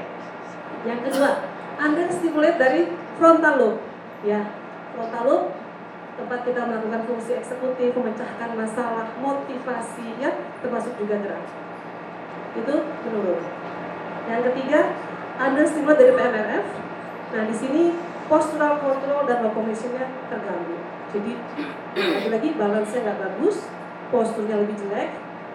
[0.83, 1.31] Yang kedua,
[1.77, 2.83] under stimulate dari
[3.21, 3.79] frontal lobe.
[4.25, 4.49] Ya,
[4.97, 5.47] frontal lobe
[6.21, 11.45] tempat kita melakukan fungsi eksekutif, memecahkan masalah, motivasi, ya, termasuk juga gerak.
[12.53, 12.75] Itu
[13.09, 13.41] menurun.
[14.29, 14.81] Yang ketiga,
[15.41, 16.67] under stimulate dari PMRF.
[17.31, 17.83] Nah, di sini
[18.29, 20.77] postural control dan locomotionnya terganggu.
[21.11, 21.33] Jadi
[21.97, 23.67] lagi-lagi balance-nya nggak bagus,
[24.15, 25.11] posturnya lebih jelek,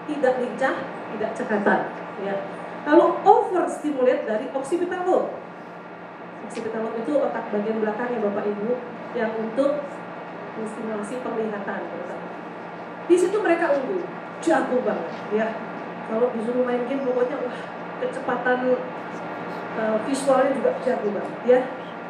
[0.06, 1.80] tidak lincah, tidak cekatan.
[2.22, 2.36] Ya.
[2.86, 5.34] Lalu overstimulate dari occipital lobe.
[6.45, 8.69] Occipital lobe itu otak bagian belakang ya Bapak Ibu
[9.18, 9.82] yang untuk
[10.56, 11.82] menstimulasi penglihatan.
[13.06, 14.02] Di situ mereka unggul,
[14.41, 15.48] jago banget ya.
[16.06, 17.57] Kalau disuruh main game pokoknya wah
[17.98, 18.77] kecepatan
[19.77, 21.60] uh, visualnya juga jago banget ya.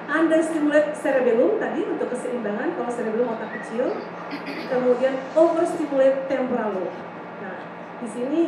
[0.05, 3.95] Understimulate cerebellum tadi untuk keseimbangan kalau cerebellum otak kecil.
[4.69, 7.14] Kemudian overstimulate temporal lobe.
[8.03, 8.41] Di sini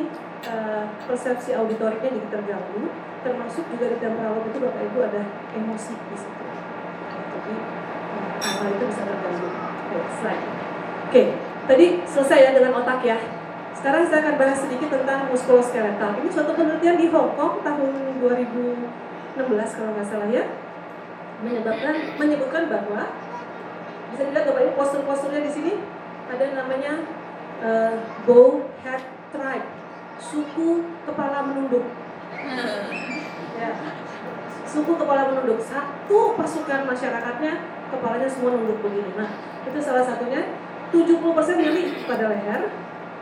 [0.47, 2.91] uh, persepsi auditoriknya jadi terganggu,
[3.23, 5.21] termasuk juga di temporal lobe itu Bapak Ibu ada
[5.55, 6.43] emosi di situ.
[7.37, 7.55] Jadi
[8.37, 9.47] apa itu bisa terganggu.
[9.87, 10.45] Oke, slide.
[11.07, 11.23] Oke,
[11.65, 13.17] tadi selesai ya dengan otak ya.
[13.77, 16.17] Sekarang saya akan bahas sedikit tentang muskuloskeletal.
[16.19, 20.43] Ini suatu penelitian di Hong Kong tahun 2016 kalau nggak salah ya
[21.37, 23.13] menyebabkan menyebutkan bahwa
[24.09, 25.73] bisa dilihat bapak ibu postur-posturnya di sini
[26.25, 27.05] ada namanya
[27.61, 27.93] uh,
[28.25, 29.67] bow head tribe
[30.17, 30.69] suku
[31.05, 31.85] kepala menunduk
[33.57, 33.69] ya
[34.65, 37.53] suku kepala menunduk satu pasukan masyarakatnya
[37.93, 39.29] kepalanya semua nunduk begini nah
[39.63, 40.43] itu salah satunya
[40.89, 41.19] 70%
[41.59, 42.61] nyeri pada leher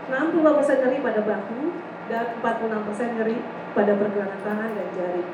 [0.09, 1.61] 65% nyeri pada bahu
[2.05, 3.37] dan 46% nyeri
[3.73, 5.25] pada pergelangan tangan dan jari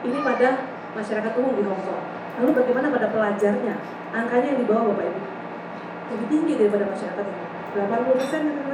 [0.00, 0.48] ini pada
[0.96, 2.04] masyarakat umum di Hong Kong.
[2.40, 3.74] Lalu bagaimana pada pelajarnya?
[4.16, 5.20] Angkanya yang di bawah Bapak Ibu.
[6.10, 7.46] Lebih tinggi daripada masyarakat umum.
[7.70, 7.86] 80%
[8.48, 8.69] dari leher,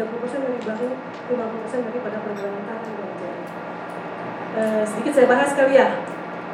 [0.00, 0.88] 30% dari bahu,
[1.28, 3.42] 50% dari pada pergelangan tangan dan jari.
[4.50, 5.88] Eh, sedikit saya bahas kali ya.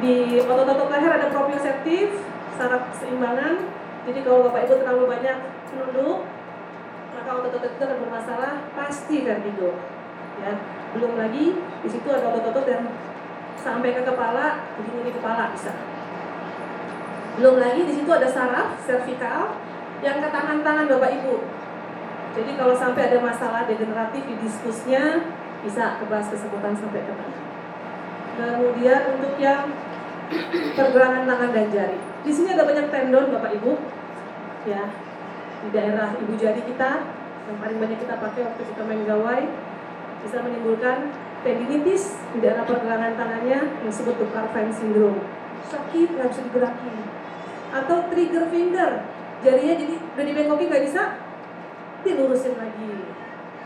[0.03, 2.19] Di otot-otot leher ada proprioceptif,
[2.59, 3.63] saraf keseimbangan.
[4.03, 5.37] Jadi kalau Bapak Ibu terlalu banyak
[5.71, 6.27] menunduk,
[7.15, 9.79] maka otot-otot itu akan bermasalah, pasti vertigo.
[10.43, 10.53] Ya,
[10.93, 12.83] belum lagi di situ ada otot-otot yang
[13.57, 15.71] sampai ke kepala, begini di kepala bisa.
[17.39, 19.55] Belum lagi di situ ada saraf servikal
[20.03, 21.56] yang ke tangan-tangan Bapak Ibu.
[22.37, 25.25] Jadi kalau sampai ada masalah degeneratif di diskusnya
[25.65, 27.43] bisa kebas kesemutan sampai ke tangan.
[28.37, 29.73] Kemudian untuk yang
[30.77, 31.97] pergelangan tangan dan jari.
[32.21, 33.73] Di sini ada banyak tendon Bapak Ibu.
[34.69, 34.85] Ya.
[35.57, 37.01] Di daerah ibu jari kita
[37.49, 39.41] yang paling banyak kita pakai waktu kita main gawai
[40.21, 41.09] bisa menimbulkan
[41.41, 45.17] tendinitis di daerah pergelangan tangannya yang disebut the Carvine syndrome
[45.67, 46.95] sakit nggak bisa digerakin
[47.71, 48.91] atau trigger finger
[49.43, 51.03] jarinya jadi udah dibengokin nggak bisa
[52.07, 53.11] dilurusin lagi.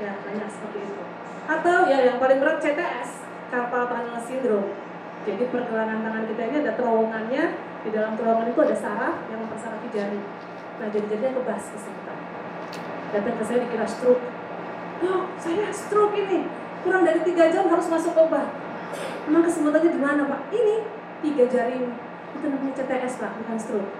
[0.01, 1.03] Ya banyak seperti itu.
[1.45, 3.21] Atau ya yang paling berat CTS
[3.53, 4.73] carpal tunnel syndrome.
[5.21, 7.43] Jadi pergelangan tangan kita ini ada terowongannya
[7.85, 10.21] di dalam terowongan itu ada saraf yang mempersarafi jari.
[10.81, 12.17] Nah jadi-jadinya kebas kesemutan
[13.11, 14.23] datang ke saya dikira stroke.
[15.03, 16.47] Oh saya stroke ini.
[16.81, 18.49] Kurang dari tiga jam harus masuk obat.
[19.29, 20.49] Emang kesemutannya di mana pak?
[20.49, 20.75] Ini
[21.21, 21.85] tiga jari.
[22.31, 23.91] Itu namanya CTS pak, bukan stroke.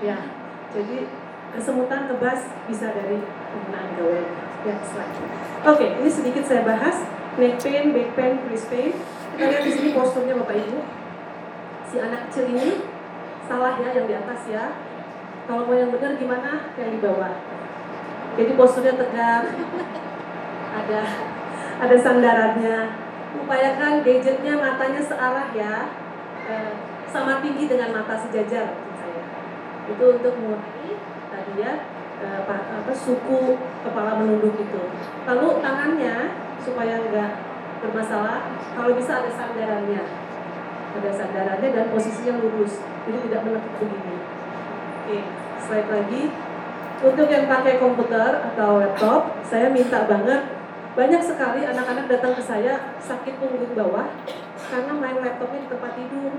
[0.00, 0.16] Ya,
[0.72, 1.04] jadi
[1.52, 3.20] kesemutan kebas bisa dari
[5.64, 7.04] Oke, ini sedikit saya bahas
[7.36, 8.92] neck pain, back pain, wrist pain.
[9.34, 10.80] Kita lihat di sini posturnya bapak ibu.
[11.88, 12.84] Si anak kecil ini
[13.44, 14.64] salah ya yang di atas ya.
[15.44, 16.72] Kalau mau yang benar gimana?
[16.80, 17.34] Yang di bawah.
[18.34, 19.44] Jadi posturnya tegak,
[20.74, 21.00] ada
[21.84, 22.76] ada sandarannya.
[23.34, 25.90] Upayakan gadgetnya matanya searah ya,
[26.46, 26.72] eh,
[27.10, 28.78] sama tinggi dengan mata sejajar.
[29.84, 30.96] Itu untuk mengurangi
[31.28, 34.82] tadi ya apa, apa suku kepala menunduk itu.
[35.26, 36.16] Lalu tangannya
[36.62, 37.30] supaya enggak
[37.84, 40.02] bermasalah, kalau bisa ada sandarannya,
[40.94, 44.16] ada sandarannya dan posisinya lurus, jadi tidak menekuk begini.
[45.04, 45.18] Oke,
[45.60, 46.22] slide lagi.
[47.04, 50.64] Untuk yang pakai komputer atau laptop, saya minta banget
[50.94, 54.06] banyak sekali anak-anak datang ke saya sakit punggung bawah
[54.70, 56.32] karena main laptopnya di tempat tidur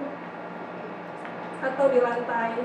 [1.61, 2.55] atau di lantai.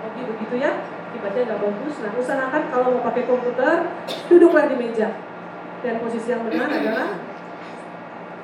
[0.00, 0.80] Hobi begitu ya,
[1.12, 1.94] akibatnya nggak bagus.
[2.00, 3.76] Nah, usahakan kalau mau pakai komputer,
[4.28, 5.08] duduklah di meja.
[5.80, 7.20] Dan posisi yang benar adalah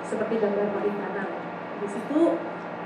[0.04, 1.28] seperti gambar paling kanan.
[1.80, 2.20] Di situ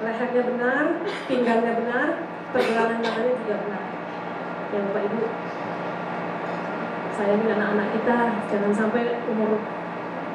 [0.01, 0.85] lehernya benar,
[1.27, 2.09] pinggangnya benar,
[2.51, 3.83] pergelangan tangannya juga benar.
[4.71, 5.23] Ya Bapak Ibu,
[7.21, 8.19] sayangin anak-anak kita
[8.49, 9.61] jangan sampai umur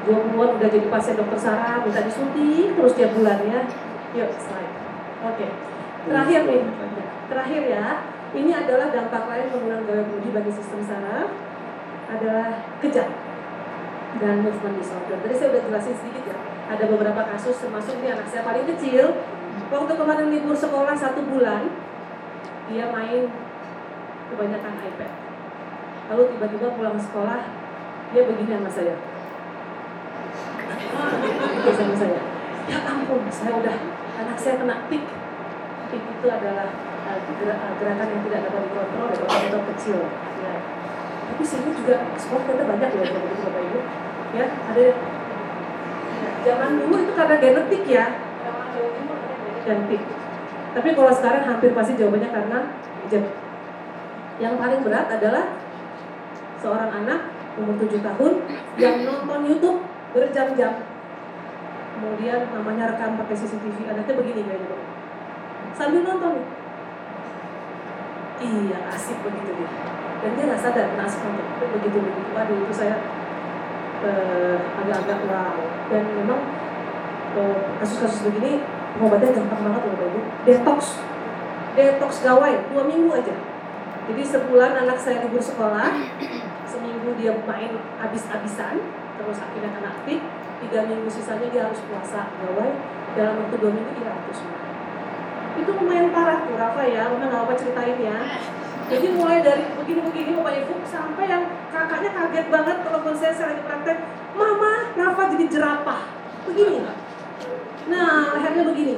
[0.05, 3.65] 20-an udah jadi pasien dokter saraf minta disuntik terus tiap bulan ya
[4.13, 4.73] yuk slide
[5.25, 5.47] oke
[6.05, 6.61] terakhir nih.
[7.29, 7.61] Terakhir.
[7.69, 7.85] Ya.
[8.35, 11.31] Ini adalah dampak lain penggunaan gaya budi bagi sistem saraf
[12.11, 13.07] adalah kejang
[14.19, 15.15] dan movement disorder.
[15.23, 16.37] Tadi saya udah jelasin sedikit ya.
[16.65, 19.15] Ada beberapa kasus termasuk ini anak saya paling kecil.
[19.71, 21.71] Waktu kemarin libur sekolah satu bulan
[22.67, 23.31] dia main
[24.33, 25.11] kebanyakan iPad.
[26.11, 27.39] Lalu tiba-tiba pulang sekolah
[28.11, 28.95] dia begini sama saya.
[31.63, 32.19] Dia sama saya.
[32.65, 33.75] Ya ampun saya udah
[34.19, 35.05] anak saya kena tik
[35.95, 36.75] tik itu adalah
[37.07, 39.99] uh, gera- uh, gerakan yang tidak dapat dikontrol dari otot kecil
[40.43, 40.53] ya.
[41.31, 43.79] tapi saya juga sekolah kita banyak begitu bapak ibu
[44.35, 44.93] ya ada ya,
[46.43, 48.05] zaman dulu itu karena genetik ya
[49.63, 50.01] genetik
[50.75, 52.59] tapi kalau sekarang hampir pasti jawabannya karena
[54.43, 55.55] yang paling berat adalah
[56.59, 58.33] seorang anak umur 7 tahun
[58.75, 59.79] yang nonton YouTube
[60.11, 60.83] berjam-jam.
[61.95, 64.79] Kemudian namanya rekam pakai CCTV, anaknya begini kayaknya.
[65.75, 66.35] Sambil nonton.
[68.39, 69.69] Iya, asik begitu dia.
[70.23, 71.45] Dan dia nggak sadar kena asik nonton.
[71.59, 72.29] Tapi begitu begitu.
[72.31, 72.97] Waduh, itu saya
[74.07, 75.59] eh, agak-agak wow.
[75.91, 76.41] Dan memang
[77.35, 78.63] eh, kasus-kasus begini
[78.95, 80.21] pengobatannya gampang banget loh Ibu.
[80.47, 80.79] Detox.
[81.75, 83.35] Detox gawai, dua minggu aja.
[84.05, 85.91] Jadi sebulan anak saya libur sekolah,
[86.69, 88.77] seminggu dia main habis-habisan,
[89.17, 90.21] terus akhirnya kena aktif,
[90.61, 92.69] tiga minggu sisanya dia harus puasa gawai,
[93.17, 94.74] dalam waktu dua minggu dia hapus semua.
[95.55, 98.17] Itu lumayan parah tuh Rafa ya, Mama nggak apa ceritain ya.
[98.85, 103.63] Jadi mulai dari begini-begini Bapak Ibu sampai yang kakaknya kaget banget telepon saya saya lagi
[103.65, 103.97] praktek,
[104.37, 106.01] Mama Rafa jadi jerapah,
[106.45, 106.85] begini.
[107.89, 108.97] Nah lehernya begini,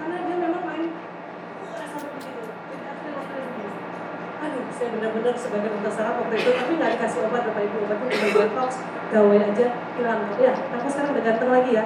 [0.00, 0.88] karena dia memang main
[4.36, 7.76] aduh saya benar-benar sebagai dokter saraf waktu itu tapi nggak dikasih obat bapak ibu.
[7.88, 8.70] Obatnya cuma detox
[9.10, 10.22] gawai aja hilang.
[10.36, 11.84] Ya aku sekarang udah ganteng lagi ya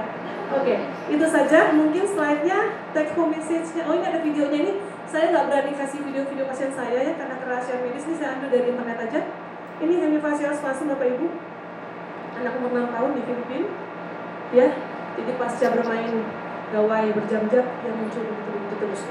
[0.54, 0.74] oke
[1.10, 1.70] itu saja.
[1.74, 2.58] Mungkin slide-nya
[2.94, 3.82] take home message-nya.
[3.86, 4.72] Oh ini ada videonya ini.
[5.10, 8.66] Saya nggak berani kasih video-video pasien saya ya karena kerahasiaan medis ini saya ambil dari
[8.70, 9.20] internet aja.
[9.82, 11.26] Ini hemifacial spasm bapak ibu.
[12.38, 13.68] Anak umur 6 tahun di Filipina.
[14.54, 14.68] Ya
[15.18, 16.14] jadi pasca bermain
[16.70, 19.02] gawai berjam-jam yang muncul begitu-begitu terus.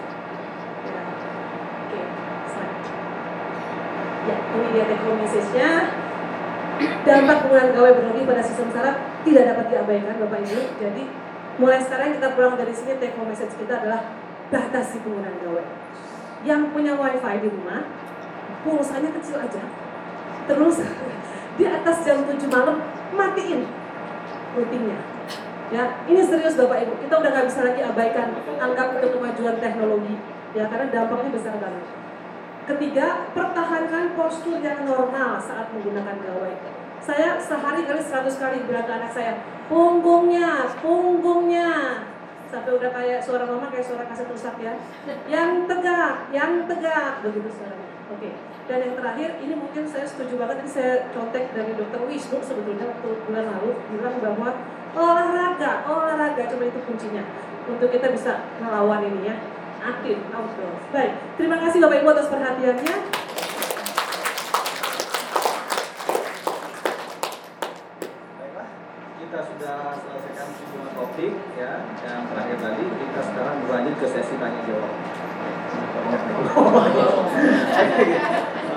[0.88, 1.02] Ya.
[1.84, 2.02] Oke
[2.48, 2.80] slide.
[4.28, 5.70] Ya, ini dia take home message-nya.
[6.80, 8.95] Dampak penggunaan gawai berlebih pada sistem saraf
[9.28, 10.80] tidak dapat diabaikan Bapak Ibu.
[10.80, 11.03] Jadi
[11.60, 14.15] mulai sekarang kita pulang dari sini take home message kita adalah
[14.48, 15.68] batasi penggunaan gawai.
[16.48, 17.84] Yang punya wifi di rumah,
[18.64, 19.64] pulsanya kecil aja.
[20.48, 20.80] Terus
[21.60, 22.80] di atas jam 7 malam
[23.11, 23.68] matiin
[24.56, 24.99] rutinnya.
[25.69, 26.98] Ya, ini serius Bapak Ibu.
[27.06, 30.18] Kita udah nggak bisa lagi abaikan anggap itu kemajuan teknologi.
[30.57, 31.86] Ya, karena dampaknya besar banget.
[32.65, 36.79] Ketiga, pertahankan postur yang normal saat menggunakan gawai.
[37.04, 39.34] Saya sehari kali 100 kali bilang ke anak saya,
[39.66, 42.04] punggungnya, punggungnya.
[42.50, 44.74] Sampai udah kayak suara mama kayak suara kaset rusak ya.
[45.30, 47.90] Yang tegak, yang tegak, begitu suaranya.
[48.10, 48.30] Oke.
[48.70, 52.86] Dan yang terakhir, ini mungkin saya setuju banget, ini saya contek dari dokter Wisnu sebetulnya
[52.86, 54.50] waktu bulan lalu bilang bahwa
[54.94, 57.26] olahraga, olahraga cuma itu kuncinya
[57.70, 59.36] untuk kita bisa melawan ini ya
[59.82, 60.74] aktif outdoor.
[60.92, 62.96] Baik, terima kasih Bapak Ibu atas perhatiannya.
[68.38, 68.70] Baiklah,
[69.18, 71.74] kita sudah selesaikan semua topik ya.
[72.20, 74.91] Yang terakhir tadi kita sekarang berlanjut ke sesi tanya jawab.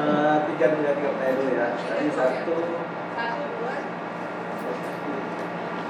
[0.03, 1.67] Eh, tiga tiga tiga pertanyaan dulu ya.
[1.75, 2.55] Tadi satu.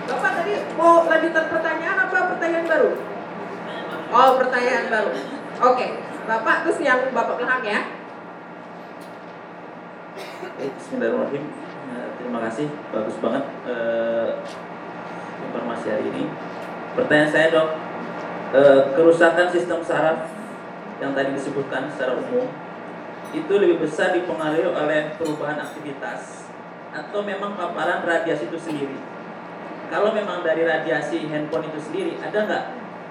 [0.09, 2.91] Bapak tadi mau lanjutan pertanyaan apa pertanyaan baru?
[4.16, 5.11] Oh, pertanyaan baru.
[5.61, 5.87] Oke,
[6.24, 7.81] Bapak terus yang Bapak belakang ya.
[10.57, 11.45] Eh, Bismillahirrahmanirrahim.
[11.93, 14.41] Eh, terima kasih, bagus banget eh,
[15.53, 16.24] informasi hari ini.
[16.93, 17.69] Pertanyaan saya dok,
[18.52, 20.28] eh, kerusakan sistem saraf
[21.01, 22.47] yang tadi disebutkan secara umum
[23.32, 26.52] itu lebih besar dipengaruhi oleh perubahan aktivitas
[26.93, 29.01] atau memang paparan radiasi itu sendiri.
[29.89, 32.64] Kalau memang dari radiasi handphone itu sendiri, ada nggak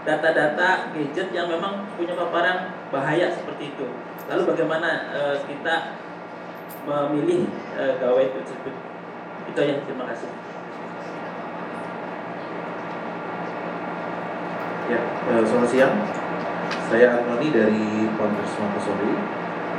[0.06, 3.86] data-data gadget yang memang punya paparan bahaya seperti itu?
[4.30, 5.98] Lalu bagaimana eh, kita
[6.86, 7.50] memilih
[7.82, 8.74] eh, gawai tersebut?
[9.50, 10.30] Itu aja, terima kasih.
[14.92, 15.96] Ya, eh, selamat siang.
[16.92, 19.16] Saya Antoni dari Pondok Montessori.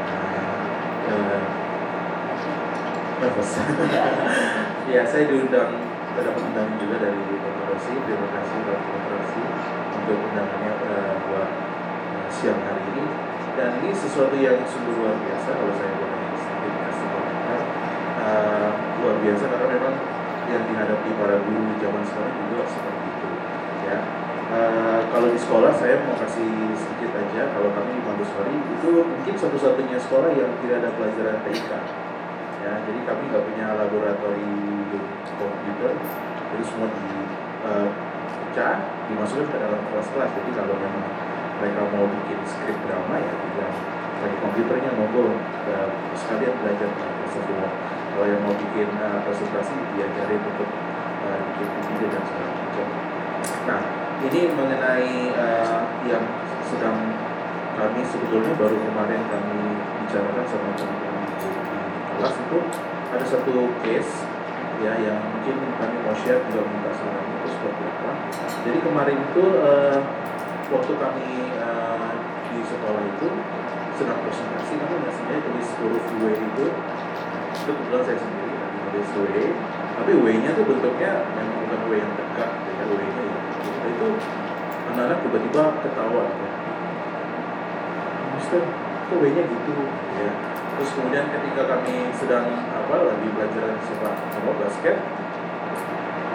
[0.08, 0.56] Eh,
[1.12, 1.44] eh,
[4.96, 5.76] ya, saya diundang,
[6.16, 7.20] dapat undangan juga dari.
[7.72, 7.92] Rosi.
[8.08, 9.00] Terima kasih Dr.
[9.12, 9.42] Rosi
[10.00, 11.50] untuk undangannya eh, buat
[12.16, 13.04] eh, siang hari ini.
[13.52, 17.08] Dan ini sesuatu yang sungguh luar biasa kalau saya boleh sedikit kasih.
[18.22, 18.68] Eh,
[19.04, 19.94] luar biasa karena memang
[20.48, 23.30] yang dihadapi para guru zaman sekarang juga seperti itu.
[23.92, 23.98] Ya,
[24.52, 29.32] Eh, kalau di sekolah saya mau kasih sedikit aja kalau kami di Montessori itu mungkin
[29.32, 31.72] satu-satunya sekolah yang tidak ada pelajaran TIK
[32.60, 34.92] ya jadi kami nggak punya laboratorium
[35.40, 35.96] komputer
[36.52, 38.76] jadi semua dipecah
[39.08, 40.30] dimasukkan ke dalam kelas-kelas.
[40.36, 41.06] Jadi kalau memang
[41.56, 43.72] mereka mau bikin skrip drama ya tinggal
[44.20, 45.32] pakai komputernya monggo
[45.72, 46.92] uh, sekalian belajar
[47.32, 47.72] semua
[48.12, 50.68] kalau yang mau bikin uh, presentasi diajarin untuk
[51.24, 52.88] uh, bikin video dan segala macam.
[53.64, 56.24] Nah ini mengenai uh, yang
[56.66, 56.98] sedang
[57.74, 59.58] kami sebetulnya baru kemarin kami
[60.04, 61.26] bicarakan sama teman-teman
[62.20, 62.58] kelas itu
[63.12, 64.24] ada satu case
[64.82, 68.10] ya yang mungkin kami mau share juga minta saran itu seperti apa.
[68.66, 69.98] Jadi kemarin itu uh,
[70.70, 71.28] waktu kami
[71.58, 72.10] uh,
[72.50, 73.28] di sekolah itu
[73.98, 76.66] sedang presentasi kami ngasihnya tulis huruf W itu
[77.52, 78.50] itu kebetulan saya sendiri
[78.90, 79.26] nulis W
[79.92, 83.21] tapi W-nya tuh bentuknya memang bukan W yang tegak ya W-nya
[83.88, 84.08] itu
[84.92, 86.48] anak-anak tiba-tiba ketawa ya.
[88.38, 88.62] Mister,
[89.08, 89.74] kok W-nya gitu
[90.18, 90.32] ya.
[90.72, 94.96] Terus kemudian ketika kami sedang apa lagi belajar sepak apa basket,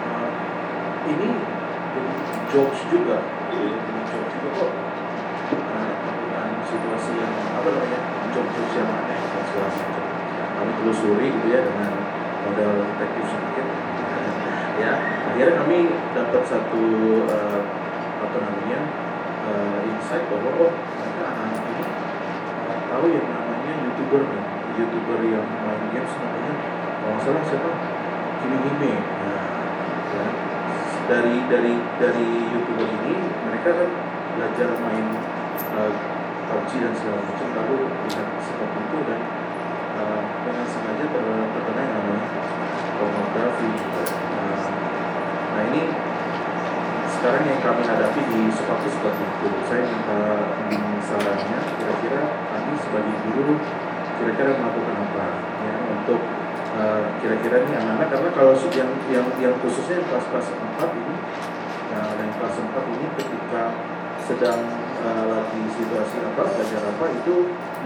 [0.08, 0.30] uh,
[1.10, 1.28] ini
[1.92, 2.10] jadi
[2.54, 3.18] jokes juga,
[3.50, 3.68] jadi
[4.08, 4.72] jokes juga kok.
[5.48, 8.00] Uh, bukan situasi yang apa namanya
[8.30, 10.04] jokes-jokes yang aneh dan segala macam.
[10.58, 11.92] Kami telusuri gitu ya dengan
[12.46, 13.66] modal detektif sedikit
[14.78, 14.92] ya.
[15.34, 15.78] Akhirnya kami
[16.14, 16.82] dapat satu
[17.26, 17.60] uh,
[18.18, 18.80] apa namanya
[19.46, 21.84] uh, insight bahwa oh mereka anak-anak ini
[22.66, 24.44] uh, tahu yang namanya youtuber nih.
[24.78, 26.54] Youtuber yang main games namanya
[27.02, 27.70] kalau nggak salah siapa?
[28.38, 28.92] Kimi Hime.
[29.02, 29.46] Nah,
[30.14, 30.26] ya.
[31.10, 33.14] dari dari dari youtuber ini
[33.48, 33.90] mereka kan
[34.38, 35.06] belajar main
[35.74, 35.92] uh,
[36.48, 37.76] PUBG dan segala macam lalu
[38.08, 39.20] lihat seperti itu dan
[39.98, 42.28] uh, dengan sengaja ter terkena yang namanya
[42.98, 44.02] pornografi gitu.
[44.10, 44.62] Nah,
[45.54, 45.82] nah ini
[47.08, 49.46] sekarang yang kami hadapi di sepatu seperti itu.
[49.70, 50.20] Saya minta
[51.06, 52.22] sarannya, kira-kira
[52.52, 53.56] kami sebagai guru
[54.18, 55.26] kira-kira melakukan apa
[55.62, 56.20] ya untuk
[56.74, 61.14] uh, kira-kira ini anak-anak karena kalau yang yang yang khususnya kelas-kelas 4 ini
[61.94, 63.62] nah, yang kelas 4 ini ketika
[64.26, 64.60] sedang
[65.06, 67.34] uh, lagi situasi apa belajar apa itu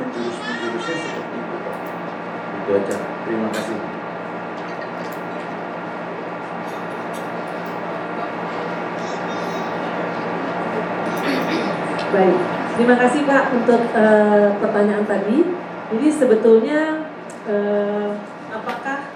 [0.00, 1.56] menjurus menjurusnya seperti itu.
[2.52, 2.96] Itu aja.
[3.28, 4.01] Terima kasih.
[12.12, 12.36] Baik,
[12.76, 15.48] terima kasih Pak untuk eh, pertanyaan tadi.
[15.96, 17.08] Jadi sebetulnya
[17.48, 18.12] eh,
[18.52, 19.08] apakah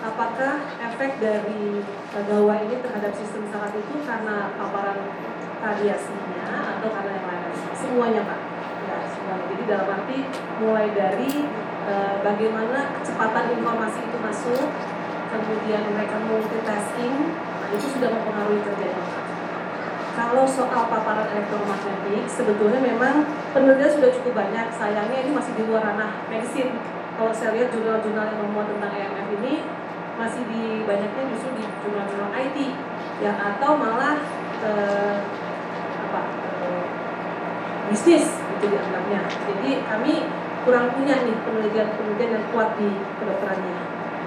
[0.00, 5.12] apakah efek dari eh, gawai ini terhadap sistem saraf itu karena paparan
[5.60, 7.52] radiasinya atau karena yang lain?
[7.76, 8.40] Semuanya Pak.
[8.88, 9.44] Ya, semuanya.
[9.52, 10.18] Jadi dalam arti
[10.64, 11.32] mulai dari
[11.84, 14.72] eh, bagaimana kecepatan informasi itu masuk,
[15.36, 18.97] kemudian mereka multitasking, nah itu sudah mempengaruhi kerjanya
[20.18, 23.22] kalau soal paparan elektromagnetik sebetulnya memang
[23.54, 24.66] penelitian sudah cukup banyak.
[24.74, 26.74] Sayangnya ini masih di luar ranah medicine
[27.14, 29.54] kalau saya lihat jurnal-jurnal yang memuat tentang EMF ini
[30.18, 32.58] masih di banyaknya justru di jurnal-jurnal IT
[33.22, 34.18] ya atau malah
[34.66, 35.14] eh,
[36.10, 36.20] apa
[36.66, 36.84] eh,
[37.94, 38.26] bisnis
[38.58, 39.22] itu dianggapnya.
[39.22, 40.26] Jadi kami
[40.66, 42.90] kurang punya nih penelitian-penelitian yang kuat di
[43.22, 43.78] kedokterannya.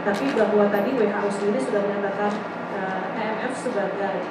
[0.08, 2.32] Tapi bahwa tadi WHO sendiri sudah menyatakan
[2.80, 4.24] eh, EMF sebagai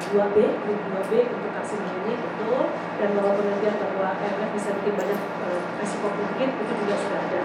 [0.00, 5.48] 2B, grup 2B untuk karsinogeni betul dan bahwa penelitian bahwa EMF bisa bikin banyak e,
[5.76, 7.42] resiko penyakit itu juga sudah ada.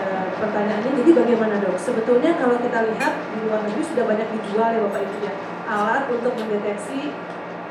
[0.00, 0.04] E,
[0.42, 1.78] pertanyaannya jadi bagaimana dok?
[1.78, 5.32] Sebetulnya kalau kita lihat di luar negeri sudah banyak dijual ya bapak ibu ya
[5.70, 7.14] alat untuk mendeteksi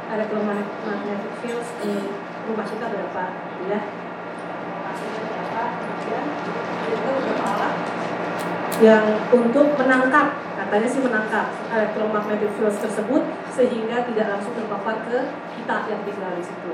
[0.10, 1.94] electromagnetic fields di
[2.48, 3.24] rumah kita berapa
[3.68, 3.80] ya.
[4.88, 5.64] Hasilnya berapa?
[5.76, 6.24] Kemudian
[6.90, 7.74] itu beberapa alat
[8.80, 9.04] yang
[9.36, 15.18] untuk menangkap katanya sih menangkap elektromagnetic fields tersebut sehingga tidak langsung terpapar ke
[15.60, 16.72] kita yang tinggal di situ.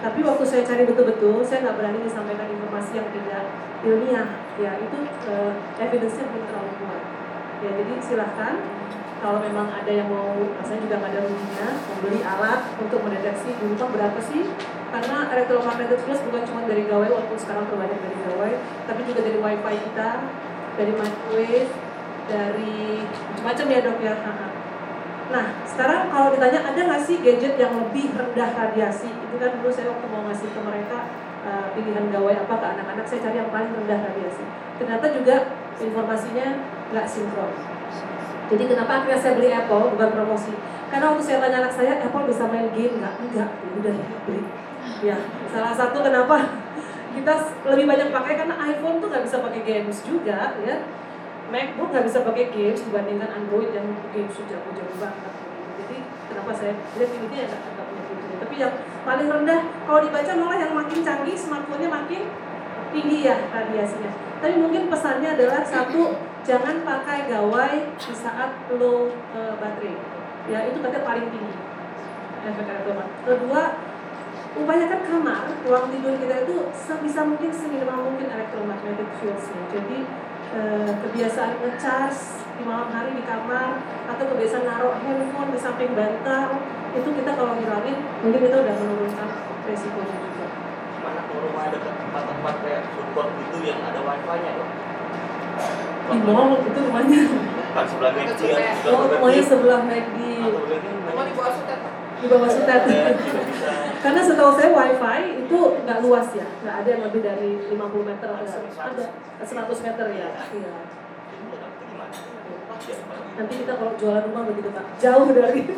[0.00, 3.42] Tapi waktu saya cari betul-betul, saya nggak berani disampaikan informasi yang tidak
[3.84, 4.28] ilmiah.
[4.56, 4.98] Ya itu
[5.28, 7.02] uh, evidence-nya belum terlalu kuat.
[7.64, 8.54] Ya jadi silahkan
[9.24, 13.88] kalau memang ada yang mau, saya juga nggak ada ruginya, membeli alat untuk mendeteksi rumah
[13.88, 14.44] berapa sih
[14.92, 18.52] karena electromagnetic fields bukan cuma dari gawai walaupun sekarang terbanyak dari gawai
[18.86, 20.10] tapi juga dari wifi kita
[20.74, 21.70] dari microwave
[22.24, 23.04] dari
[23.44, 24.14] macam-macam ya dok ya?
[25.32, 29.08] Nah sekarang kalau ditanya ada nggak sih gadget yang lebih rendah radiasi?
[29.08, 30.98] Itu kan dulu saya waktu mau ngasih ke mereka
[31.44, 34.44] uh, pilihan gawai apa ke anak-anak saya cari yang paling rendah radiasi.
[34.80, 35.36] Ternyata juga
[35.80, 36.46] informasinya
[36.92, 37.52] nggak sinkron.
[38.44, 40.52] Jadi kenapa akhirnya saya beli Apple bukan promosi?
[40.92, 43.14] Karena waktu saya tanya anak saya Apple bisa main game nggak?
[43.24, 43.94] Enggak udah
[44.28, 44.42] beli.
[45.00, 45.16] Ya
[45.48, 46.36] salah satu kenapa
[47.14, 47.32] kita
[47.70, 50.76] lebih banyak pakai karena iPhone tuh nggak bisa pakai games juga ya.
[51.48, 55.32] MacBook nggak bisa pakai games dibandingkan Android yang games sudah jauh banget.
[55.78, 55.96] Jadi
[56.30, 58.02] kenapa saya lihat ini ya nggak punya
[58.44, 58.74] tapi yang
[59.06, 62.22] paling rendah kalau dibaca malah yang makin canggih smartphone-nya makin
[62.94, 64.10] tinggi ya radiasinya.
[64.38, 69.96] Tapi mungkin pesannya adalah satu jangan pakai gawai di saat low uh, baterai.
[70.50, 71.56] Ya itu katanya paling tinggi.
[72.44, 72.68] Efek
[73.24, 73.62] kedua
[74.54, 79.62] upayakan kamar ruang tidur kita itu sebisa mungkin seminimal mungkin elektromagnetic fields-nya.
[79.74, 79.98] Jadi
[80.54, 82.16] eh, kebiasaan ngecas
[82.54, 86.62] di malam hari di kamar atau kebiasaan naruh handphone di samping bantal
[86.94, 89.28] itu kita kalau ngilangin mungkin kita udah menurunkan
[89.66, 90.46] resikonya juga.
[91.02, 94.70] Mana kalau rumah dekat tempat-tempat kayak food court gitu yang ada wifi-nya loh
[96.04, 97.22] di mall itu rumahnya.
[97.74, 101.80] Kan sebelah McD ya oh rumahnya sebelah McD di bawah sutet.
[102.20, 102.82] di bawah sutet.
[102.84, 103.72] Bisa
[104.04, 106.44] karena setahu saya wifi itu nggak luas ya.
[106.60, 109.04] Nggak ada yang lebih dari 50 meter ada ada
[109.40, 110.28] 100 meter ya.
[110.52, 110.72] Iya.
[113.34, 114.84] Nanti kita kalau jualan rumah begitu pak.
[115.00, 115.64] Jauh dari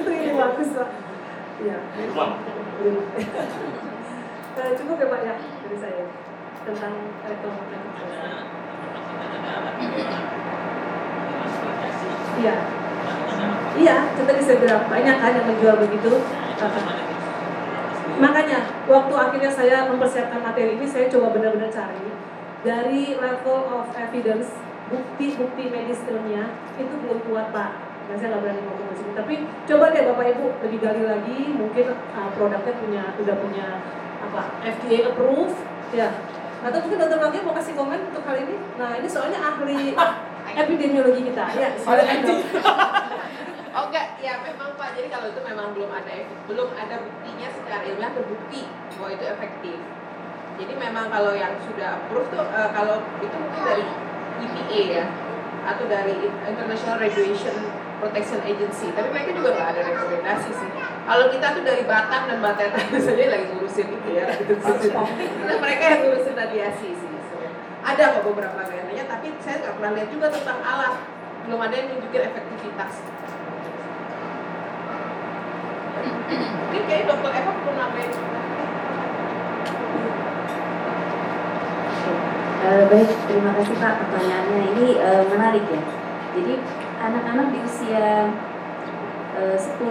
[0.00, 0.88] itu ini bagus pak.
[1.60, 2.40] Ya di rumah.
[4.54, 6.08] Eh, cukup ya pak ya dari saya
[6.64, 6.94] tentang
[7.28, 7.92] elektromagnetik
[12.40, 12.56] iya
[13.74, 16.12] iya tadi saya bilang banyak kan yang menjual begitu.
[18.14, 22.06] Makanya waktu akhirnya saya mempersiapkan materi ini saya coba benar-benar cari.
[22.64, 24.48] Dari level of evidence
[24.88, 27.70] bukti-bukti medis ilmiah itu belum kuat pak.
[28.04, 29.12] Dan saya nggak berani ngomong di sini.
[29.16, 29.34] Tapi
[29.66, 33.66] coba deh bapak ibu lebih gali lagi mungkin uh, produknya punya udah punya
[34.22, 35.56] apa FDA approve
[35.92, 36.08] ya.
[36.64, 38.56] Atau mungkin dokter Maggie mau kasih komen untuk hal ini?
[38.80, 39.92] Nah ini soalnya ahli
[40.52, 42.40] epidemiologi kita ya silakan dok.
[43.74, 44.94] Oh enggak, ya memang Pak.
[44.94, 46.14] Jadi kalau itu memang belum ada
[46.46, 48.62] belum ada buktinya secara ilmiah terbukti
[48.94, 49.78] bahwa itu efektif.
[50.54, 53.84] Jadi memang kalau yang sudah approve tuh eh, kalau itu mungkin dari
[54.46, 55.06] EPA ya
[55.64, 56.14] atau dari
[56.46, 57.56] International Radiation
[57.98, 58.94] Protection Agency.
[58.94, 60.70] Tapi mereka juga nggak ada rekomendasi sih.
[61.04, 64.24] Kalau kita tuh dari Batam dan Baterai misalnya lagi ngurusin itu ya.
[64.30, 67.03] Nah, mereka yang ngurusin radiasi sih.
[67.84, 70.94] Ada kok beberapa gayanya, tapi saya nggak pernah lihat juga tentang alat.
[71.44, 72.92] Belum ada yang nunjukin efektivitas.
[76.64, 78.12] Mungkin kayak dokter Eva perlu nambahin.
[82.64, 84.60] Eh, baik, terima kasih Pak pertanyaannya.
[84.72, 85.82] Ini eh, menarik ya.
[86.32, 86.54] Jadi
[86.96, 88.32] anak-anak di usia
[89.36, 89.84] eh, 10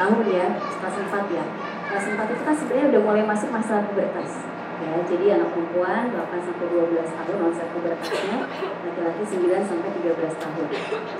[0.00, 1.44] tahun ya, kelas 4 ya.
[1.92, 4.59] Kelas 4 itu kan sebenarnya udah mulai masuk masa pubertas.
[4.80, 8.48] Ya, jadi anak perempuan 8 sampai 12 tahun masa pubertasnya,
[8.80, 10.66] laki-laki 9 sampai 13 tahun.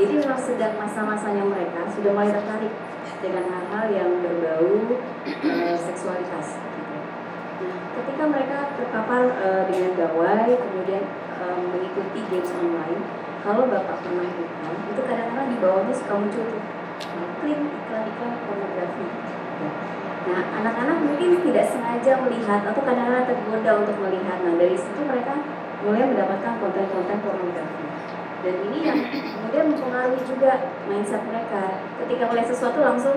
[0.01, 2.73] Jadi memang sedang masa-masanya mereka sudah mulai tertarik
[3.20, 4.97] dengan hal-hal yang berbau
[5.28, 6.57] eh, seksualitas.
[6.57, 6.97] gitu.
[7.69, 11.05] Nah, ketika mereka terpapar eh, dengan gawai, kemudian
[11.37, 13.05] eh, mengikuti games online,
[13.45, 16.62] kalau bapak pernah buka, itu kadang-kadang di bawahnya suka muncul tuh
[17.05, 19.07] eh, klik iklan-iklan pornografi.
[19.61, 20.00] Ya.
[20.21, 24.45] Nah, anak-anak mungkin tidak sengaja melihat atau kadang-kadang tergoda untuk melihat.
[24.45, 25.41] Nah, dari situ mereka
[25.81, 27.85] mulai mendapatkan konten-konten pornografi.
[28.41, 30.53] Dan ini yang kemudian mempengaruhi juga
[30.89, 31.81] mindset mereka.
[32.05, 33.17] Ketika melihat sesuatu langsung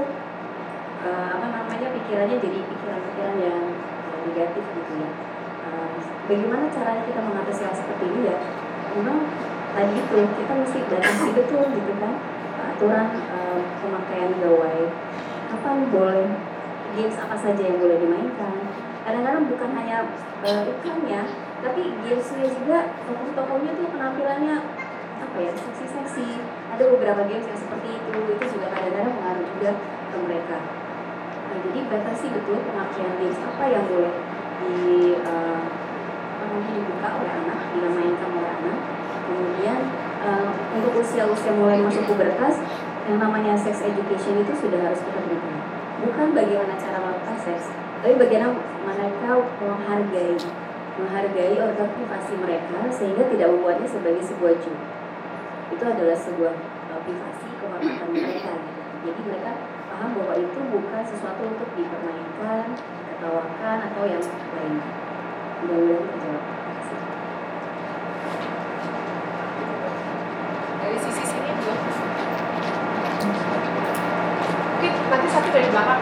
[1.03, 5.11] eh, apa namanya pikirannya jadi pikiran-pikiran yang eh, negatif gitu ya.
[5.67, 5.95] Eh,
[6.27, 8.37] bagaimana caranya kita mengatasi hal seperti ini ya?
[8.95, 9.27] Memang
[9.75, 12.13] tadi itu kita mesti batasi betul gitu kan
[12.75, 14.81] aturan eh, pemakaian gawai.
[15.51, 16.27] Kapan boleh
[16.93, 18.57] games apa saja yang boleh dimainkan?
[19.03, 19.97] Kadang-kadang bukan hanya
[20.47, 21.21] eh, iklannya,
[21.59, 24.57] tapi gamesnya juga tokoh-tokohnya tuh penampilannya
[25.19, 26.39] apa ya seksi-seksi.
[26.73, 30.57] Ada beberapa games yang seperti itu, itu juga kadang-kadang mengaruh juga ke mereka.
[31.43, 34.13] Nah, jadi batasi betul pemakaian games apa yang boleh
[34.63, 35.19] di
[36.53, 38.77] mungkin dibuka oleh anak, dimainkan oleh anak.
[39.25, 39.79] Kemudian
[40.21, 40.47] eh,
[40.77, 42.61] untuk usia-usia mulai masuk pubertas,
[43.03, 45.42] yang namanya sex education itu sudah harus kita berikan.
[46.03, 47.71] Bukan bagaimana cara melakukan seks,
[48.03, 50.35] tapi bagaimana mereka menghargai
[50.93, 54.83] menghargai organ privasi mereka sehingga tidak membuatnya sebagai sebuah joke.
[55.73, 56.53] Itu adalah sebuah
[56.91, 58.53] uh, privasi kehormatan mereka.
[59.03, 59.51] Jadi mereka
[59.89, 64.77] paham bahwa itu bukan sesuatu untuk dipermainkan, diketawakan atau yang lain.
[65.63, 66.43] Terjawab.
[70.83, 71.79] Dari sisi sini belum.
[74.83, 75.42] Mungkin nanti
[75.73, 75.97] Selamat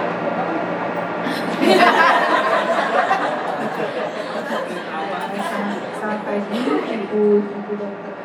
[6.28, 6.60] pagi,
[6.92, 8.16] Ibu, Ibu Dokter.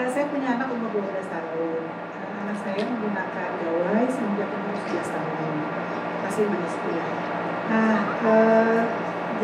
[0.00, 1.84] Eh, saya punya anak umur 12 tahun.
[2.32, 5.68] Anak saya menggunakan gawai semenjak umur 11 tahun.
[6.24, 6.96] Masih menyusui.
[7.68, 8.80] Nah, eh,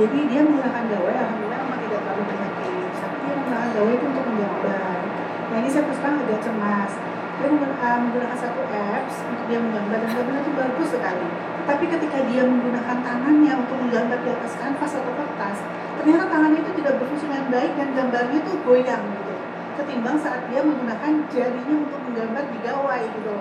[0.01, 2.53] jadi dia menggunakan gawai, alhamdulillah memang tidak terlalu banyak.
[2.97, 5.05] Tapi dia menggunakan gawai itu untuk menggambar.
[5.53, 7.16] Nah ini saya terus agak cemas.
[7.37, 11.27] Dia menggunakan, eh, menggunakan satu apps untuk dia menggambar dan gambarnya itu bagus sekali.
[11.67, 15.59] Tapi ketika dia menggunakan tangannya untuk menggambar di atas kanvas atau kertas,
[16.01, 19.33] ternyata tangannya itu tidak berfungsi dengan baik dan gambarnya itu goyang gitu.
[19.77, 23.35] Ketimbang saat dia menggunakan jarinya untuk menggambar di gawai gitu.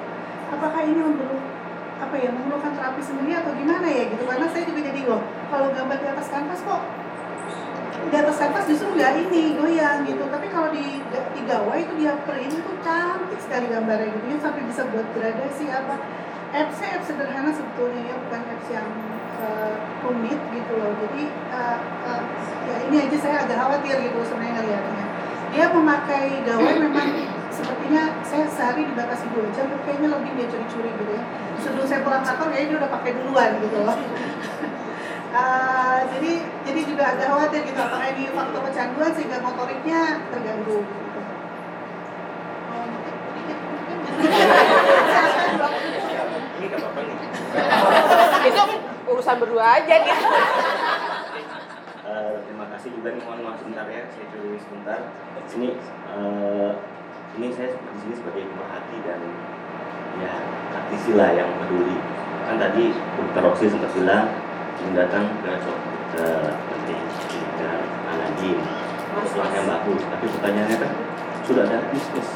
[0.52, 1.40] Apakah ini memerlu
[1.96, 4.24] apa ya memerlukan terapi sendiri atau gimana ya gitu?
[4.28, 7.05] Karena saya juga jadi loh kalau gambar di atas kanvas kok
[8.12, 10.24] di atas kanvas justru nggak ini goyang gitu.
[10.30, 14.26] Tapi kalau di di gawai itu dia print itu cantik sekali gambarnya gitu.
[14.30, 15.96] Ya sampai bisa buat gradasi apa.
[16.56, 18.88] Apps apps sederhana sebetulnya ya bukan apps yang
[19.42, 19.76] uh,
[20.56, 20.92] gitu loh.
[21.04, 22.24] Jadi uh, uh,
[22.66, 25.06] ya ini aja saya agak khawatir gitu sebenarnya ngeliatnya
[25.56, 27.10] dia memakai gawai memang
[27.48, 31.24] sepertinya saya sehari dibatasi dua jam kayaknya lebih dia curi-curi gitu ya.
[31.64, 33.98] Sebelum saya pulang kantor kayaknya dia udah pakai duluan gitu loh
[35.36, 41.20] Uh, jadi jadi juga agak khawatir gitu apakah ini faktor kecanduan sehingga motoriknya terganggu gitu.
[42.72, 42.88] Oh,
[43.36, 43.60] dikit,
[46.56, 47.18] Ini gak apa-apa nih.
[48.48, 48.64] Itu
[49.12, 50.16] urusan berdua aja nih.
[52.06, 55.10] Eh, terima kasih juga nih mohon maaf sebentar ya saya dulu sebentar
[55.50, 55.74] sini
[56.14, 56.72] eh,
[57.36, 59.20] ini saya di sini sebagai pemerhati dan
[60.22, 60.34] ya
[60.70, 61.98] praktisi lah yang peduli
[62.46, 64.45] kan tadi dokter Roksi sempat bilang
[64.96, 65.52] datang ke
[66.16, 66.26] ke
[66.72, 67.02] penting
[67.60, 67.70] ke
[68.08, 68.60] Aladin
[69.16, 70.92] sesuatu yang bagus tapi pertanyaannya kan
[71.48, 72.30] sudah ada bisnis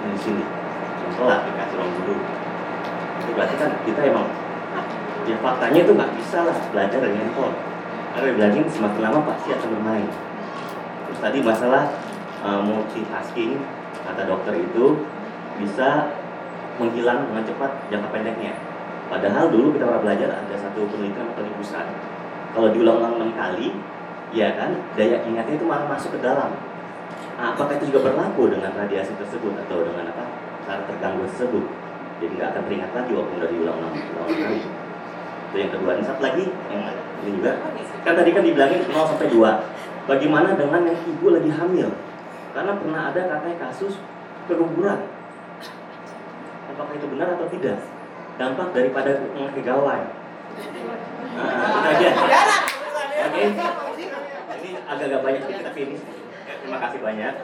[0.00, 0.44] di sini.
[1.00, 2.16] Contoh aplikasi ruang guru
[3.20, 4.26] itu berarti kan kita emang
[5.28, 7.56] ya faktanya itu nggak bisa lah belajar dengan handphone.
[8.10, 10.08] Karena belajar semakin lama pasti akan bermain.
[11.06, 11.84] Terus tadi masalah
[12.42, 13.58] uh, multitasking
[14.06, 15.06] kata dokter itu
[15.60, 16.10] bisa
[16.80, 18.56] menghilang dengan cepat jangka pendeknya
[19.10, 21.86] padahal dulu kita pernah belajar ada satu penelitian atau pusat
[22.54, 23.74] kalau diulang-ulang enam kali
[24.30, 26.54] ya kan daya ingatnya itu malah masuk ke dalam.
[27.40, 30.24] Apakah itu juga berlaku dengan radiasi tersebut atau dengan apa
[30.68, 31.64] cara terganggu tersebut?
[32.20, 34.60] Jadi nggak akan teringat lagi walaupun udah diulang-ulang ulang kali.
[35.50, 35.90] Itu yang kedua.
[35.96, 36.82] Dan satu lagi yang
[37.26, 37.52] ini juga.
[38.06, 41.88] Kan tadi kan dibilangin 0 sampai 2 bagaimana dengan yang ibu lagi hamil?
[42.50, 43.94] Karena pernah ada katanya kasus
[44.50, 45.00] keguguran
[46.70, 47.76] apakah itu benar atau tidak
[48.40, 50.00] dampak daripada memakai gawai
[51.36, 52.08] nah, itu aja
[53.28, 53.42] oke
[54.60, 55.96] ini agak-agak banyak sedikit tapi ini
[56.64, 57.34] terima kasih banyak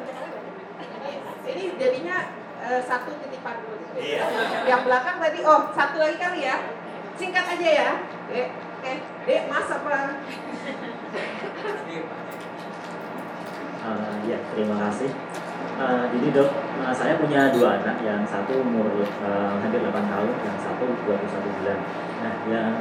[1.46, 2.26] Ini jadinya
[2.58, 3.78] eh, satu titipan dulu.
[3.94, 4.26] Iya.
[4.66, 6.58] Yang belakang tadi, oh satu lagi kali ya.
[7.14, 7.90] Singkat aja ya.
[8.26, 8.92] Dek, oke.
[9.30, 9.98] Dek, mas apa?
[13.86, 15.14] Uh, ya, terima kasih.
[16.16, 16.48] Jadi dok,
[16.80, 18.88] uh, saya punya dua anak, yang satu umur
[19.20, 21.78] uh, hampir 8 tahun, yang satu 21 bulan.
[22.24, 22.72] Nah, yang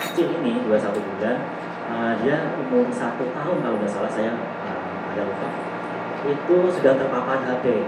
[0.00, 1.36] kecil ini 21 bulan,
[1.92, 4.32] uh, dia umur satu tahun kalau nggak salah saya
[4.64, 5.48] uh, ada lupa,
[6.24, 7.84] itu sudah terpapar HP.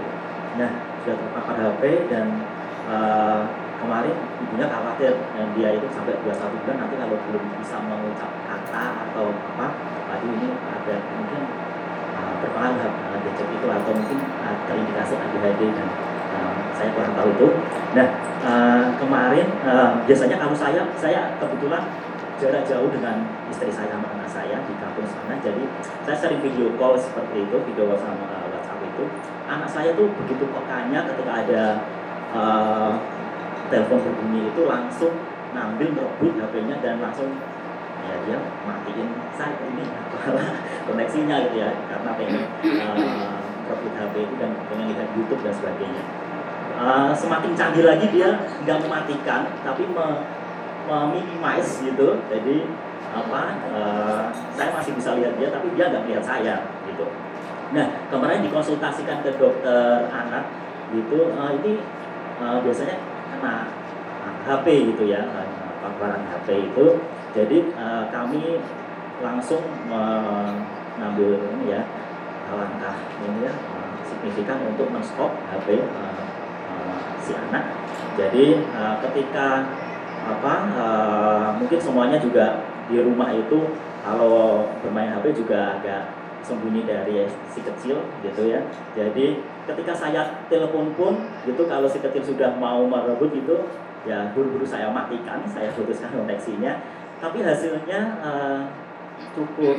[0.61, 0.69] Nah,
[1.01, 1.81] sudah terpapar HP
[2.13, 2.45] dan
[2.85, 3.49] uh,
[3.81, 4.13] kemarin
[4.45, 9.33] ibunya khawatir dan dia itu sampai 21 bulan nanti kalau belum bisa mengucap kata atau
[9.33, 9.67] apa,
[10.13, 11.41] aduh ini ada mungkin
[12.41, 15.87] berpengaruh uh, gadget itu atau mungkin uh, terindikasi ADHD dan
[16.35, 17.47] uh, saya kurang tahu itu.
[17.97, 18.07] Nah
[18.45, 21.83] uh, kemarin uh, biasanya kalau saya saya kebetulan
[22.41, 23.21] jarak jauh dengan
[23.53, 25.61] istri saya sama anak saya di kampung sana, jadi
[26.01, 29.05] saya sering video call seperti itu, video call sama uh, WhatsApp itu.
[29.45, 31.63] Anak saya tuh begitu pekanya ketika ada
[32.33, 32.97] uh,
[33.69, 35.13] telepon berbunyi itu langsung
[35.53, 37.29] ngambil merebut HP-nya dan langsung
[38.01, 39.09] ya dia matiin
[39.41, 39.85] saya ini.
[40.85, 43.29] Koneksinya gitu ya karena pengen uh,
[43.65, 46.03] merebut HP itu dan pengen lihat YouTube dan sebagainya.
[46.77, 50.07] Uh, semakin canggih lagi dia nggak mematikan tapi me,
[50.85, 52.21] meminimize gitu.
[52.29, 52.69] Jadi
[53.11, 53.41] apa
[53.75, 54.21] eh,
[54.55, 56.55] saya masih bisa lihat dia tapi dia nggak lihat saya
[56.87, 57.05] gitu.
[57.75, 60.47] Nah kemarin dikonsultasikan ke dokter anak
[60.95, 61.73] gitu eh, ini
[62.39, 62.97] eh, biasanya
[63.35, 63.67] kena
[64.47, 65.47] HP gitu ya eh,
[65.83, 67.03] paparan HP itu.
[67.35, 68.63] Jadi eh, kami
[69.21, 71.81] langsung mengambil ini ya
[72.51, 73.53] langkah ini ya
[74.03, 76.21] signifikan untuk men-stop HP eh,
[76.67, 77.63] eh, si anak
[78.19, 79.71] jadi eh, ketika
[80.21, 83.71] apa eh, mungkin semuanya juga di rumah itu
[84.03, 88.65] kalau bermain HP juga agak sembunyi dari si kecil gitu ya.
[88.97, 91.13] Jadi ketika saya telepon pun
[91.45, 93.69] gitu kalau si kecil sudah mau merebut gitu
[94.01, 96.81] ya buru-buru saya matikan, saya putuskan koneksinya.
[97.21, 98.61] Tapi hasilnya eh,
[99.31, 99.77] cukup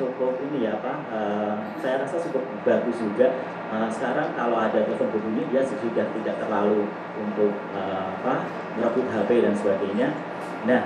[0.00, 3.28] cukup ini ya pak, eh, saya rasa cukup bagus juga.
[3.74, 6.88] Eh, sekarang kalau ada telepon berbunyi dia sudah tidak terlalu
[7.20, 8.48] untuk eh, apa
[8.80, 10.08] merebut HP dan sebagainya.
[10.64, 10.82] Nah,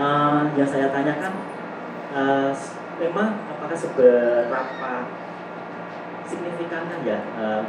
[0.00, 1.32] eh, yang saya tanyakan
[2.16, 2.50] eh,
[2.98, 4.92] memang apakah seberapa
[6.24, 7.62] signifikan ya eh,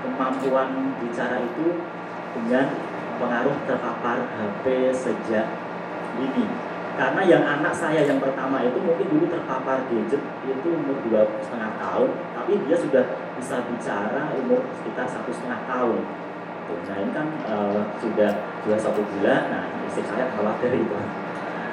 [0.00, 1.82] kemampuan bicara itu
[2.30, 2.66] dengan
[3.20, 5.46] pengaruh terpapar HP sejak
[6.16, 6.69] dini
[7.00, 11.72] karena yang anak saya yang pertama itu mungkin dulu terpapar gadget itu umur dua setengah
[11.80, 13.04] tahun tapi dia sudah
[13.40, 16.04] bisa bicara umur sekitar satu setengah tahun.
[16.70, 18.30] Nah ini kan eh, sudah
[18.68, 20.98] dua satu bulan nah istri saya khawatir itu.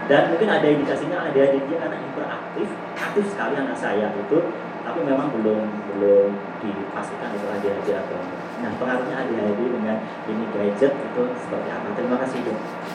[0.08, 4.40] Dan mungkin ada indikasinya ada adik dia anak hiperaktif aktif sekali anak saya itu
[4.88, 6.32] tapi memang belum belum
[6.64, 8.24] dipastikan itu ADHD atau
[8.64, 9.99] nah pengaruhnya ADHD dengan
[10.32, 11.91] ini gadget itu seperti apa?
[11.99, 12.87] Terima kasih dok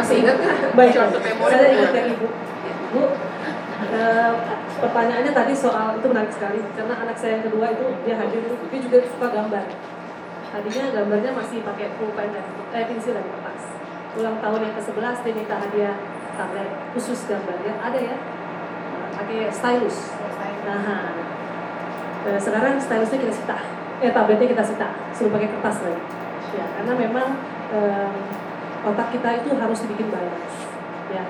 [0.00, 0.56] Masih ingat nggak?
[0.80, 2.26] Baik, saya ingat ya Ibu.
[2.90, 3.02] Bu,
[3.92, 4.32] eh,
[4.80, 8.80] pertanyaannya tadi soal itu menarik sekali karena anak saya yang kedua itu dia hadir dia
[8.80, 9.64] juga suka gambar.
[10.50, 12.44] Tadinya gambarnya masih pakai pulpen dan
[12.74, 13.62] eh pensil dan kertas.
[14.18, 15.96] Ulang tahun yang ke-11 dia minta hadiah
[16.34, 18.16] tablet khusus gambar ya ada ya
[19.14, 20.16] pakai stylus.
[20.60, 21.12] Nah,
[22.24, 23.58] eh, sekarang stylusnya kita sita,
[24.00, 26.02] eh tabletnya kita sita, suruh pakai kertas lagi.
[26.50, 27.28] Ya, karena memang
[27.70, 28.12] eh,
[28.84, 30.56] otak kita itu harus dibikin balance
[31.12, 31.24] ya.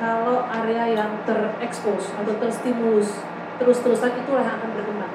[0.00, 3.20] Kalau area yang terekspos atau terstimulus
[3.60, 5.14] terus-terusan itulah yang akan berkembang.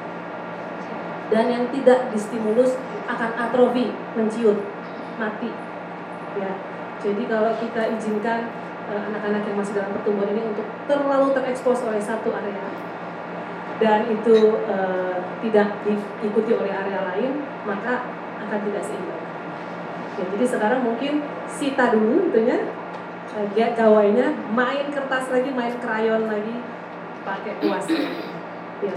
[1.33, 2.77] Dan yang tidak distimulus
[3.09, 4.61] akan atrofi menciut
[5.17, 5.49] mati
[6.37, 6.53] ya.
[7.01, 8.49] Jadi kalau kita izinkan
[8.89, 12.65] eh, anak-anak yang masih dalam pertumbuhan ini untuk terlalu terekspos oleh satu area
[13.81, 14.37] dan itu
[14.69, 18.07] eh, tidak diikuti oleh area lain maka
[18.39, 19.24] akan tidak seimbang
[20.15, 22.71] Ya, jadi sekarang mungkin sita dulu tentunya
[23.35, 26.55] eh, dia gawainya main kertas lagi, main krayon lagi,
[27.27, 27.85] pakai kuas.
[28.83, 28.91] Ya.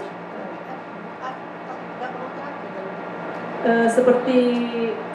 [3.59, 4.39] Eh, seperti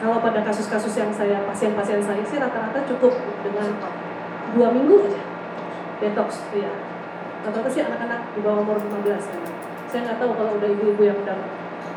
[0.04, 3.72] kalau pada kasus-kasus yang saya pasien-pasien saya sih rata-rata cukup dengan
[4.52, 5.22] dua minggu aja
[5.96, 6.68] detox ya
[7.40, 9.42] rata-rata sih anak-anak di bawah umur 15 kan
[9.88, 11.40] saya nggak tahu kalau udah ibu-ibu yang udah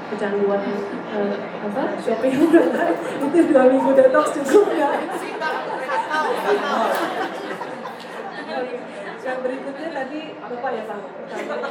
[0.07, 0.61] kecanduan
[1.13, 1.35] eh,
[1.67, 2.33] apa shopping
[3.27, 4.89] itu dua minggu detox cukup ya
[9.27, 11.69] yang berikutnya tadi bapak ya pak pertama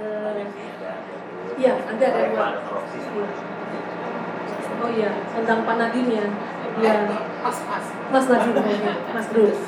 [0.00, 0.44] eh,
[1.60, 2.48] Iya, ada ada dua.
[2.56, 3.26] Iya.
[4.80, 6.24] Oh iya, tentang Pak Nadim ya.
[6.80, 6.94] Iya.
[7.44, 7.86] Mas, mas.
[8.08, 9.60] Mas Nadim, ya, Mas Bruce.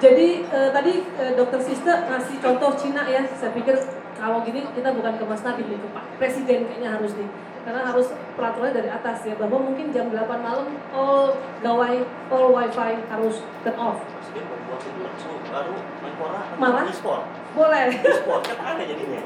[0.00, 3.24] Jadi eh, tadi eh, Dokter Sista ngasih contoh Cina ya.
[3.24, 3.72] Saya pikir
[4.20, 7.28] kalau gini kita bukan ke Mas nih, ke Pak Presiden kayaknya harus nih.
[7.60, 13.00] Karena harus peraturannya dari atas ya, bahwa mungkin jam 8 malam all gawai, all wifi
[13.08, 14.00] harus turn off.
[14.04, 16.84] Presiden membuat itu baru Menpora Malah?
[16.88, 17.24] e-sport.
[17.56, 17.96] Boleh.
[17.96, 19.22] E-sport kan aneh jadinya.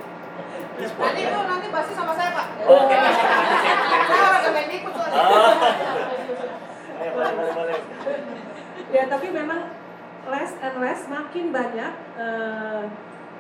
[0.79, 2.47] E-sport Nanti itu nanti pasti sama saya pak.
[2.67, 2.97] Oke.
[4.07, 5.23] Saya lagi main ikut soalnya.
[5.23, 5.55] Oh.
[7.05, 7.79] Boleh, boleh, boleh.
[8.91, 9.71] Ya, tapi memang
[10.27, 12.83] less and less makin banyak eh,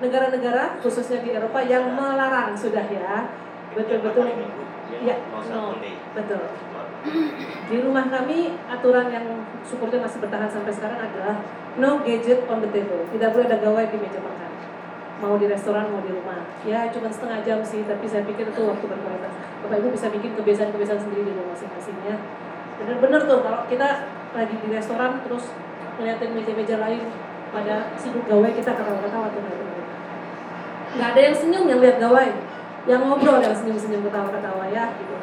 [0.03, 3.31] negara-negara khususnya di Eropa yang melarang sudah ya.
[3.75, 4.27] Betul-betul.
[5.03, 5.17] Ya,
[5.51, 5.75] no,
[6.15, 6.43] betul.
[7.69, 9.27] Di rumah kami aturan yang
[9.67, 11.43] syukurnya masih bertahan sampai sekarang adalah
[11.77, 13.03] no gadget on the table.
[13.11, 14.51] Tidak boleh ada gawai di meja makan.
[15.21, 16.47] Mau di restoran mau di rumah.
[16.63, 19.35] Ya cuma setengah jam sih, tapi saya pikir itu waktu berkualitas.
[19.67, 22.17] Bapak Ibu bisa bikin kebiasaan-kebiasaan sendiri di rumah masing-masing ya.
[22.79, 23.89] Bener-bener tuh kalau kita
[24.35, 25.55] lagi di restoran terus
[25.99, 27.03] ngeliatin meja-meja lain
[27.55, 29.43] pada sibuk gawai kita ketawa-ketawa tuh
[30.95, 32.31] nggak ada yang senyum yang lihat gawai,
[32.87, 35.15] yang ngobrol yang senyum-senyum ketawa-ketawa ya gitu.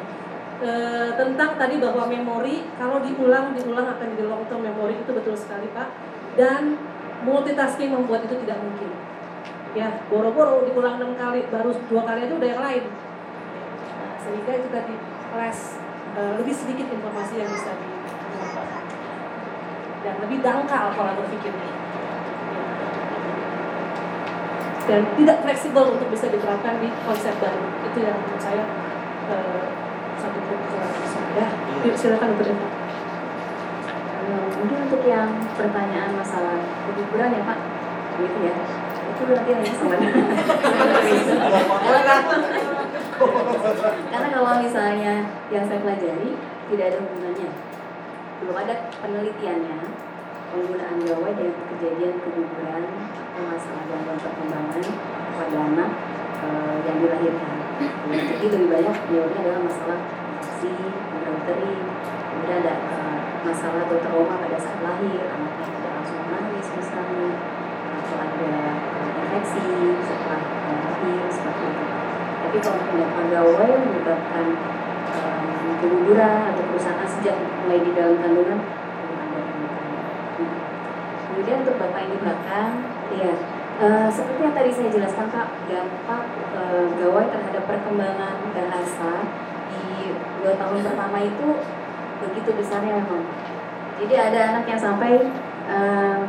[0.62, 0.70] E,
[1.16, 5.72] tentang tadi bahwa memori kalau diulang diulang akan jadi long term memory itu betul sekali
[5.72, 5.88] Pak.
[6.36, 6.76] Dan
[7.24, 8.92] multitasking membuat itu tidak mungkin.
[9.72, 12.84] Ya boro-boro diulang enam kali baru dua kali aja udah yang lain.
[13.96, 14.94] Nah, sehingga itu tadi
[15.32, 15.80] less
[16.20, 18.68] eh, lebih sedikit informasi yang bisa ditemukan
[20.02, 21.72] dan lebih dangkal pola berpikirnya
[24.86, 27.64] dan tidak fleksibel untuk bisa diterapkan di konsep baru.
[27.86, 28.64] Itu yang menurut saya
[29.30, 29.64] eh,
[30.18, 31.24] satu kekurangan besar.
[31.32, 31.46] Ya
[31.94, 32.30] silakan
[34.22, 36.54] Eh, mungkin untuk yang pertanyaan masalah
[36.86, 37.58] keguguran ya Pak,
[38.22, 38.54] gitu ya.
[39.12, 39.96] Itu nanti hanya sama
[44.14, 46.38] Karena kalau misalnya yang saya pelajari
[46.70, 47.50] tidak ada hubungannya,
[48.42, 49.78] belum ada penelitiannya
[50.52, 52.84] penggunaan gawai dengan kejadian keguguran
[53.32, 54.84] atau masalah gangguan perkembangan
[55.32, 55.90] pada anak
[56.44, 57.56] eh, yang dilahirkan.
[58.12, 59.98] Jadi lebih banyak teorinya adalah masalah
[60.62, 60.74] infeksi,
[61.42, 61.74] bakteri,
[62.30, 67.28] kemudian ada eh, masalah atau trauma pada saat lahir, anaknya tidak langsung menangis misalnya,
[67.98, 69.64] atau ada eh, infeksi
[70.06, 71.84] setelah lahir seperti itu.
[72.42, 74.46] Tapi kalau gawai yang menyebabkan
[75.10, 80.02] eh, keguguran atau kerusakan sejak mulai di dalam kandungan belum ada penelitiannya.
[80.38, 80.56] Hmm.
[81.32, 82.70] Kemudian untuk bapak di belakang,
[83.16, 83.32] ya
[83.80, 86.22] eh, seperti yang tadi saya jelaskan Pak, dampak
[86.52, 89.12] eh, gawai terhadap perkembangan bahasa
[89.72, 91.48] di dua tahun pertama itu
[92.20, 93.24] begitu besarnya memang.
[93.96, 95.24] Jadi ada anak yang sampai
[95.72, 96.20] eh,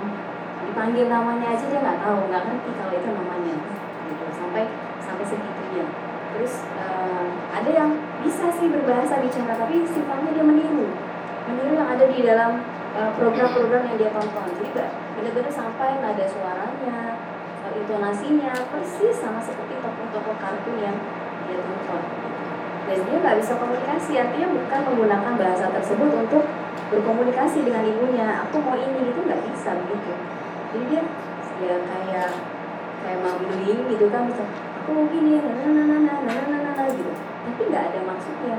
[0.71, 3.55] dipanggil namanya aja dia nggak tahu, nggak ngerti kalau itu namanya,
[4.07, 4.25] gitu.
[4.31, 4.71] Sampai
[5.03, 5.85] sampai segitunya.
[6.31, 7.91] Terus eh, ada yang
[8.23, 10.95] bisa sih berbahasa bicara tapi sifatnya dia meniru,
[11.51, 12.63] meniru yang ada di dalam
[12.93, 14.47] program-program yang dia tonton.
[14.61, 16.97] Nggak benar-benar sampai nada suaranya,
[17.65, 20.97] eh, intonasinya persis sama seperti tokoh-tokoh kartun yang
[21.49, 22.03] dia tonton.
[22.83, 26.43] Dan dia nggak bisa komunikasi artinya bukan menggunakan bahasa tersebut untuk
[26.93, 28.45] berkomunikasi dengan ibunya.
[28.45, 30.13] Aku mau ini itu nggak bisa begitu.
[30.73, 31.03] Jadi dia
[31.63, 32.29] ya kayak
[33.05, 34.43] kayak mumbling gitu kan bisa
[34.83, 37.11] aku mau gini nana gitu.
[37.17, 38.57] Tapi nggak ada maksudnya.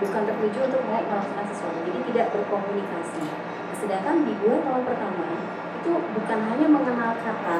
[0.00, 3.49] Bukan tertuju untuk melakukan sesuatu jadi tidak berkomunikasi
[3.80, 5.26] sedangkan di dua tahun pertama
[5.80, 7.58] itu bukan hanya mengenal kata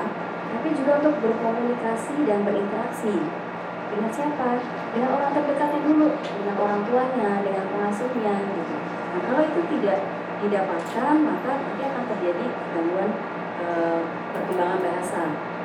[0.50, 3.16] tapi juga untuk berkomunikasi dan berinteraksi
[3.90, 4.62] dengan siapa?
[4.94, 8.76] Dengan orang terdekatnya dulu, dengan orang tuanya, dengan pengasuhnya gitu.
[9.10, 9.98] Nah kalau itu tidak
[10.40, 13.10] didapatkan maka nanti akan terjadi gangguan
[13.60, 13.66] e,
[14.32, 15.22] perkembangan bahasa.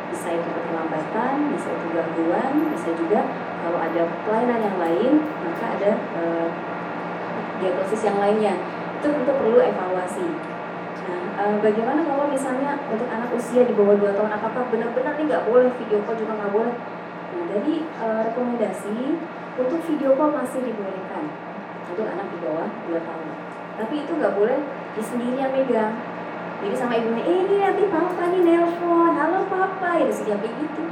[0.09, 3.19] Bisa itu keterlambatan, bisa itu gangguan, bisa juga
[3.65, 5.13] kalau ada kelainan yang lain
[5.45, 6.23] maka ada e,
[7.61, 8.57] diagnosis yang lainnya.
[8.99, 10.27] Itu tentu perlu evaluasi.
[11.05, 15.25] Nah, e, bagaimana kalau misalnya untuk anak usia di bawah 2 tahun, apakah benar-benar nih
[15.29, 16.75] nggak boleh video call juga nggak boleh?
[17.35, 18.97] Nah, jadi e, rekomendasi
[19.61, 21.29] untuk video call masih dibolehkan
[21.91, 23.27] untuk anak di bawah 2 tahun.
[23.75, 24.59] Tapi itu nggak boleh
[24.95, 25.93] di sendirian megang.
[26.63, 30.83] Jadi sama ibunya, eh ini nanti papa nih nelpon, halo papa, ya setiap kayak gitu.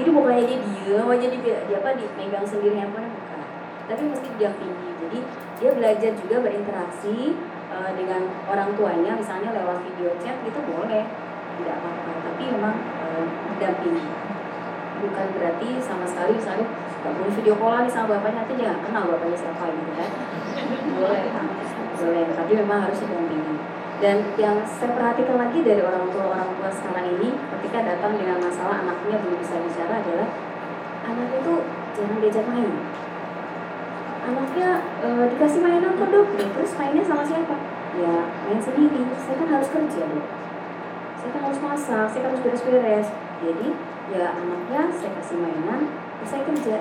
[0.00, 3.40] Jadi bukannya dia diem aja di, dia apa di megang sendiri handphone bukan.
[3.84, 4.90] Tapi mesti didampingi.
[5.06, 5.18] Jadi
[5.60, 7.36] dia belajar juga berinteraksi
[7.68, 11.04] e, dengan orang tuanya, misalnya lewat video chat itu boleh,
[11.60, 12.12] tidak apa-apa.
[12.32, 13.06] Tapi memang e,
[13.54, 14.04] didampingi.
[15.00, 16.66] Bukan berarti sama sekali misalnya
[17.00, 20.10] nggak boleh video call nih sama bapaknya nanti dia kenal bapaknya siapa gitu kan.
[20.96, 21.22] Boleh
[22.00, 22.24] boleh.
[22.32, 23.56] Tapi memang harus didampingi.
[24.00, 28.40] Dan yang saya perhatikan lagi dari orang tua orang tua sekarang ini ketika datang dengan
[28.40, 30.28] masalah anaknya belum bisa bicara adalah
[31.04, 31.54] anaknya itu
[31.92, 32.72] jarang diajak main
[34.20, 34.68] anaknya
[35.00, 37.56] e, dikasih mainan kok dok ya, terus mainnya sama siapa?
[37.96, 38.14] Ya
[38.46, 40.26] main sendiri saya kan harus kerja dok.
[41.20, 43.08] Saya kan harus masak saya kan harus beres-beres.
[43.40, 43.66] Jadi
[44.12, 45.88] ya anaknya saya kasih mainan
[46.20, 46.76] ya saya kerja.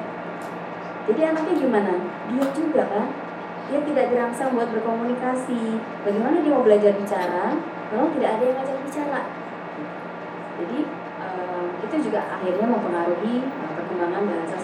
[1.10, 1.94] Jadi anaknya gimana?
[2.30, 3.08] Dia juga kan?
[3.70, 5.78] Dia tidak dirangsang buat berkomunikasi.
[6.06, 7.58] Bagaimana dia mau belajar bicara
[7.90, 9.22] kalau tidak ada yang ngajak bicara?
[10.60, 10.80] Jadi
[11.24, 14.58] eh, itu juga akhirnya mempengaruhi eh, perkembangan bahasa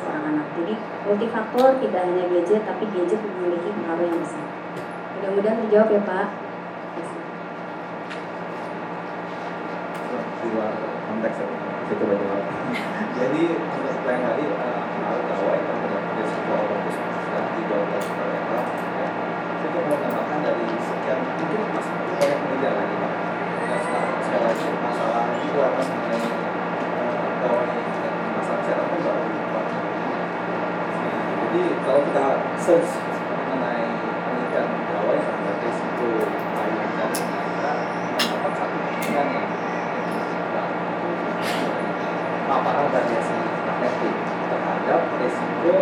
[0.55, 0.73] jadi
[1.03, 4.45] multifaktor tidak hanya gadget tapi gadget memiliki pengaruh yang besar
[5.19, 6.27] mudah-mudahan terjawab ya pak
[10.45, 10.71] di luar
[11.09, 11.47] konteks ya,
[11.89, 12.43] saya coba jawab.
[13.17, 18.59] Jadi untuk tadi eh, pengaruh gawai kan dari sebuah dan dijawab dari mereka.
[18.61, 19.07] Ya.
[19.57, 23.11] Saya coba mau menambahkan dari sekian mungkin mas banyak penelitian lagi pak.
[23.65, 29.25] Dan sekarang sekali lagi masalah itu atas mengenai eh, gawai dan masalah kesehatan pun baru
[29.49, 29.77] baru.
[31.35, 32.25] Jadi kalau kita
[32.57, 32.97] search
[33.29, 33.85] mengenai
[34.25, 37.71] penelitian gawai terhadap risiko lain dan kita
[38.09, 39.49] mendapat satu penelitian yang
[42.49, 43.37] paparan radiasi
[43.69, 44.15] magnetik
[44.49, 45.75] terhadap resiko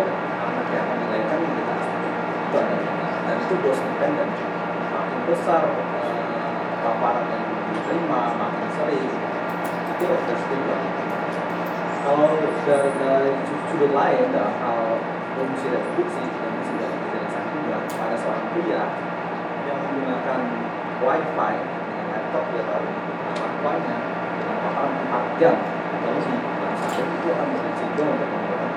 [0.44, 2.78] anak yang akan dilahirkan menderita itu ada
[3.24, 4.32] dan itu dose dependent.
[4.92, 9.08] Makin besar eh, paparan yang diterima makin sering
[9.88, 10.76] itu resiko juga
[12.04, 12.36] kalau
[12.68, 13.32] dari
[13.72, 15.00] sudut lain dalam hal
[15.34, 18.82] reproduksi dan fungsi dari kejadian juga pada seorang pria
[19.66, 20.40] yang menggunakan
[21.02, 22.86] wifi dengan laptop dia tahu
[23.42, 23.96] wifi-nya
[24.38, 25.58] dengan paparan 4 jam
[26.06, 28.70] lalu si bangsa itu akan berisiko untuk menggunakan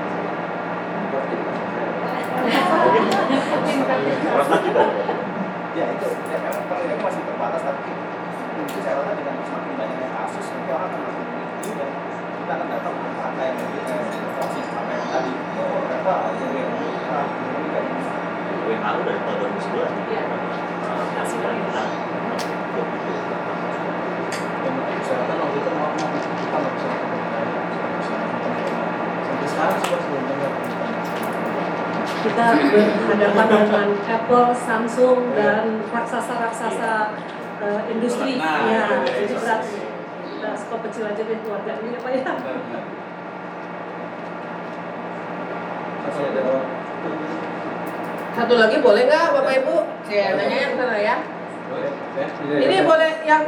[4.37, 4.85] Maka jadi
[5.77, 7.93] ya itu ya memang kalau ini masih terbatas tapi
[8.57, 11.06] mungkin saya rasa dengan semakin banyaknya kasus orang akan
[18.97, 20.23] WHO dari tahun 2011 Iya.
[21.17, 21.83] kasih kita
[24.97, 26.89] kesehatan waktu itu mau mau kita nggak bisa
[29.27, 30.51] sampai sekarang sih masih belum dengar.
[32.17, 36.93] Kita berhadapan dengan Apple, Samsung dan raksasa-raksasa
[37.61, 38.41] eh, industri.
[38.41, 39.61] Nah, ya, jadi berat.
[40.25, 41.99] Kita skop kecil aja deh keluarga ini ya.
[42.01, 42.33] Pak ya.
[46.07, 46.76] masih ada orang
[48.37, 49.75] Satu lagi boleh nggak Bapak Ibu?
[50.07, 51.15] Ya, nanya yang sana ya.
[51.67, 52.27] boleh ya
[52.63, 53.41] Ini boleh yang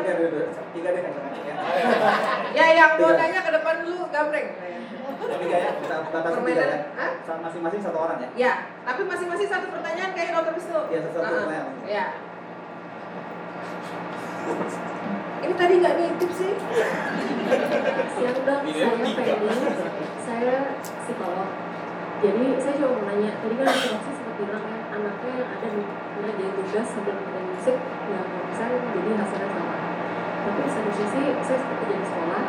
[0.76, 1.16] tiga deh yang
[2.52, 4.48] ya ya yang mau nanya ke depan dulu gambreng.
[5.40, 6.82] tiga ya tiga ya
[7.40, 8.52] masing-masing satu orang ya Ya,
[8.84, 10.82] tapi masing-masing satu pertanyaan kayak Dokter Wisnu.
[10.92, 11.68] Iya, satu pertanyaan.
[11.88, 12.06] Ya.
[15.40, 16.52] Ini tadi nggak nitip sih.
[18.18, 19.52] Siang dok, saya Feni,
[20.20, 21.50] saya psikolog.
[22.20, 23.68] Jadi saya cuma mau nanya, tadi kan.
[23.70, 28.44] Rosi sempat bilang ya, anaknya yang ada di mana jadi tugas sambil dengerin musik, kalau
[28.52, 29.76] misalnya jadi hasilnya sama.
[30.40, 32.44] Tapi di satu sisi, saya seperti jadi sekolah,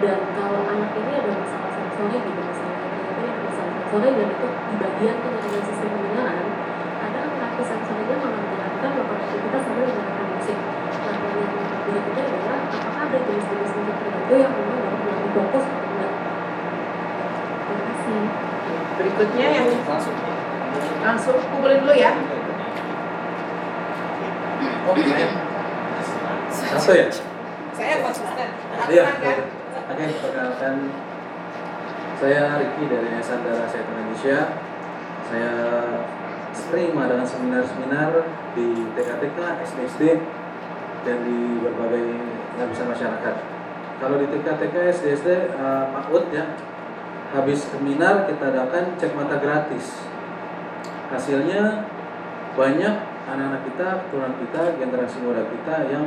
[0.00, 4.46] dan kalau anak ini ada masalah sensorik gitu, misalnya ternyata ada masalah sensorik dan itu
[4.48, 6.48] di bagian tuh dengan sistem pendengaran,
[7.00, 10.58] ada terapi sensoriknya malah menjalankan melakukan aktivitas sambil mendengarkan musik.
[11.00, 11.52] Nah, yang
[11.84, 16.12] berikutnya adalah apakah ada jenis-jenis musik tertentu yang memang dapat melatih fokus atau enggak?
[17.60, 18.20] Terima kasih.
[19.00, 20.16] Berikutnya yang langsung
[21.00, 22.12] langsung kumpulin dulu ya.
[26.50, 26.76] Saya.
[26.78, 27.06] Satu ya?
[27.74, 28.48] Saya konsisten.
[28.90, 29.04] Iya.
[29.22, 29.38] Kan?
[29.90, 30.74] Oke, perkenalkan
[32.20, 34.38] saya Ricky dari Yayasan Darah Sehat Indonesia.
[35.30, 35.54] Saya
[36.52, 38.12] sering mengadakan seminar-seminar
[38.52, 40.02] di TK-TK, SD-SD,
[41.06, 42.18] dan di berbagai
[42.60, 43.34] lapisan masyarakat.
[44.02, 46.44] Kalau di TK-TK, SD-SD, eh, Pak Ud ya,
[47.30, 50.09] habis seminar kita adakan cek mata gratis.
[51.10, 51.90] Hasilnya
[52.54, 52.94] banyak
[53.26, 56.06] anak-anak kita, keturunan kita, generasi muda kita yang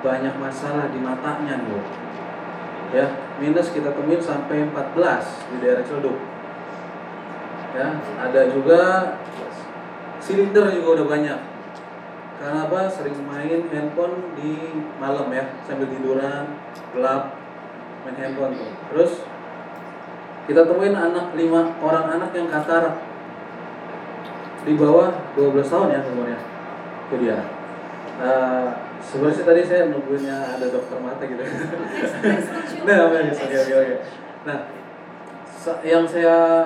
[0.00, 1.78] banyak masalah di matanya Bu.
[2.90, 3.06] Ya,
[3.38, 6.18] minus kita temuin sampai 14 di daerah Ciledug.
[7.70, 9.14] Ya, ada juga
[10.18, 11.40] silinder juga udah banyak.
[12.42, 12.90] Karena apa?
[12.90, 16.58] Sering main handphone di malam ya, sambil tiduran,
[16.90, 17.38] gelap,
[18.02, 18.70] main handphone tuh.
[18.90, 19.12] Terus
[20.50, 23.09] kita temuin anak lima orang anak yang katarak
[24.64, 26.40] di bawah 12 tahun ya umurnya.
[27.08, 27.38] Itu dia.
[28.20, 28.68] Eh,
[29.00, 31.40] sebenarnya tadi saya nungguinnya ada dokter mata gitu.
[32.84, 33.96] Nah oke oke oke
[34.40, 34.56] nah
[35.84, 36.64] yang saya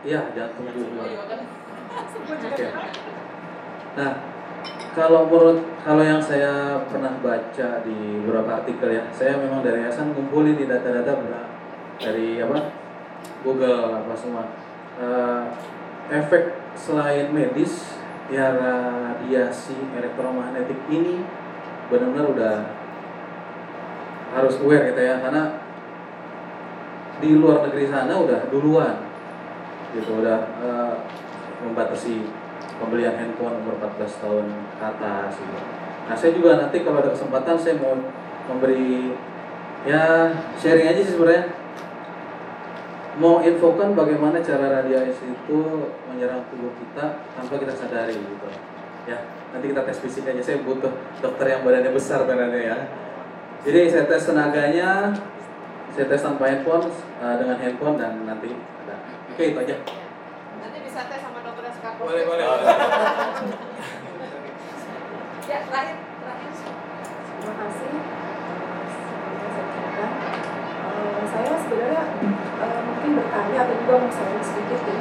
[0.00, 2.66] ya jantung dulu oke.
[3.92, 4.12] nah
[4.96, 10.16] kalau menurut kalau yang saya pernah baca di beberapa artikel ya saya memang dari yayasan
[10.16, 11.12] ngumpulin di data-data
[12.00, 12.72] dari apa?
[13.42, 14.46] Google apa semua.
[14.98, 15.42] Eh,
[16.08, 17.98] efek selain medis
[18.28, 21.24] ya radiasi elektromagnetik ini
[21.88, 22.56] benar-benar udah
[24.36, 25.64] harus aware gitu ya karena
[27.18, 29.08] di luar negeri sana udah duluan
[29.96, 30.94] gitu udah eh,
[31.64, 32.28] membatasi
[32.78, 34.46] pembelian handphone umur 14 tahun
[34.78, 35.58] ke atas gitu.
[36.06, 37.96] Nah saya juga nanti kalau ada kesempatan saya mau
[38.48, 39.12] memberi
[39.84, 41.52] ya sharing aja sih sebenarnya
[43.18, 45.58] mau infokan bagaimana cara radiasi itu
[46.06, 48.48] menyerang tubuh kita tanpa kita sadari gitu
[49.10, 49.18] ya
[49.50, 52.78] nanti kita tes fisik aja saya butuh dokter yang badannya besar badannya ya
[53.66, 55.10] jadi saya tes tenaganya
[55.90, 56.86] saya tes tanpa handphone
[57.18, 58.54] eh, dengan handphone dan nanti
[58.86, 58.96] ada
[59.34, 59.76] oke itu aja
[60.58, 62.02] Nanti bisa tes sama dokter Skapos.
[62.02, 62.46] Boleh, boleh.
[65.46, 66.50] ya, terakhir, terakhir.
[67.38, 67.92] Terima kasih.
[71.28, 72.47] Saya eh, sebenarnya eh,
[73.08, 75.00] mungkin bertanya atau juga sharing sedikit ya.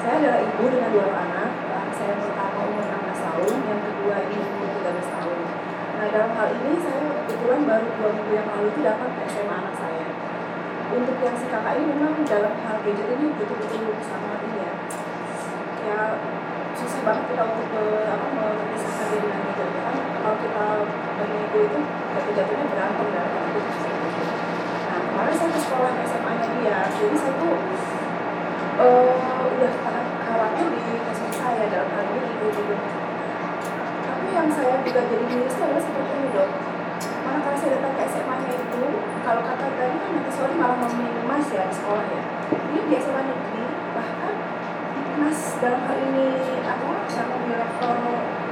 [0.00, 1.48] Saya adalah ibu dengan dua anak.
[1.92, 5.38] Saya yang pertama umur 16 tahun, yang kedua ini umur 13 tahun.
[6.00, 9.74] Nah dalam hal ini saya kebetulan baru dua minggu yang lalu itu dapat SMA anak
[9.76, 10.08] saya.
[10.96, 14.72] Untuk yang si kakak ini memang dalam hal gadget ini betul-betul sangat ini ya.
[15.84, 15.98] Ya
[16.72, 20.64] susah banget kita untuk eh, apa memisahkan dia dengan gadget kan kalau kita
[21.20, 21.80] bernego itu
[22.16, 23.95] jatuh jatuhnya berantem dalam hal
[25.16, 27.56] kemarin saya ke sekolah SMA nya dia jadi saya tuh
[28.84, 29.16] eh,
[29.56, 29.72] udah
[30.28, 32.76] khawatir di kasus saya dalam halnya ibu-ibu.
[34.04, 36.50] Tapi yang saya juga jadi miris itu adalah seperti ini dok.
[37.24, 38.84] Mana kalau saya datang ke SMA-nya itu,
[39.24, 42.22] kalau kata tadi kan Montessori malah meminimas ya di sekolah ya.
[42.52, 43.64] Ini di SMA negeri,
[43.96, 44.34] bahkan
[45.16, 46.26] kelas dalam hal ini
[46.60, 47.96] apa yang di level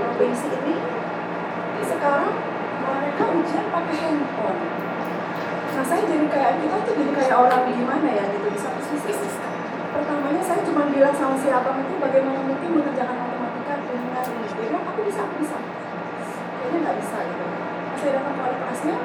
[0.01, 0.77] provinsi ini,
[1.85, 2.33] sekarang
[2.81, 4.84] mereka ujian pakai handphone.
[5.83, 9.11] Saya jadi kayak kita tuh jadi kayak orang gimana ya gitu di satu sisi.
[9.91, 14.85] Pertamanya saya cuma bilang sama si abang itu bagaimana mungkin mengerjakan matematika dengan dia bilang
[14.87, 15.59] aku bisa aku bisa.
[16.63, 17.45] Kayaknya nggak bisa gitu.
[17.91, 18.97] Pas saya datang ke kelasnya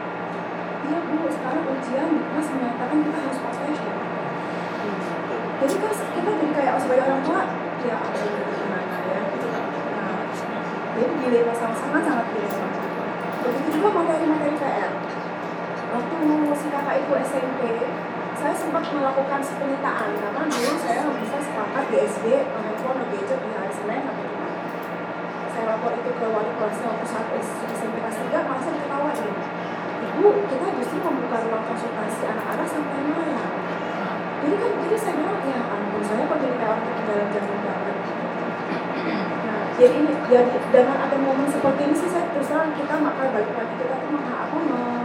[0.89, 4.01] iya bu sekarang ujian kelas menyatakan kita harus pakai handphone
[5.59, 7.41] jadi kan kita jadi kayak sebagai orang tua
[7.85, 9.47] ya aduh gimana ya gitu.
[9.53, 10.23] Nah
[10.97, 12.67] jadi dilema sama-sama sangat dilema
[13.39, 14.91] begitu juga materi-materi PR
[15.89, 16.15] waktu
[16.89, 17.61] kakak itu SMP
[18.33, 23.69] saya sempat melakukan penyitaan karena dulu saya bisa sepakat di SD handphone gadget di hari
[23.77, 24.09] Senin
[25.53, 27.29] saya lapor itu ke wali kelasnya waktu saat
[27.77, 29.33] SMP kelas 3 malah saya diketawain.
[30.01, 33.37] Ibu kita justru membuka ruang konsultasi anak-anak sampai malam.
[34.41, 37.97] Jadi kan jadi saya bilang ya ampun saya kok jadi kayak orang ketinggalan zaman banget.
[39.45, 43.29] Nah jadi ini jadi dengan ada momen seperti ini sih saya terus terang kita maka
[43.29, 44.98] balik lagi kita tuh apa mengatasi apa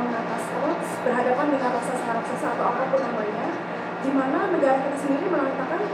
[1.05, 3.47] berhadapan dengan raksasa raksasa atau apa pun namanya
[4.01, 5.85] di mana negara kita sendiri mengatakan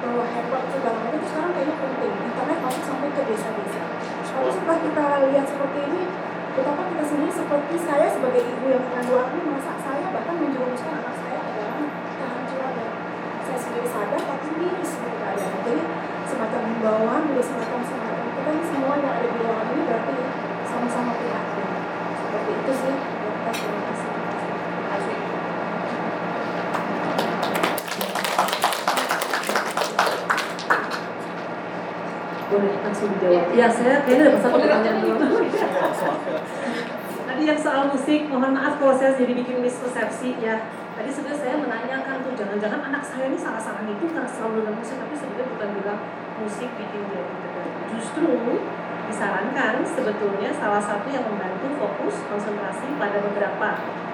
[0.00, 3.82] bahwa handphone segala macam itu sekarang kayaknya penting internet masuk sampai ke desa-desa.
[4.30, 6.02] Tapi setelah kita lihat seperti ini
[6.50, 11.14] betapa kita sendiri seperti saya sebagai ibu yang dua anak merasa saya bahkan menjerumuskan anak
[11.20, 11.82] saya ke dalam
[12.20, 12.90] kehancuran dan
[13.48, 15.82] saya sendiri sadar tapi miris gitu keadaannya jadi
[16.26, 20.14] semacam himbauan juga semacam semacam kita ini semua yang ada di ruangan ini berarti
[20.68, 21.68] sama-sama prihatin
[22.18, 24.10] seperti itu sih kita terima kasih
[32.50, 33.54] boleh langsung dijawab.
[33.54, 35.16] Ya, saya kayaknya ada satu pertanyaan dulu.
[37.30, 40.66] Tadi yang soal musik, mohon maaf kalau saya jadi bikin mispersepsi ya.
[40.98, 44.98] Tadi sebenarnya saya menanyakan tuh, jangan-jangan anak saya ini salah-salah itu karena selalu dengan musik,
[44.98, 46.00] tapi sebenarnya bukan bilang
[46.42, 47.60] musik bikin dia gitu.
[47.96, 48.28] Justru
[49.08, 53.68] disarankan sebetulnya salah satu yang membantu fokus konsentrasi pada beberapa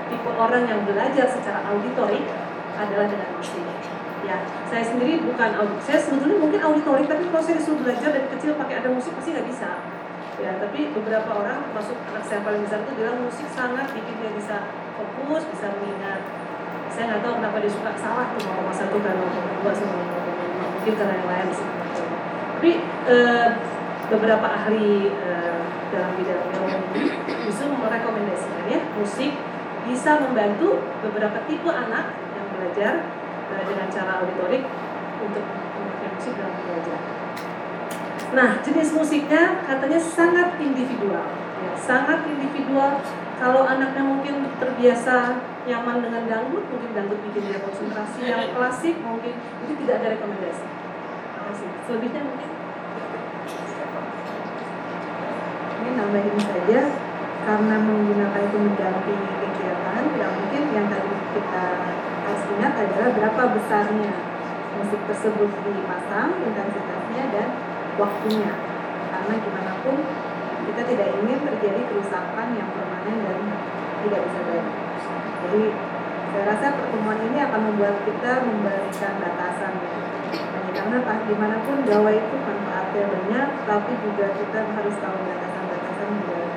[0.09, 2.25] tipe orang yang belajar secara auditorik
[2.77, 3.65] adalah dengan musik
[4.27, 4.36] ya
[4.66, 5.51] saya sendiri bukan
[5.86, 9.31] saya sebetulnya mungkin auditorik tapi kalau saya disuruh belajar dari kecil pakai ada musik pasti
[9.32, 9.70] nggak bisa.
[10.36, 14.32] Ya tapi beberapa orang masuk anak saya paling besar itu bilang musik sangat bikin dia
[14.35, 14.57] bisa
[14.98, 16.20] fokus bisa mengingat.
[16.93, 19.97] Saya nggak tahu kenapa dia suka salah tuh mau satu kan mau dua sama
[20.77, 21.69] mungkin karena yang lain sih.
[22.57, 22.70] Tapi
[23.09, 23.48] eh,
[24.11, 25.59] beberapa ahli eh,
[25.94, 27.05] dalam bidang neurologi
[27.47, 29.32] justru merekomendasikan ya musik
[29.86, 32.93] bisa membantu beberapa tipe anak yang belajar
[33.51, 34.64] dengan cara auditorik
[35.23, 37.01] untuk memakai musik dalam belajar.
[38.35, 41.24] Nah, jenis musiknya katanya sangat individual,
[41.62, 42.98] ya, sangat individual.
[43.36, 48.27] Kalau anaknya mungkin terbiasa nyaman dengan dangdut, mungkin dangdut bikin dia konsentrasi.
[48.27, 50.66] Yang klasik mungkin itu tidak ada rekomendasi.
[51.86, 52.51] Selebihnya mungkin.
[55.77, 56.81] Ini nambahin saja
[57.47, 61.66] karena menggunakan itu mendampingi kegiatan, tidak mungkin yang tadi kita
[62.35, 64.12] ingat adalah berapa besarnya
[64.77, 67.48] musik tersebut dipasang, intensitasnya dan
[67.97, 68.53] waktunya.
[69.09, 69.97] Karena gimana pun
[70.66, 73.40] kita tidak ingin terjadi kerusakan yang permanen dan
[74.05, 74.66] tidak bisa baik.
[75.47, 75.62] Jadi
[76.27, 79.74] saya rasa pertemuan ini akan membuat kita memberikan batasan.
[80.36, 86.09] Hanya karena pak gimana pun gawai itu manfaatnya banyak, tapi juga kita harus tahu batasan-batasan
[86.27, 86.48] biar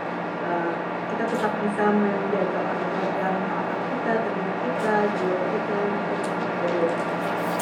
[0.50, 0.74] uh,
[1.14, 3.30] kita tetap bisa menjaga organ kita,
[3.94, 4.14] kita,
[4.66, 4.96] kita,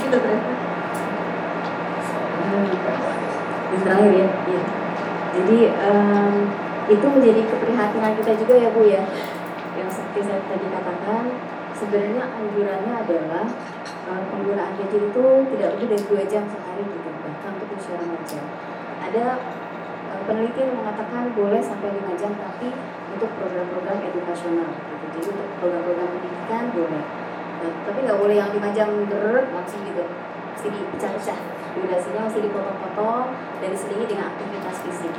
[0.07, 0.19] itu.
[3.67, 4.63] Yang terakhir ya, iya.
[5.37, 6.35] Jadi em,
[6.87, 9.03] itu menjadi keprihatinan kita juga ya Bu ya.
[9.75, 11.23] Yang seperti saya tadi katakan,
[11.77, 13.45] sebenarnya anjurannya adalah
[13.85, 18.39] eh, penggunaan gadget itu tidak lebih dari dua jam sehari gitu, bahkan untuk usia remaja.
[19.03, 19.25] Ada
[20.15, 22.73] eh, penelitian yang mengatakan boleh sampai lima jam, tapi
[23.13, 25.05] untuk program-program edukasional gitu.
[25.05, 27.26] Jadi untuk program-program pendidikan boleh.
[27.67, 30.07] Nah, tapi nggak boleh yang lima jam ger langsung gitu,
[30.55, 31.39] mesti dipecah-pecah
[31.75, 35.11] durasinya masih dipotong-potong dan diselingi dengan aktivitas fisik.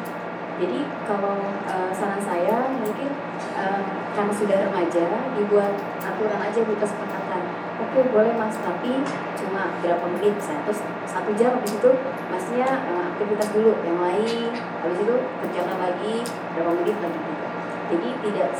[0.58, 1.38] Jadi kalau
[1.68, 3.12] uh, saran saya mungkin
[3.52, 3.84] uh,
[4.16, 5.06] karena sudah remaja
[5.36, 7.42] dibuat aturan aja buat kesepakatan.
[7.78, 9.06] Oke boleh mas tapi
[9.38, 11.90] cuma berapa menit saya terus satu jam habis itu
[12.32, 15.14] masnya uh, aktivitas dulu yang lain habis itu
[15.44, 16.16] kerjakan lagi
[16.56, 17.46] berapa menit lagi gitu.
[17.92, 18.50] Jadi tidak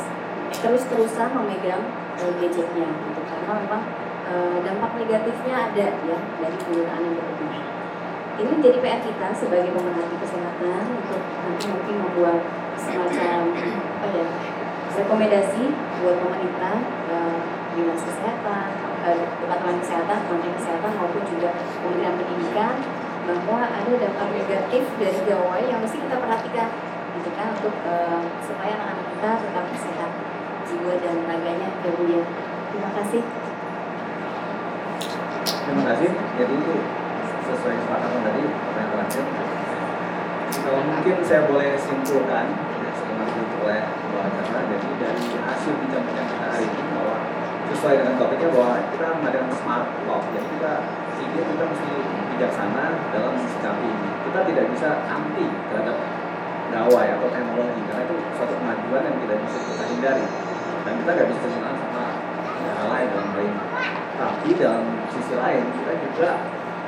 [0.53, 1.83] terus-terusan memegang
[2.17, 3.83] uh, gadgetnya gitu karena memang
[4.25, 7.65] uh, dampak negatifnya ada ya dari penggunaan yang berlebihan.
[8.39, 12.39] ini menjadi PR kita sebagai pemerhati kesehatan untuk nanti mungkin membuat
[12.79, 13.51] semacam
[13.99, 14.27] apa ya
[14.99, 15.63] rekomendasi
[16.03, 16.75] buat pemerintah
[17.07, 17.39] eh,
[17.77, 18.67] dinas kesehatan,
[19.07, 22.75] eh, departemen kesehatan, kementerian kesehatan maupun juga kementerian pendidikan
[23.29, 26.69] bahwa ada dampak negatif dari gawai yang mesti kita perhatikan
[27.19, 30.11] gitu kan untuk eh, supaya anak-anak kita tetap sehat
[30.69, 32.21] jiwa dan raganya ya
[32.69, 33.23] Terima kasih.
[35.65, 36.09] Terima kasih.
[36.37, 36.57] Jadi
[37.49, 39.25] sesuai kesepakatan tadi pertanyaan terakhir.
[40.49, 43.81] Kalau mungkin saya boleh simpulkan ya, setelah ditutup oleh
[44.13, 44.59] dua acara.
[44.69, 47.17] Jadi dari hasil bincang-bincang kita hari ini bahwa
[47.73, 50.21] sesuai dengan topiknya bahwa kita mengadakan smart law.
[50.29, 50.73] Jadi kita
[51.17, 51.91] pikir kita mesti
[52.37, 54.09] bijaksana dalam mensikapi ini.
[54.29, 55.97] Kita tidak bisa anti terhadap
[56.69, 60.25] gawai atau teknologi karena itu suatu kemajuan yang tidak bisa kita hindari
[60.85, 62.05] dan kita nggak bisa senang sama
[62.79, 63.55] hal lain dalam hal.
[64.19, 66.29] Tapi dalam sisi lain kita juga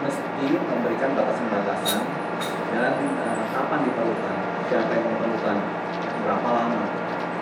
[0.01, 2.03] mesti memberikan batasan-batasan
[2.73, 4.35] dan uh, kapan diperlukan,
[4.71, 5.57] siapa yang memerlukan,
[6.25, 6.81] berapa lama.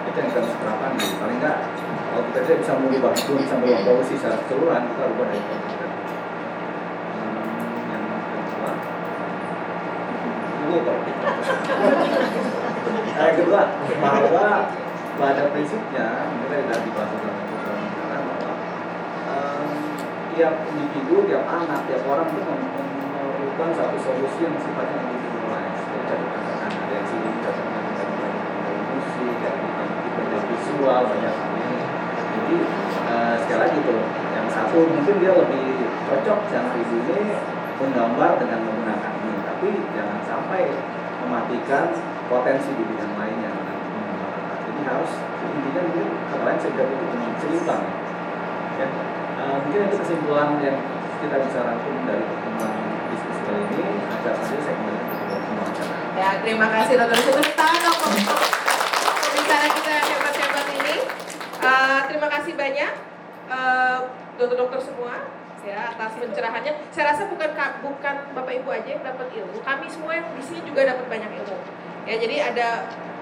[0.09, 1.57] Itu yang kita harus terapkan di paling enggak
[2.09, 5.87] kalau kita tidak bisa mengubah itu bisa merubah polusi secara keseluruhan kita ubah dari kita.
[10.69, 10.93] yang.
[13.19, 13.61] Yang kedua
[14.01, 14.47] bahwa
[15.19, 17.35] pada prinsipnya kita tidak dibahas dalam
[17.99, 18.53] karena bahwa
[20.31, 25.79] tiap individu, tiap anak, tiap orang itu mem- mem- memerlukan satu solusi yang sifatnya individualis.
[25.83, 29.59] Jadi contohnya kan ada yang sini, kita dari musik, dari
[30.15, 31.71] dari visual, banyak ini.
[32.15, 32.55] Jadi
[33.11, 34.01] eh, sekali lagi tuh,
[34.39, 35.67] yang satu mungkin dia lebih
[36.07, 37.35] cocok yang di sini
[37.83, 40.71] menggambar dengan menggunakan ini, tapi jangan sampai
[41.19, 41.91] mematikan
[42.31, 43.51] potensi di bidang lainnya
[44.89, 47.05] harus intinya mungkin kata lain segera itu
[47.39, 47.83] seimbang
[48.79, 48.87] ya.
[49.39, 50.77] Eh, mungkin itu kesimpulan yang
[51.19, 52.71] kita bisa rangkum dari pertemuan
[53.11, 53.85] diskusi kali ini.
[54.09, 55.93] Acara saja saya kembali ke pertemuan acara.
[56.19, 57.17] Ya, terima kasih dokter.
[57.23, 57.99] Tepuk tangan dong
[59.23, 60.95] pembicara kita yang hebat-hebat ini.
[61.59, 62.91] Eh, terima kasih banyak
[63.49, 63.97] eh,
[64.39, 65.13] dokter-dokter semua
[65.59, 66.73] ya atas pencerahannya.
[66.95, 70.43] Saya rasa bukan ka- bukan Bapak Ibu aja yang dapat ilmu, kami semua yang di
[70.43, 71.57] sini juga dapat banyak ilmu.
[72.07, 72.67] Ya, jadi ada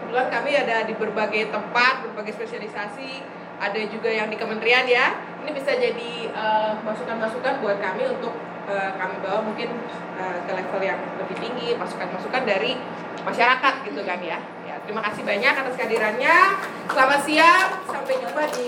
[0.08, 3.20] kebetulan kami ada di berbagai tempat, berbagai spesialisasi,
[3.60, 5.20] ada juga yang di kementerian ya.
[5.44, 8.32] Ini bisa jadi eh, masukan-masukan buat kami untuk
[8.72, 9.68] eh, kami bawa mungkin
[10.16, 12.80] eh, ke level yang lebih tinggi, masukan-masukan dari
[13.28, 14.40] masyarakat gitu kan ya.
[14.64, 16.56] Ya, terima kasih banyak atas kehadirannya.
[16.88, 18.64] Selamat siang, sampai jumpa di.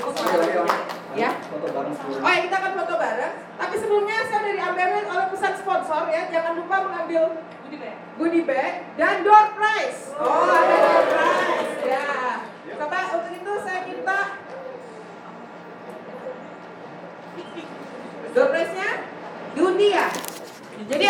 [1.16, 1.32] Ya.
[2.20, 3.34] Oh ya kita akan foto bareng.
[3.56, 7.48] Tapi sebelumnya saya dari ABM oleh pesan sponsor ya, jangan lupa mengambil
[7.80, 10.12] bag, goodie bag dan door prize.
[10.20, 11.76] Oh, ada door prize.
[11.88, 12.08] Ya.
[12.76, 14.20] Coba untuk itu saya minta
[18.36, 18.90] door prize-nya
[19.56, 20.06] dunia.
[20.84, 21.06] Jadi